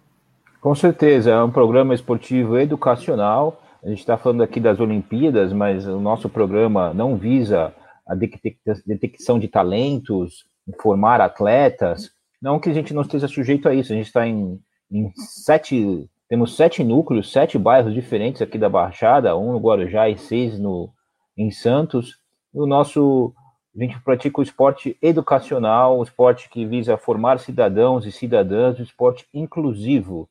Com 0.62 0.76
certeza, 0.76 1.32
é 1.32 1.42
um 1.42 1.50
programa 1.50 1.92
esportivo 1.92 2.56
educacional. 2.56 3.60
A 3.82 3.88
gente 3.88 3.98
está 3.98 4.16
falando 4.16 4.44
aqui 4.44 4.60
das 4.60 4.78
Olimpíadas, 4.78 5.52
mas 5.52 5.88
o 5.88 5.98
nosso 5.98 6.28
programa 6.28 6.94
não 6.94 7.16
visa 7.16 7.74
a 8.06 8.14
detecção 8.14 9.40
de 9.40 9.48
talentos, 9.48 10.44
formar 10.80 11.20
atletas. 11.20 12.12
Não 12.40 12.60
que 12.60 12.70
a 12.70 12.72
gente 12.72 12.94
não 12.94 13.02
esteja 13.02 13.26
sujeito 13.26 13.68
a 13.68 13.74
isso, 13.74 13.92
a 13.92 13.96
gente 13.96 14.06
está 14.06 14.24
em, 14.24 14.56
em, 14.88 15.10
sete, 15.16 16.08
temos 16.28 16.54
sete 16.54 16.84
núcleos, 16.84 17.32
sete 17.32 17.58
bairros 17.58 17.92
diferentes 17.92 18.40
aqui 18.40 18.56
da 18.56 18.68
Baixada, 18.68 19.36
um 19.36 19.50
no 19.50 19.58
Guarujá 19.58 20.08
e 20.08 20.16
seis 20.16 20.60
no, 20.60 20.90
em 21.36 21.50
Santos. 21.50 22.20
o 22.54 22.66
nosso, 22.66 23.34
a 23.76 23.82
gente 23.82 24.00
pratica 24.00 24.38
o 24.38 24.44
esporte 24.44 24.96
educacional, 25.02 25.98
o 25.98 26.04
esporte 26.04 26.48
que 26.48 26.64
visa 26.64 26.96
formar 26.96 27.40
cidadãos 27.40 28.06
e 28.06 28.12
cidadãs, 28.12 28.78
o 28.78 28.82
esporte 28.82 29.26
inclusivo, 29.34 30.28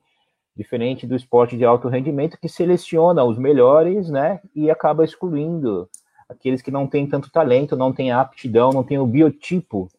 diferente 0.56 1.08
do 1.08 1.16
esporte 1.16 1.58
de 1.58 1.66
alto 1.66 1.88
rendimento 1.88 2.38
que 2.39 2.49
seleciona 2.49 3.24
os 3.24 3.38
melhores, 3.38 4.10
né, 4.10 4.39
e 4.56 4.70
acaba 4.70 5.04
excluindo 5.04 5.89
aqueles 6.28 6.62
que 6.62 6.72
não 6.72 6.88
têm 6.88 7.08
tanto 7.08 7.32
talento, 7.32 7.76
não 7.76 7.91
têm 7.91 8.12
aptidão, 8.12 8.72
não 8.72 8.84
têm 8.84 8.97
o 8.97 9.06
biotipo 9.06 9.89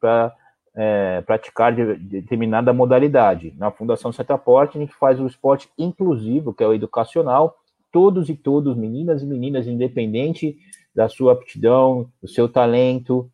para 0.00 0.34
é, 0.74 1.20
praticar 1.22 1.74
de, 1.74 1.96
de 1.96 2.20
determinada 2.20 2.72
modalidade. 2.72 3.54
Na 3.56 3.70
Fundação 3.70 4.12
Setaporte, 4.12 4.76
a 4.76 4.80
gente 4.80 4.94
faz 4.94 5.20
o 5.20 5.26
esporte 5.26 5.68
inclusivo, 5.78 6.52
que 6.52 6.64
é 6.64 6.66
o 6.66 6.74
educacional, 6.74 7.56
todos 7.92 8.28
e 8.28 8.34
todos, 8.34 8.76
meninas 8.76 9.22
e 9.22 9.26
meninas, 9.26 9.66
independente 9.66 10.56
da 10.94 11.08
sua 11.08 11.32
aptidão, 11.32 12.08
do 12.20 12.28
seu 12.28 12.48
talento, 12.48 13.30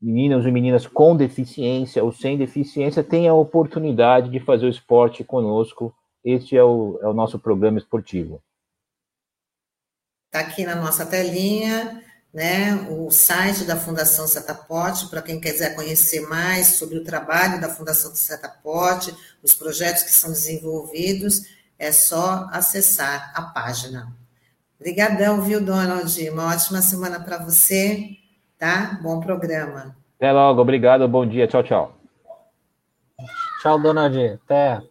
meninos 0.00 0.46
e 0.46 0.50
meninas 0.50 0.86
com 0.86 1.16
deficiência 1.16 2.02
ou 2.02 2.12
sem 2.12 2.38
deficiência 2.38 3.02
tenham 3.02 3.36
a 3.36 3.40
oportunidade 3.40 4.30
de 4.30 4.40
fazer 4.40 4.66
o 4.66 4.70
esporte 4.70 5.24
conosco. 5.24 5.94
Este 6.24 6.56
é 6.56 6.62
o, 6.62 6.98
é 7.02 7.08
o 7.08 7.12
nosso 7.12 7.38
programa 7.38 7.78
esportivo. 7.78 8.42
Está 10.26 10.40
aqui 10.40 10.64
na 10.64 10.76
nossa 10.76 11.06
telinha, 11.06 12.02
né, 12.32 12.86
o 12.90 13.10
site 13.10 13.64
da 13.64 13.76
Fundação 13.76 14.26
Setaporte, 14.26 15.08
para 15.08 15.22
quem 15.22 15.40
quiser 15.40 15.74
conhecer 15.74 16.20
mais 16.28 16.74
sobre 16.74 16.98
o 16.98 17.04
trabalho 17.04 17.60
da 17.60 17.70
Fundação 17.70 18.14
Setaporte, 18.14 19.14
os 19.42 19.54
projetos 19.54 20.02
que 20.02 20.12
são 20.12 20.30
desenvolvidos, 20.30 21.42
é 21.78 21.90
só 21.90 22.48
acessar 22.52 23.32
a 23.34 23.42
página. 23.42 24.12
Obrigadão, 24.78 25.40
viu, 25.40 25.60
Donald? 25.60 26.28
Uma 26.28 26.52
ótima 26.52 26.82
semana 26.82 27.18
para 27.18 27.38
você, 27.38 28.18
tá? 28.58 28.98
Bom 29.02 29.20
programa. 29.20 29.96
Até 30.16 30.32
logo, 30.32 30.60
obrigado, 30.60 31.06
bom 31.06 31.26
dia, 31.26 31.46
tchau, 31.46 31.62
tchau. 31.62 31.98
Tchau, 33.62 33.80
Donald, 33.80 34.16
até. 34.44 34.82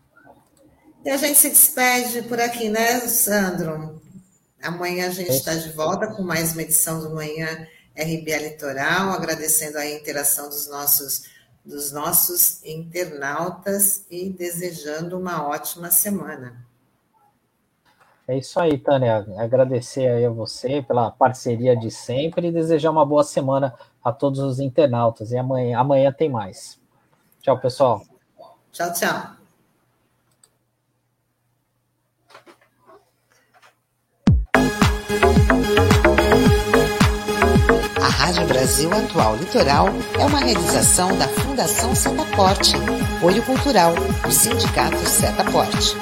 E 1.05 1.09
a 1.09 1.17
gente 1.17 1.37
se 1.37 1.49
despede 1.49 2.21
por 2.23 2.39
aqui, 2.39 2.69
né, 2.69 2.99
Sandro? 3.01 4.01
Amanhã 4.61 5.07
a 5.07 5.11
gente 5.11 5.31
está 5.31 5.53
de 5.53 5.71
volta 5.71 6.07
com 6.07 6.23
mais 6.23 6.53
uma 6.53 6.63
edição 6.63 6.99
do 6.99 7.13
Manhã 7.13 7.67
RBA 7.95 8.37
Litoral, 8.37 9.11
agradecendo 9.11 9.77
a 9.77 9.89
interação 9.89 10.49
dos 10.49 10.67
nossos, 10.67 11.23
dos 11.63 11.91
nossos 11.91 12.63
internautas 12.63 14.05
e 14.11 14.29
desejando 14.29 15.17
uma 15.17 15.47
ótima 15.47 15.91
semana. 15.91 16.66
É 18.27 18.37
isso 18.37 18.59
aí, 18.59 18.77
Tânia. 18.77 19.25
Agradecer 19.37 20.05
aí 20.05 20.25
a 20.25 20.29
você 20.29 20.81
pela 20.81 21.09
parceria 21.09 21.77
de 21.77 21.89
sempre 21.89 22.47
e 22.47 22.51
desejar 22.51 22.91
uma 22.91 23.05
boa 23.05 23.23
semana 23.23 23.73
a 24.03 24.11
todos 24.11 24.39
os 24.39 24.59
internautas. 24.59 25.31
E 25.31 25.37
amanhã, 25.37 25.79
amanhã 25.79 26.11
tem 26.11 26.29
mais. 26.29 26.77
Tchau, 27.41 27.57
pessoal. 27.57 28.01
Tchau, 28.73 28.91
tchau. 28.91 29.37
A 38.01 38.09
Rádio 38.09 38.45
Brasil 38.45 38.91
Atual 38.93 39.37
Litoral 39.37 39.87
é 40.19 40.25
uma 40.25 40.39
realização 40.39 41.17
da 41.17 41.29
Fundação 41.29 41.95
Setaporte, 41.95 42.73
Olho 43.23 43.41
Cultural, 43.45 43.93
do 43.95 44.31
Sindicato 44.31 44.97
Setaporte. 44.97 45.95